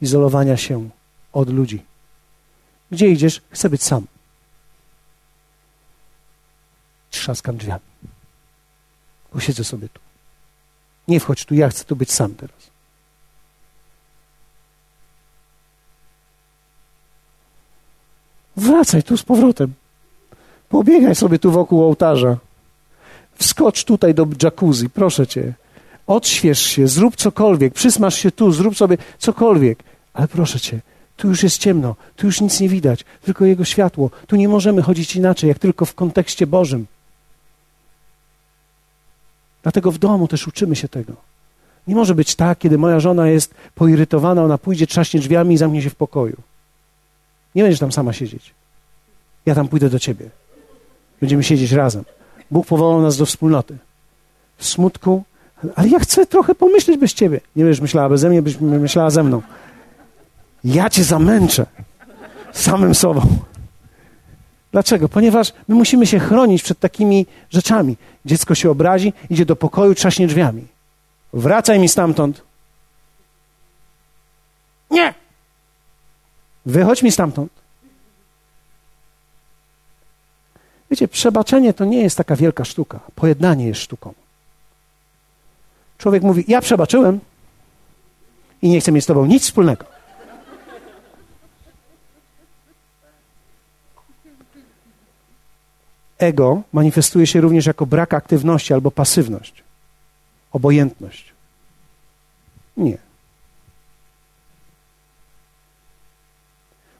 izolowania 0.00 0.56
się 0.56 0.90
od 1.32 1.50
ludzi. 1.50 1.84
Gdzie 2.90 3.08
idziesz? 3.08 3.42
Chcę 3.50 3.70
być 3.70 3.82
sam. 3.82 4.06
Trzaskam 7.10 7.56
drzwiami. 7.56 7.80
Posiedzę 9.30 9.64
sobie 9.64 9.88
tu. 9.88 10.00
Nie 11.08 11.20
wchodź 11.20 11.44
tu, 11.44 11.54
ja 11.54 11.68
chcę 11.68 11.84
tu 11.84 11.96
być 11.96 12.12
sam 12.12 12.34
teraz. 12.34 12.70
Wracaj 18.56 19.02
tu 19.02 19.16
z 19.16 19.22
powrotem. 19.22 19.74
Pobiegaj 20.68 21.14
sobie 21.14 21.38
tu 21.38 21.50
wokół 21.50 21.84
ołtarza. 21.84 22.36
Wskocz 23.34 23.84
tutaj 23.84 24.14
do 24.14 24.26
jacuzzi, 24.42 24.90
proszę 24.90 25.26
cię. 25.26 25.54
Odśwież 26.06 26.60
się, 26.60 26.88
zrób 26.88 27.16
cokolwiek, 27.16 27.74
przysmaż 27.74 28.14
się 28.14 28.30
tu, 28.30 28.52
zrób 28.52 28.76
sobie 28.76 28.96
cokolwiek. 29.18 29.82
Ale 30.14 30.28
proszę 30.28 30.60
cię, 30.60 30.80
tu 31.16 31.28
już 31.28 31.42
jest 31.42 31.58
ciemno, 31.58 31.96
tu 32.16 32.26
już 32.26 32.40
nic 32.40 32.60
nie 32.60 32.68
widać, 32.68 33.04
tylko 33.22 33.44
Jego 33.44 33.64
światło. 33.64 34.10
Tu 34.26 34.36
nie 34.36 34.48
możemy 34.48 34.82
chodzić 34.82 35.16
inaczej, 35.16 35.48
jak 35.48 35.58
tylko 35.58 35.84
w 35.84 35.94
kontekście 35.94 36.46
Bożym. 36.46 36.86
Dlatego 39.62 39.92
w 39.92 39.98
domu 39.98 40.28
też 40.28 40.46
uczymy 40.46 40.76
się 40.76 40.88
tego. 40.88 41.12
Nie 41.86 41.94
może 41.94 42.14
być 42.14 42.34
tak, 42.34 42.58
kiedy 42.58 42.78
moja 42.78 43.00
żona 43.00 43.28
jest 43.28 43.54
poirytowana, 43.74 44.44
ona 44.44 44.58
pójdzie, 44.58 44.86
trzaśnie 44.86 45.20
drzwiami 45.20 45.54
i 45.54 45.58
zamknie 45.58 45.82
się 45.82 45.90
w 45.90 45.94
pokoju. 45.94 46.36
Nie 47.54 47.62
będziesz 47.62 47.80
tam 47.80 47.92
sama 47.92 48.12
siedzieć. 48.12 48.54
Ja 49.46 49.54
tam 49.54 49.68
pójdę 49.68 49.90
do 49.90 49.98
ciebie. 49.98 50.30
Będziemy 51.20 51.44
siedzieć 51.44 51.72
razem. 51.72 52.04
Bóg 52.50 52.66
powołał 52.66 53.02
nas 53.02 53.16
do 53.16 53.26
wspólnoty. 53.26 53.78
W 54.56 54.66
smutku, 54.66 55.24
ale 55.76 55.88
ja 55.88 55.98
chcę 55.98 56.26
trochę 56.26 56.54
pomyśleć 56.54 57.00
bez 57.00 57.14
ciebie. 57.14 57.40
Nie 57.56 57.64
będziesz 57.64 57.80
myślała 57.80 58.08
beze 58.08 58.28
mnie, 58.28 58.42
byś 58.42 58.60
myślała 58.60 59.10
ze 59.10 59.22
mną. 59.22 59.42
Ja 60.64 60.90
cię 60.90 61.04
zamęczę 61.04 61.66
samym 62.52 62.94
sobą. 62.94 63.20
Dlaczego? 64.72 65.08
Ponieważ 65.08 65.52
my 65.68 65.74
musimy 65.74 66.06
się 66.06 66.18
chronić 66.18 66.62
przed 66.62 66.78
takimi 66.78 67.26
rzeczami. 67.50 67.96
Dziecko 68.24 68.54
się 68.54 68.70
obrazi, 68.70 69.12
idzie 69.30 69.46
do 69.46 69.56
pokoju, 69.56 69.94
trzaśnie 69.94 70.26
drzwiami. 70.26 70.66
Wracaj 71.32 71.78
mi 71.78 71.88
stamtąd. 71.88 72.42
Nie! 74.90 75.14
Wychodź 76.66 77.02
mi 77.02 77.12
stamtąd. 77.12 77.52
Wiecie, 80.90 81.08
przebaczenie 81.08 81.72
to 81.74 81.84
nie 81.84 82.02
jest 82.02 82.16
taka 82.16 82.36
wielka 82.36 82.64
sztuka. 82.64 83.00
Pojednanie 83.14 83.66
jest 83.66 83.80
sztuką. 83.80 84.14
Człowiek 85.98 86.22
mówi: 86.22 86.44
Ja 86.48 86.60
przebaczyłem 86.60 87.20
i 88.62 88.68
nie 88.68 88.80
chcę 88.80 88.92
mieć 88.92 89.04
z 89.04 89.06
tobą 89.06 89.26
nic 89.26 89.42
wspólnego. 89.42 89.96
Ego 96.18 96.62
manifestuje 96.72 97.26
się 97.26 97.40
również 97.40 97.66
jako 97.66 97.86
brak 97.86 98.14
aktywności 98.14 98.74
albo 98.74 98.90
pasywność, 98.90 99.64
obojętność. 100.52 101.32
Nie. 102.76 102.98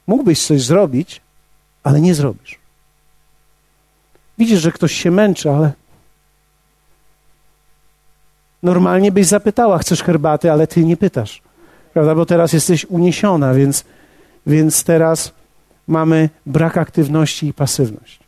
Mógłbyś 0.07 0.45
coś 0.45 0.61
zrobić, 0.61 1.21
ale 1.83 2.01
nie 2.01 2.15
zrobisz. 2.15 2.59
Widzisz, 4.37 4.61
że 4.61 4.71
ktoś 4.71 4.93
się 4.93 5.11
męczy, 5.11 5.51
ale 5.51 5.71
normalnie 8.67 9.11
byś 9.11 9.27
zapytała, 9.27 9.77
chcesz 9.77 10.03
herbaty, 10.03 10.51
ale 10.51 10.67
ty 10.67 10.85
nie 10.85 10.97
pytasz. 10.97 11.41
Prawda? 11.93 12.15
Bo 12.15 12.25
teraz 12.25 12.53
jesteś 12.53 12.85
uniesiona, 12.85 13.53
więc, 13.53 13.83
więc 14.47 14.83
teraz 14.83 15.31
mamy 15.87 16.29
brak 16.45 16.77
aktywności 16.77 17.47
i 17.47 17.53
pasywność. 17.53 18.19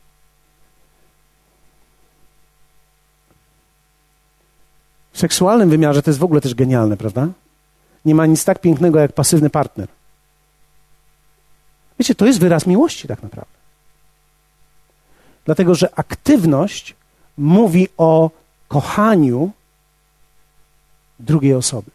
W 5.12 5.20
seksualnym 5.20 5.70
wymiarze 5.70 6.02
to 6.02 6.10
jest 6.10 6.20
w 6.20 6.24
ogóle 6.24 6.42
też 6.42 6.56
genialne, 6.56 6.98
prawda? 6.98 7.28
Nie 8.06 8.16
ma 8.16 8.26
nic 8.26 8.46
tak 8.46 8.62
pięknego 8.62 9.00
jak 9.00 9.14
pasywny 9.14 9.50
partner. 9.50 9.88
Wiecie, 12.00 12.16
to 12.16 12.26
jest 12.26 12.40
wyraz 12.40 12.68
miłości 12.68 13.08
tak 13.08 13.24
naprawdę. 13.24 13.60
Dlatego, 15.46 15.76
że 15.76 15.96
aktywność 15.96 16.96
mówi 17.38 17.88
o 17.98 18.30
kochaniu 18.68 19.52
drugiej 21.20 21.54
osoby. 21.54 21.92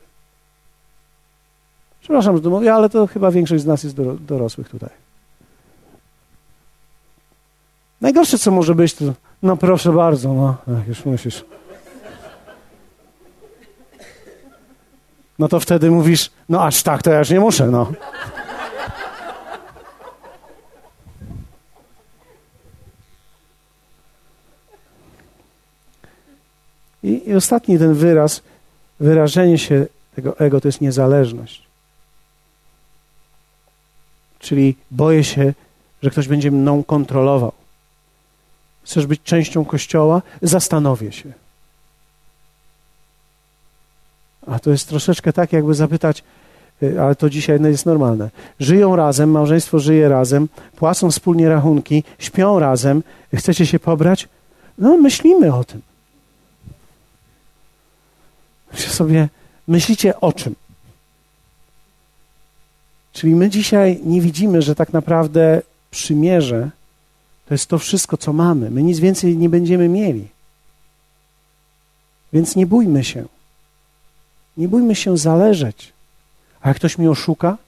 Przepraszam, 2.00 2.36
że 2.36 2.42
to 2.42 2.50
mówię, 2.50 2.74
ale 2.74 2.88
to 2.88 3.06
chyba 3.06 3.30
większość 3.30 3.62
z 3.62 3.66
nas 3.66 3.84
jest 3.84 3.96
dorosłych 4.20 4.68
tutaj. 4.68 4.90
Najgorsze, 8.00 8.38
co 8.38 8.50
może 8.50 8.74
być, 8.74 8.94
to 8.94 9.04
no 9.42 9.56
proszę 9.56 9.92
bardzo, 9.92 10.32
no, 10.32 10.56
Ach, 10.78 10.88
już 10.88 11.04
musisz. 11.04 11.44
No 15.38 15.48
to 15.48 15.60
wtedy 15.60 15.90
mówisz, 15.90 16.30
no 16.48 16.64
aż 16.64 16.82
tak, 16.82 17.02
to 17.02 17.10
ja 17.10 17.18
już 17.18 17.30
nie 17.30 17.40
muszę, 17.40 17.66
no. 17.66 17.92
I, 27.02 27.28
I 27.28 27.34
ostatni 27.34 27.78
ten 27.78 27.94
wyraz, 27.94 28.42
wyrażenie 29.00 29.58
się 29.58 29.86
tego 30.14 30.38
ego 30.38 30.60
to 30.60 30.68
jest 30.68 30.80
niezależność. 30.80 31.62
Czyli 34.38 34.76
boję 34.90 35.24
się, 35.24 35.54
że 36.02 36.10
ktoś 36.10 36.28
będzie 36.28 36.50
mną 36.50 36.84
kontrolował. 36.84 37.52
Chcesz 38.84 39.06
być 39.06 39.22
częścią 39.22 39.64
kościoła? 39.64 40.22
Zastanowię 40.42 41.12
się. 41.12 41.32
A 44.46 44.58
to 44.58 44.70
jest 44.70 44.88
troszeczkę 44.88 45.32
tak, 45.32 45.52
jakby 45.52 45.74
zapytać, 45.74 46.24
y, 46.82 47.00
ale 47.00 47.14
to 47.14 47.30
dzisiaj 47.30 47.62
jest 47.62 47.86
normalne. 47.86 48.30
Żyją 48.60 48.96
razem, 48.96 49.30
małżeństwo 49.30 49.78
żyje 49.78 50.08
razem, 50.08 50.48
płacą 50.76 51.10
wspólnie 51.10 51.48
rachunki, 51.48 52.04
śpią 52.18 52.58
razem. 52.58 53.02
Chcecie 53.34 53.66
się 53.66 53.78
pobrać? 53.78 54.28
No, 54.78 54.96
myślimy 54.96 55.54
o 55.54 55.64
tym. 55.64 55.82
Myślę 58.74 58.92
sobie, 58.92 59.28
myślicie 59.68 60.20
o 60.20 60.32
czym? 60.32 60.54
Czyli 63.12 63.34
my 63.34 63.50
dzisiaj 63.50 64.00
nie 64.04 64.20
widzimy, 64.20 64.62
że 64.62 64.74
tak 64.74 64.92
naprawdę 64.92 65.62
przymierze 65.90 66.70
to 67.46 67.54
jest 67.54 67.66
to 67.66 67.78
wszystko, 67.78 68.16
co 68.16 68.32
mamy. 68.32 68.70
My 68.70 68.82
nic 68.82 68.98
więcej 68.98 69.36
nie 69.36 69.48
będziemy 69.48 69.88
mieli. 69.88 70.28
Więc 72.32 72.56
nie 72.56 72.66
bójmy 72.66 73.04
się. 73.04 73.24
Nie 74.56 74.68
bójmy 74.68 74.94
się 74.94 75.16
zależeć. 75.18 75.92
A 76.60 76.68
jak 76.68 76.76
ktoś 76.76 76.98
mi 76.98 77.08
oszuka, 77.08 77.58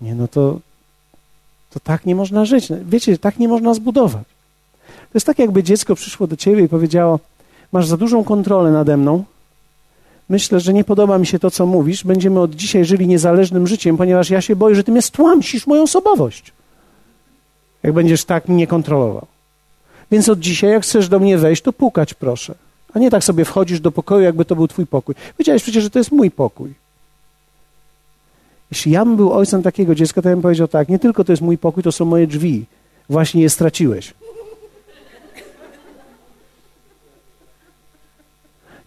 nie, 0.00 0.14
no 0.14 0.28
to, 0.28 0.60
to 1.70 1.80
tak 1.80 2.06
nie 2.06 2.14
można 2.14 2.44
żyć. 2.44 2.68
Wiecie, 2.84 3.18
tak 3.18 3.38
nie 3.38 3.48
można 3.48 3.74
zbudować. 3.74 4.24
To 4.86 5.14
jest 5.14 5.26
tak, 5.26 5.38
jakby 5.38 5.62
dziecko 5.62 5.94
przyszło 5.94 6.26
do 6.26 6.36
ciebie 6.36 6.64
i 6.64 6.68
powiedziało: 6.68 7.20
Masz 7.72 7.86
za 7.86 7.96
dużą 7.96 8.24
kontrolę 8.24 8.70
nade 8.70 8.96
mną. 8.96 9.24
Myślę, 10.28 10.60
że 10.60 10.72
nie 10.72 10.84
podoba 10.84 11.18
mi 11.18 11.26
się 11.26 11.38
to, 11.38 11.50
co 11.50 11.66
mówisz. 11.66 12.04
Będziemy 12.04 12.40
od 12.40 12.54
dzisiaj 12.54 12.84
żyli 12.84 13.06
niezależnym 13.06 13.66
życiem, 13.66 13.96
ponieważ 13.96 14.30
ja 14.30 14.40
się 14.40 14.56
boję, 14.56 14.74
że 14.74 14.84
ty 14.84 14.92
mnie 14.92 15.02
stłamsisz 15.02 15.66
moją 15.66 15.82
osobowość. 15.82 16.52
Jak 17.82 17.92
będziesz 17.92 18.24
tak 18.24 18.48
mnie 18.48 18.66
kontrolował. 18.66 19.26
Więc 20.10 20.28
od 20.28 20.38
dzisiaj, 20.40 20.70
jak 20.70 20.82
chcesz 20.82 21.08
do 21.08 21.18
mnie 21.18 21.38
wejść, 21.38 21.62
to 21.62 21.72
pukać 21.72 22.14
proszę. 22.14 22.54
A 22.94 22.98
nie 22.98 23.10
tak 23.10 23.24
sobie 23.24 23.44
wchodzisz 23.44 23.80
do 23.80 23.92
pokoju, 23.92 24.24
jakby 24.24 24.44
to 24.44 24.56
był 24.56 24.68
twój 24.68 24.86
pokój. 24.86 25.14
Wiedziałeś 25.38 25.62
przecież, 25.62 25.82
że 25.82 25.90
to 25.90 25.98
jest 25.98 26.12
mój 26.12 26.30
pokój. 26.30 26.74
Jeśli 28.70 28.92
ja 28.92 29.04
bym 29.04 29.16
był 29.16 29.32
ojcem 29.32 29.62
takiego 29.62 29.94
dziecka, 29.94 30.22
to 30.22 30.28
ja 30.28 30.34
bym 30.34 30.42
powiedział 30.42 30.68
tak, 30.68 30.88
nie 30.88 30.98
tylko 30.98 31.24
to 31.24 31.32
jest 31.32 31.42
mój 31.42 31.58
pokój, 31.58 31.82
to 31.82 31.92
są 31.92 32.04
moje 32.04 32.26
drzwi. 32.26 32.66
Właśnie 33.08 33.42
je 33.42 33.50
straciłeś. 33.50 34.14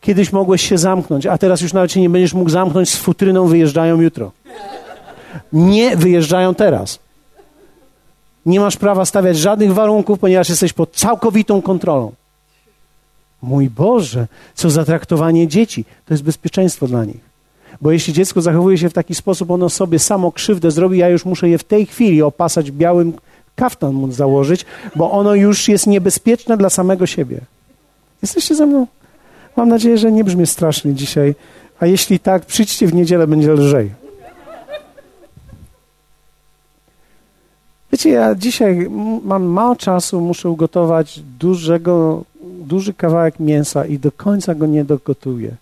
Kiedyś 0.08 0.32
mogłeś 0.34 0.70
się 0.70 0.78
zamknąć, 0.78 1.26
a 1.26 1.38
teraz 1.38 1.62
już 1.62 1.74
nawet 1.74 1.92
się 1.92 2.02
nie 2.02 2.10
będziesz 2.10 2.34
mógł 2.34 2.50
zamknąć 2.50 2.90
z 2.90 2.98
futryną, 2.98 3.48
wyjeżdżają 3.48 4.02
jutro. 4.02 4.32
Nie 5.54 5.98
wyjeżdżają 5.98 6.56
teraz. 6.56 7.00
Nie 8.46 8.60
masz 8.60 8.78
prawa 8.78 9.06
stawiać 9.06 9.38
żadnych 9.38 9.74
warunków, 9.74 10.20
ponieważ 10.20 10.50
jesteś 10.50 10.74
pod 10.74 10.92
całkowitą 10.92 11.62
kontrolą. 11.62 12.12
Mój 13.42 13.70
Boże, 13.70 14.28
co 14.56 14.70
za 14.70 14.86
traktowanie 14.86 15.48
dzieci. 15.48 15.86
To 16.06 16.14
jest 16.14 16.24
bezpieczeństwo 16.24 16.88
dla 16.88 17.06
nich. 17.06 17.22
Bo 17.82 17.92
jeśli 17.92 18.14
dziecko 18.14 18.42
zachowuje 18.42 18.78
się 18.78 18.90
w 18.90 18.94
taki 18.94 19.16
sposób, 19.16 19.52
ono 19.52 19.70
sobie 19.70 20.00
samo 20.00 20.32
krzywdę 20.32 20.72
zrobi, 20.72 20.98
ja 20.98 21.10
już 21.10 21.26
muszę 21.26 21.50
je 21.50 21.58
w 21.58 21.64
tej 21.64 21.86
chwili 21.86 22.22
opasać 22.22 22.72
białym 22.72 23.14
kaftan 23.56 23.94
mu 23.94 24.12
założyć, 24.12 24.66
bo 24.96 25.12
ono 25.12 25.36
już 25.36 25.68
jest 25.68 25.88
niebezpieczne 25.88 26.58
dla 26.58 26.70
samego 26.70 27.06
siebie. 27.06 27.42
Jesteście 28.22 28.56
ze 28.56 28.66
mną? 28.66 28.88
Mam 29.58 29.70
nadzieję, 29.70 29.98
że 29.98 30.12
nie 30.12 30.24
brzmi 30.24 30.48
strasznie 30.48 30.94
dzisiaj, 30.94 31.36
a 31.80 31.86
jeśli 31.86 32.20
tak, 32.20 32.46
przyjdźcie 32.46 32.88
w 32.88 32.94
niedzielę, 32.94 33.28
będzie 33.28 33.54
lżej. 33.54 33.92
Wiecie, 37.92 38.10
ja 38.10 38.36
dzisiaj 38.36 38.90
mam 39.24 39.44
mało 39.44 39.76
czasu, 39.76 40.22
muszę 40.22 40.50
ugotować 40.50 41.20
dużego, 41.40 42.24
duży 42.44 42.94
kawałek 42.94 43.40
mięsa 43.40 43.86
i 43.86 44.00
do 44.00 44.12
końca 44.12 44.56
go 44.56 44.66
nie 44.66 44.86
dogotuję. 44.86 45.56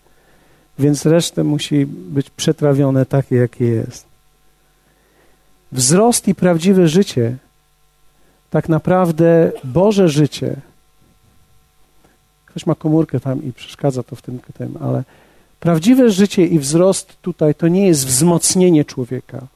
Więc 0.80 1.06
resztę 1.06 1.44
musi 1.44 1.86
być 1.86 2.30
przetrawione 2.30 3.06
takie, 3.06 3.36
jakie 3.36 3.66
jest. 3.66 4.06
Wzrost 5.72 6.28
i 6.28 6.36
prawdziwe 6.36 6.88
życie, 6.88 7.38
tak 8.50 8.70
naprawdę 8.70 9.52
Boże 9.64 10.10
życie, 10.10 10.56
Ktoś 12.56 12.66
ma 12.66 12.76
komórkę 12.76 13.20
tam 13.20 13.44
i 13.44 13.54
przeszkadza 13.54 14.04
to 14.04 14.16
w 14.16 14.22
tym, 14.22 14.40
tym, 14.58 14.78
ale 14.82 15.04
prawdziwe 15.60 16.12
życie 16.12 16.46
i 16.46 16.60
wzrost 16.60 17.18
tutaj 17.22 17.56
to 17.56 17.68
nie 17.68 17.88
jest 17.88 18.08
wzmocnienie 18.08 18.86
człowieka. 18.86 19.48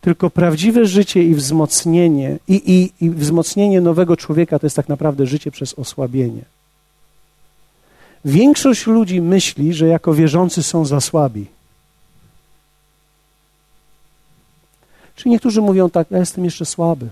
Tylko 0.00 0.30
prawdziwe 0.30 0.86
życie 0.86 1.24
i 1.24 1.34
wzmocnienie, 1.34 2.38
i, 2.48 2.54
i, 2.54 3.04
i 3.04 3.10
wzmocnienie 3.10 3.80
nowego 3.80 4.16
człowieka 4.16 4.58
to 4.58 4.66
jest 4.66 4.76
tak 4.76 4.88
naprawdę 4.88 5.26
życie 5.26 5.50
przez 5.50 5.74
osłabienie. 5.74 6.42
Większość 8.24 8.86
ludzi 8.86 9.20
myśli, 9.20 9.74
że 9.74 9.86
jako 9.86 10.14
wierzący 10.14 10.62
są 10.62 10.84
za 10.84 11.00
słabi. 11.00 11.46
Czy 15.16 15.28
niektórzy 15.28 15.60
mówią 15.60 15.90
tak, 15.90 16.10
ja 16.10 16.18
jestem 16.18 16.44
jeszcze 16.44 16.66
słaby. 16.66 17.08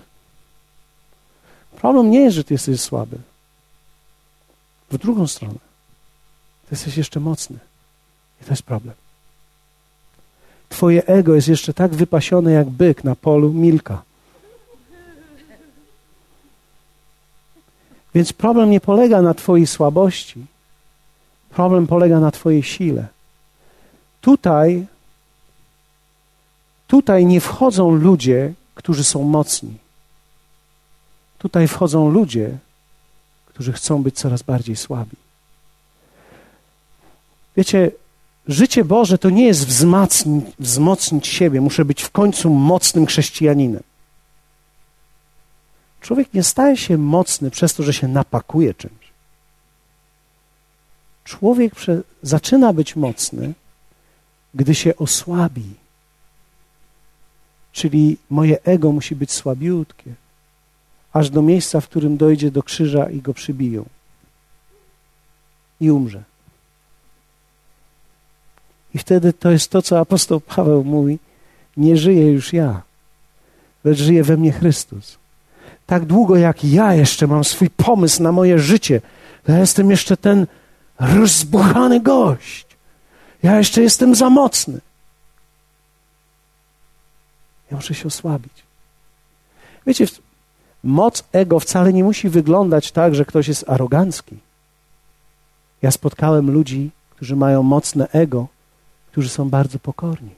Problem 1.75 2.11
nie 2.11 2.19
jest, 2.19 2.35
że 2.35 2.43
ty 2.43 2.53
jesteś 2.53 2.81
słaby 2.81 3.17
w 4.91 4.97
drugą 4.97 5.27
stronę. 5.27 5.59
Ty 6.65 6.71
jesteś 6.71 6.97
jeszcze 6.97 7.19
mocny. 7.19 7.59
I 8.41 8.45
to 8.45 8.49
jest 8.49 8.63
problem. 8.63 8.95
Twoje 10.69 11.05
ego 11.05 11.35
jest 11.35 11.47
jeszcze 11.47 11.73
tak 11.73 11.95
wypasione 11.95 12.51
jak 12.51 12.69
byk 12.69 13.03
na 13.03 13.15
polu 13.15 13.53
milka. 13.53 14.01
Więc 18.15 18.33
problem 18.33 18.69
nie 18.69 18.81
polega 18.81 19.21
na 19.21 19.33
Twojej 19.33 19.67
słabości. 19.67 20.45
Problem 21.49 21.87
polega 21.87 22.19
na 22.19 22.31
Twojej 22.31 22.63
sile. 22.63 23.07
Tutaj, 24.21 24.85
tutaj 26.87 27.25
nie 27.25 27.41
wchodzą 27.41 27.91
ludzie, 27.91 28.53
którzy 28.75 29.03
są 29.03 29.23
mocni. 29.23 29.73
Tutaj 31.39 31.67
wchodzą 31.67 32.09
ludzie, 32.09 32.57
którzy 33.59 33.73
chcą 33.73 34.03
być 34.03 34.15
coraz 34.15 34.41
bardziej 34.41 34.75
słabi. 34.75 35.15
Wiecie, 37.57 37.91
życie 38.47 38.85
Boże 38.85 39.17
to 39.17 39.29
nie 39.29 39.45
jest 39.45 39.67
wzmacnić, 39.67 40.45
wzmocnić 40.59 41.27
siebie. 41.27 41.61
Muszę 41.61 41.85
być 41.85 42.01
w 42.01 42.09
końcu 42.09 42.49
mocnym 42.49 43.05
chrześcijaninem. 43.05 43.83
Człowiek 46.01 46.33
nie 46.33 46.43
staje 46.43 46.77
się 46.77 46.97
mocny 46.97 47.51
przez 47.51 47.73
to, 47.73 47.83
że 47.83 47.93
się 47.93 48.07
napakuje 48.07 48.73
czymś. 48.73 49.11
Człowiek 51.23 51.75
prze, 51.75 52.01
zaczyna 52.23 52.73
być 52.73 52.95
mocny, 52.95 53.53
gdy 54.53 54.75
się 54.75 54.95
osłabi. 54.95 55.73
Czyli 57.71 58.17
moje 58.29 58.63
ego 58.63 58.91
musi 58.91 59.15
być 59.15 59.31
słabiutkie 59.31 60.13
aż 61.19 61.29
do 61.29 61.41
miejsca, 61.41 61.81
w 61.81 61.87
którym 61.87 62.17
dojdzie 62.17 62.51
do 62.51 62.63
krzyża 62.63 63.09
i 63.09 63.21
go 63.21 63.33
przybiją. 63.33 63.85
I 65.81 65.91
umrze. 65.91 66.23
I 68.93 68.97
wtedy 68.97 69.33
to 69.33 69.51
jest 69.51 69.71
to, 69.71 69.81
co 69.81 69.99
apostoł 69.99 70.39
Paweł 70.39 70.83
mówi: 70.83 71.19
Nie 71.77 71.97
żyję 71.97 72.31
już 72.31 72.53
ja, 72.53 72.81
lecz 73.83 73.97
żyje 73.97 74.23
we 74.23 74.37
mnie 74.37 74.51
Chrystus. 74.51 75.17
Tak 75.85 76.05
długo 76.05 76.35
jak 76.35 76.63
ja 76.63 76.93
jeszcze 76.93 77.27
mam 77.27 77.43
swój 77.43 77.69
pomysł 77.69 78.23
na 78.23 78.31
moje 78.31 78.59
życie, 78.59 79.01
to 79.43 79.51
ja 79.51 79.59
jestem 79.59 79.91
jeszcze 79.91 80.17
ten 80.17 80.47
rozbuchany 80.99 81.99
gość. 81.99 82.67
Ja 83.43 83.57
jeszcze 83.57 83.81
jestem 83.81 84.15
za 84.15 84.29
mocny. 84.29 84.79
Ja 87.71 87.77
muszę 87.77 87.93
się 87.93 88.07
osłabić. 88.07 88.53
Wiecie, 89.87 90.05
Moc 90.83 91.23
ego 91.31 91.59
wcale 91.59 91.93
nie 91.93 92.03
musi 92.03 92.29
wyglądać 92.29 92.91
tak, 92.91 93.15
że 93.15 93.25
ktoś 93.25 93.47
jest 93.47 93.69
arogancki. 93.69 94.37
Ja 95.81 95.91
spotkałem 95.91 96.51
ludzi, 96.51 96.91
którzy 97.09 97.35
mają 97.35 97.63
mocne 97.63 98.07
ego, 98.11 98.47
którzy 99.11 99.29
są 99.29 99.49
bardzo 99.49 99.79
pokorni. 99.79 100.29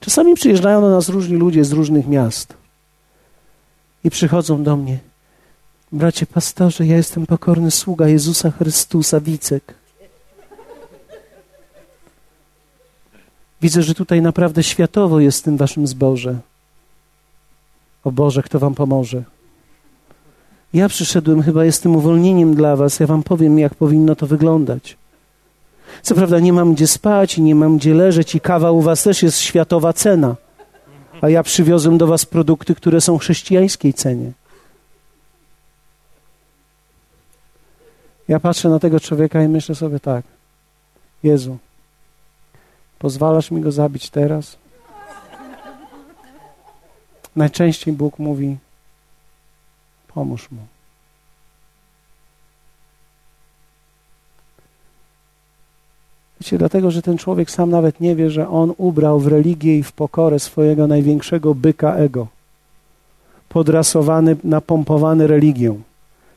Czasami 0.00 0.34
przyjeżdżają 0.34 0.80
do 0.80 0.90
nas 0.90 1.08
różni 1.08 1.36
ludzie 1.36 1.64
z 1.64 1.72
różnych 1.72 2.06
miast 2.06 2.54
i 4.04 4.10
przychodzą 4.10 4.62
do 4.62 4.76
mnie. 4.76 4.98
Bracie 5.92 6.26
pastorze, 6.26 6.86
ja 6.86 6.96
jestem 6.96 7.26
pokorny 7.26 7.70
sługa 7.70 8.08
Jezusa 8.08 8.50
Chrystusa, 8.50 9.20
Wicek. 9.20 9.74
Widzę, 13.62 13.82
że 13.82 13.94
tutaj 13.94 14.22
naprawdę 14.22 14.62
światowo 14.62 15.20
jest 15.20 15.40
w 15.40 15.42
tym 15.42 15.56
waszym 15.56 15.86
zboże. 15.86 16.36
O 18.04 18.12
Boże, 18.12 18.42
kto 18.42 18.58
wam 18.58 18.74
pomoże? 18.74 19.22
Ja 20.72 20.88
przyszedłem, 20.88 21.42
chyba 21.42 21.64
jestem 21.64 21.96
uwolnieniem 21.96 22.54
dla 22.54 22.76
was. 22.76 23.00
Ja 23.00 23.06
wam 23.06 23.22
powiem, 23.22 23.58
jak 23.58 23.74
powinno 23.74 24.16
to 24.16 24.26
wyglądać. 24.26 24.96
Co 26.02 26.14
prawda 26.14 26.40
nie 26.40 26.52
mam 26.52 26.74
gdzie 26.74 26.86
spać 26.86 27.38
i 27.38 27.42
nie 27.42 27.54
mam 27.54 27.78
gdzie 27.78 27.94
leżeć 27.94 28.34
i 28.34 28.40
kawa 28.40 28.70
u 28.70 28.80
was 28.80 29.02
też 29.02 29.22
jest 29.22 29.38
światowa 29.38 29.92
cena. 29.92 30.36
A 31.20 31.28
ja 31.28 31.42
przywiozłem 31.42 31.98
do 31.98 32.06
was 32.06 32.26
produkty, 32.26 32.74
które 32.74 33.00
są 33.00 33.18
chrześcijańskiej 33.18 33.94
cenie. 33.94 34.32
Ja 38.28 38.40
patrzę 38.40 38.68
na 38.68 38.78
tego 38.78 39.00
człowieka 39.00 39.42
i 39.42 39.48
myślę 39.48 39.74
sobie 39.74 40.00
tak. 40.00 40.24
Jezu, 41.22 41.58
Pozwalasz 42.98 43.50
mi 43.50 43.60
go 43.60 43.72
zabić 43.72 44.10
teraz? 44.10 44.56
Najczęściej 47.36 47.94
Bóg 47.94 48.18
mówi: 48.18 48.56
pomóż 50.14 50.50
mu. 50.50 50.60
Wiecie, 56.40 56.58
dlatego, 56.58 56.90
że 56.90 57.02
ten 57.02 57.18
człowiek 57.18 57.50
sam 57.50 57.70
nawet 57.70 58.00
nie 58.00 58.16
wie, 58.16 58.30
że 58.30 58.48
on 58.48 58.74
ubrał 58.76 59.20
w 59.20 59.26
religię 59.26 59.78
i 59.78 59.82
w 59.82 59.92
pokorę 59.92 60.38
swojego 60.38 60.86
największego 60.86 61.54
byka 61.54 61.94
ego. 61.94 62.26
podrasowany, 63.48 64.36
napompowany 64.44 65.26
religią, 65.26 65.80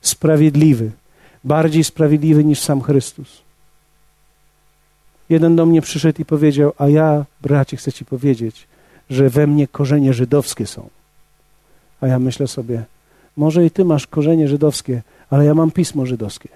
sprawiedliwy, 0.02 0.92
bardziej 1.44 1.84
sprawiedliwy 1.84 2.44
niż 2.44 2.60
sam 2.60 2.82
Chrystus. 2.82 3.42
Jeden 5.32 5.56
do 5.56 5.66
mnie 5.66 5.82
przyszedł 5.82 6.22
i 6.22 6.26
powiedział: 6.26 6.74
A 6.78 6.90
ja, 6.90 7.26
bracie, 7.42 7.78
chcę 7.78 7.92
ci 7.92 8.06
powiedzieć, 8.06 8.68
że 9.10 9.30
we 9.30 9.48
mnie 9.48 9.68
korzenie 9.68 10.14
żydowskie 10.14 10.68
są. 10.68 10.90
A 12.02 12.08
ja 12.08 12.20
myślę 12.20 12.48
sobie: 12.48 12.84
Może 13.38 13.66
i 13.66 13.72
ty 13.72 13.86
masz 13.86 14.08
korzenie 14.08 14.48
żydowskie, 14.48 15.02
ale 15.30 15.46
ja 15.46 15.54
mam 15.54 15.72
pismo 15.72 16.06
żydowskie. 16.06 16.50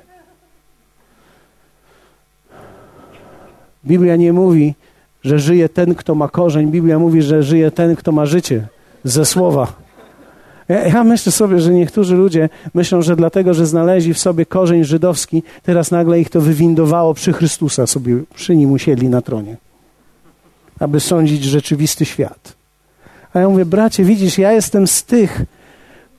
Biblia 3.86 4.15
nie 4.15 4.34
mówi, 4.34 4.73
że 5.23 5.39
żyje 5.39 5.69
ten, 5.69 5.95
kto 5.95 6.15
ma 6.15 6.28
korzeń. 6.28 6.71
Biblia 6.71 6.99
mówi, 6.99 7.21
że 7.21 7.43
żyje 7.43 7.71
ten, 7.71 7.95
kto 7.95 8.11
ma 8.11 8.26
życie 8.26 8.67
ze 9.03 9.26
słowa. 9.26 9.84
Ja, 10.70 11.03
myślę 11.03 11.32
sobie, 11.32 11.59
że 11.59 11.74
niektórzy 11.74 12.16
ludzie 12.16 12.49
myślą, 12.74 13.01
że 13.01 13.16
dlatego, 13.16 13.53
że 13.53 13.66
znaleźli 13.66 14.13
w 14.13 14.20
sobie 14.20 14.45
korzeń 14.45 14.84
żydowski, 14.84 15.43
teraz 15.63 15.91
nagle 15.91 16.20
ich 16.20 16.30
to 16.30 16.41
wywindowało 16.41 17.13
przy 17.13 17.34
Chrystusa, 17.34 17.88
sobie 17.88 18.24
przy 18.36 18.55
nim 18.55 18.72
usiedli 18.72 19.09
na 19.09 19.22
tronie, 19.22 19.57
aby 20.80 20.99
sądzić 20.99 21.43
rzeczywisty 21.43 22.05
świat. 22.05 22.55
A 23.34 23.39
ja 23.39 23.49
mówię, 23.49 23.66
bracie, 23.66 24.03
widzisz, 24.03 24.38
ja 24.38 24.51
jestem 24.51 24.88
z 24.88 25.03
tych, 25.03 25.41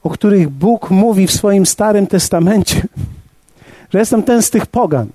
o 0.03 0.09
których 0.09 0.49
Bóg 0.49 0.89
mówi 0.89 1.27
w 1.27 1.31
swoim 1.31 1.65
Starym 1.65 2.07
Testamencie, 2.07 2.81
że 3.93 3.99
jestem 3.99 4.23
ten 4.23 4.41
z 4.41 4.49
tych 4.49 4.65
pogan. 4.65 5.07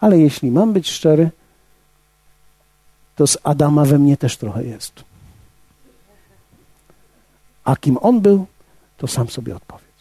Ale 0.00 0.18
jeśli 0.18 0.50
mam 0.50 0.72
być 0.72 0.90
szczery, 0.90 1.30
to 3.16 3.26
z 3.26 3.38
Adama 3.42 3.84
we 3.84 3.98
mnie 3.98 4.16
też 4.16 4.36
trochę 4.36 4.64
jest. 4.64 5.04
A 7.64 7.76
kim 7.76 7.98
on 8.00 8.20
był, 8.20 8.46
to 8.96 9.06
sam 9.06 9.28
sobie 9.28 9.56
odpowiedz. 9.56 9.92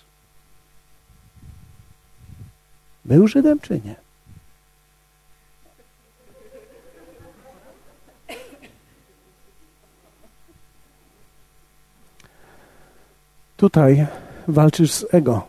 Był 3.05 3.27
Żydem 3.27 3.59
czy 3.59 3.81
nie? 3.85 3.95
Tutaj 13.57 14.07
walczysz 14.47 14.91
z 14.91 15.05
ego 15.13 15.47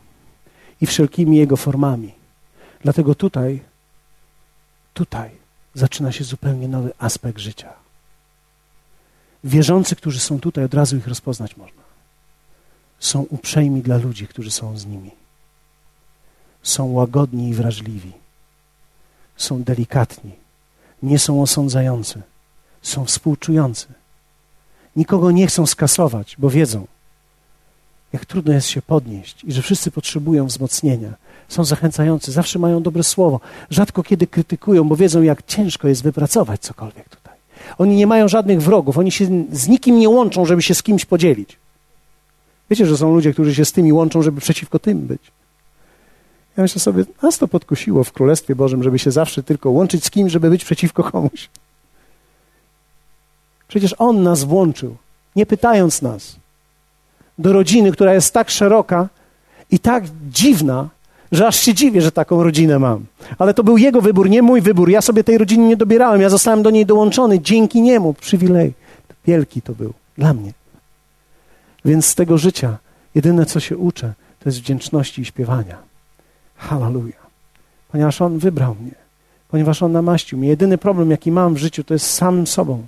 i 0.81 0.87
wszelkimi 0.87 1.37
jego 1.37 1.57
formami. 1.57 2.15
Dlatego 2.81 3.15
tutaj, 3.15 3.63
tutaj 4.95 5.42
zaczyna 5.75 6.13
się 6.13 6.25
zupełnie 6.25 6.69
nowy 6.69 6.93
aspekt 6.99 7.39
życia. 7.39 7.73
Wierzący, 9.45 9.97
którzy 9.97 10.21
są 10.21 10.41
tutaj, 10.41 10.65
od 10.65 10.75
razu 10.75 10.97
ich 10.97 11.09
rozpoznać 11.09 11.57
można. 11.57 11.83
Są 12.99 13.23
uprzejmi 13.23 13.83
dla 13.83 13.97
ludzi, 13.97 14.27
którzy 14.27 14.51
są 14.51 14.79
z 14.79 14.87
nimi. 14.87 15.11
Są 16.63 16.93
łagodni 16.93 17.49
i 17.49 17.55
wrażliwi. 17.55 18.13
Są 19.37 19.63
delikatni. 19.63 20.33
Nie 21.03 21.19
są 21.19 21.43
osądzający. 21.43 22.23
Są 22.83 23.05
współczujący. 23.05 23.87
Nikogo 24.97 25.31
nie 25.31 25.47
chcą 25.47 25.67
skasować, 25.67 26.37
bo 26.39 26.51
wiedzą, 26.51 26.87
jak 28.13 28.27
trudno 28.27 28.53
jest 28.53 28.69
się 28.69 28.83
podnieść 28.83 29.45
i 29.45 29.53
że 29.53 29.63
wszyscy 29.63 29.91
potrzebują 29.91 30.47
wzmocnienia. 30.47 31.15
Są 31.53 31.65
zachęcający, 31.65 32.33
zawsze 32.33 32.59
mają 32.59 32.83
dobre 32.83 33.03
słowo. 33.03 33.41
Rzadko 33.71 34.03
kiedy 34.03 34.27
krytykują, 34.27 34.85
bo 34.85 34.97
wiedzą, 34.97 35.23
jak 35.23 35.47
ciężko 35.47 35.89
jest 35.89 36.03
wypracować 36.03 36.61
cokolwiek 36.61 37.09
tutaj. 37.09 37.35
Oni 37.79 37.97
nie 37.97 38.07
mają 38.07 38.29
żadnych 38.29 38.63
wrogów, 38.63 38.99
oni 38.99 39.11
się 39.13 39.27
z 39.53 39.69
nikim 39.69 39.99
nie 39.99 40.09
łączą, 40.09 40.47
żeby 40.47 40.63
się 40.63 40.75
z 40.75 40.83
kimś 40.83 41.05
podzielić. 41.05 41.59
Wiecie, 42.71 42.87
że 42.87 42.97
są 42.97 43.15
ludzie, 43.15 43.33
którzy 43.33 43.55
się 43.55 43.65
z 43.65 43.73
tymi 43.73 43.93
łączą, 43.93 44.23
żeby 44.23 44.41
przeciwko 44.41 44.79
tym 44.79 44.99
być. 45.01 45.21
Ja 46.57 46.63
myślę 46.63 46.81
sobie, 46.81 47.05
nas 47.23 47.39
to 47.39 47.49
podkusiło 47.49 48.05
w 48.05 48.13
Królestwie 48.13 48.55
Bożym, 48.55 48.83
żeby 48.83 48.99
się 48.99 49.11
zawsze 49.11 49.43
tylko 49.43 49.71
łączyć 49.71 50.05
z 50.05 50.11
kimś, 50.11 50.33
żeby 50.33 50.51
być 50.51 50.65
przeciwko 50.65 51.05
komuś. 51.05 51.49
Przecież 53.69 53.95
On 53.99 54.23
nas 54.23 54.45
włączył, 54.45 54.97
nie 55.37 55.47
pytając 55.47 56.03
nas 56.03 56.37
do 57.39 57.53
rodziny, 57.53 57.93
która 57.93 58.15
jest 58.15 58.35
tak 58.35 58.51
szeroka 58.51 59.09
i 59.71 59.79
tak 59.79 60.05
dziwna, 60.31 60.89
że 61.33 61.47
aż 61.47 61.57
się 61.57 61.75
dziwię, 61.75 62.01
że 62.01 62.13
taką 62.13 62.43
rodzinę 62.43 62.79
mam. 62.79 63.07
Ale 63.39 63.55
to 63.55 63.65
był 63.65 63.79
jego 63.79 64.01
wybór, 64.01 64.31
nie 64.31 64.43
mój 64.43 64.61
wybór. 64.61 64.91
Ja 64.91 65.01
sobie 65.01 65.25
tej 65.25 65.39
rodziny 65.39 65.67
nie 65.67 65.77
dobierałem, 65.77 66.21
ja 66.21 66.29
zostałem 66.29 66.63
do 66.63 66.71
niej 66.71 66.87
dołączony 66.87 67.41
dzięki 67.41 67.83
niemu. 67.83 68.15
Przywilej. 68.15 68.73
Wielki 69.27 69.63
to 69.63 69.73
był 69.73 69.93
dla 70.19 70.35
mnie. 70.35 70.53
Więc 71.85 72.07
z 72.07 72.15
tego 72.15 72.39
życia 72.39 72.79
jedyne, 73.15 73.47
co 73.47 73.61
się 73.61 73.77
uczę, 73.77 74.13
to 74.39 74.49
jest 74.49 74.59
wdzięczności 74.59 75.23
i 75.23 75.25
śpiewania. 75.25 75.79
Hallelujah. 76.57 77.27
Ponieważ 77.93 78.21
On 78.21 78.39
wybrał 78.39 78.77
mnie, 78.81 78.95
ponieważ 79.49 79.83
On 79.83 79.93
namaścił 79.93 80.39
mnie. 80.39 80.49
Jedyny 80.49 80.79
problem, 80.79 81.11
jaki 81.11 81.33
mam 81.33 81.55
w 81.55 81.59
życiu, 81.59 81.85
to 81.85 81.95
jest 81.95 82.11
samym 82.11 82.47
sobą. 82.47 82.87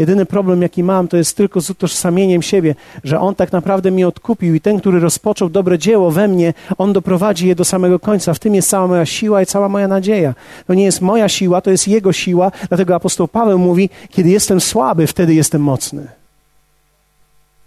Jedyny 0.00 0.26
problem, 0.26 0.62
jaki 0.62 0.82
mam, 0.82 1.08
to 1.08 1.16
jest 1.16 1.36
tylko 1.36 1.60
z 1.60 1.70
utożsamieniem 1.70 2.42
siebie, 2.42 2.74
że 3.04 3.20
On 3.20 3.34
tak 3.34 3.52
naprawdę 3.52 3.90
mnie 3.90 4.08
odkupił 4.08 4.54
i 4.54 4.60
ten, 4.60 4.80
który 4.80 5.00
rozpoczął 5.00 5.50
dobre 5.50 5.78
dzieło 5.78 6.10
we 6.10 6.28
mnie, 6.28 6.54
On 6.78 6.92
doprowadzi 6.92 7.48
je 7.48 7.54
do 7.54 7.64
samego 7.64 7.98
końca. 7.98 8.34
W 8.34 8.38
tym 8.38 8.54
jest 8.54 8.68
cała 8.68 8.86
moja 8.86 9.06
siła 9.06 9.42
i 9.42 9.46
cała 9.46 9.68
moja 9.68 9.88
nadzieja. 9.88 10.34
To 10.66 10.74
nie 10.74 10.84
jest 10.84 11.00
moja 11.00 11.28
siła, 11.28 11.60
to 11.60 11.70
jest 11.70 11.88
Jego 11.88 12.12
siła, 12.12 12.52
dlatego 12.68 12.94
apostoł 12.94 13.28
Paweł 13.28 13.58
mówi, 13.58 13.90
kiedy 14.10 14.30
jestem 14.30 14.60
słaby, 14.60 15.06
wtedy 15.06 15.34
jestem 15.34 15.62
mocny. 15.62 16.06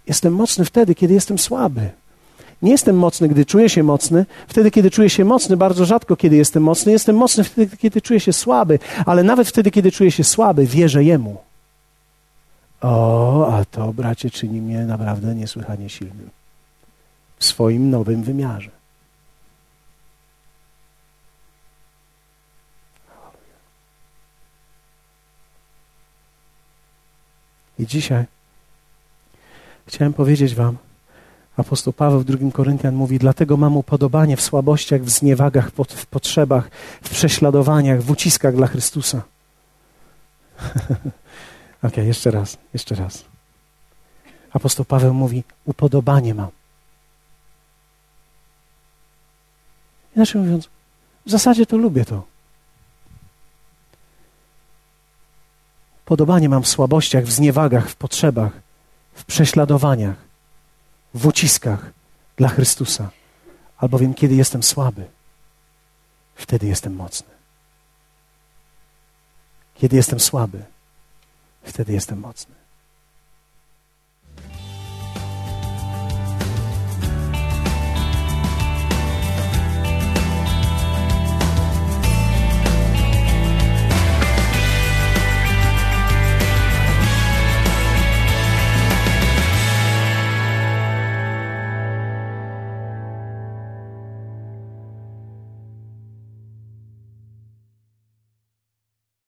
Jestem 0.06 0.34
mocny 0.34 0.64
wtedy, 0.64 0.94
kiedy 0.94 1.14
jestem 1.14 1.38
słaby. 1.38 1.90
Nie 2.62 2.72
jestem 2.72 2.96
mocny, 2.96 3.28
gdy 3.28 3.44
czuję 3.44 3.68
się 3.68 3.82
mocny. 3.82 4.26
Wtedy, 4.48 4.70
kiedy 4.70 4.90
czuję 4.90 5.10
się 5.10 5.24
mocny, 5.24 5.56
bardzo 5.56 5.84
rzadko, 5.84 6.16
kiedy 6.16 6.36
jestem 6.36 6.62
mocny. 6.62 6.92
Jestem 6.92 7.16
mocny 7.16 7.44
wtedy, 7.44 7.76
kiedy 7.76 8.00
czuję 8.00 8.20
się 8.20 8.32
słaby. 8.32 8.78
Ale 9.06 9.22
nawet 9.22 9.48
wtedy, 9.48 9.70
kiedy 9.70 9.92
czuję 9.92 10.10
się 10.10 10.24
słaby, 10.24 10.66
wierzę 10.66 11.04
Jemu. 11.04 11.53
O, 12.84 13.56
a 13.56 13.64
to, 13.64 13.92
bracie, 13.92 14.30
czyni 14.30 14.60
mnie 14.60 14.84
naprawdę 14.84 15.34
niesłychanie 15.34 15.88
silnym 15.88 16.30
w 17.38 17.44
swoim 17.44 17.90
nowym 17.90 18.22
wymiarze. 18.22 18.70
I 27.78 27.86
dzisiaj 27.86 28.24
chciałem 29.86 30.12
powiedzieć 30.12 30.54
Wam, 30.54 30.76
apostoł 31.56 31.92
Paweł 31.92 32.20
w 32.20 32.24
2 32.24 32.50
Koryntian 32.52 32.94
mówi, 32.94 33.18
dlatego 33.18 33.56
mam 33.56 33.76
upodobanie 33.76 34.36
w 34.36 34.42
słabościach, 34.42 35.02
w 35.02 35.10
zniewagach, 35.10 35.70
w 35.70 36.06
potrzebach, 36.06 36.70
w 37.02 37.08
prześladowaniach, 37.10 38.02
w 38.02 38.10
uciskach 38.10 38.54
dla 38.54 38.66
Chrystusa. 38.66 39.22
Ok, 41.84 41.96
jeszcze 41.96 42.30
raz, 42.30 42.58
jeszcze 42.74 42.94
raz. 42.94 43.24
Apostoł 44.52 44.84
Paweł 44.84 45.14
mówi: 45.14 45.44
Upodobanie 45.64 46.34
mam. 46.34 46.48
Inaczej 50.16 50.40
mówiąc, 50.40 50.68
w 51.26 51.30
zasadzie 51.30 51.66
to 51.66 51.76
lubię 51.76 52.04
to. 52.04 52.22
Podobanie 56.04 56.48
mam 56.48 56.62
w 56.62 56.68
słabościach, 56.68 57.24
w 57.24 57.32
zniewagach, 57.32 57.88
w 57.88 57.96
potrzebach, 57.96 58.52
w 59.14 59.24
prześladowaniach, 59.24 60.16
w 61.14 61.26
uciskach 61.26 61.90
dla 62.36 62.48
Chrystusa. 62.48 63.10
Albowiem, 63.76 64.14
kiedy 64.14 64.34
jestem 64.34 64.62
słaby, 64.62 65.06
wtedy 66.34 66.66
jestem 66.66 66.94
mocny. 66.94 67.28
Kiedy 69.74 69.96
jestem 69.96 70.20
słaby, 70.20 70.64
wtedy 71.64 71.92
jestem 71.92 72.20
mocny. 72.20 72.54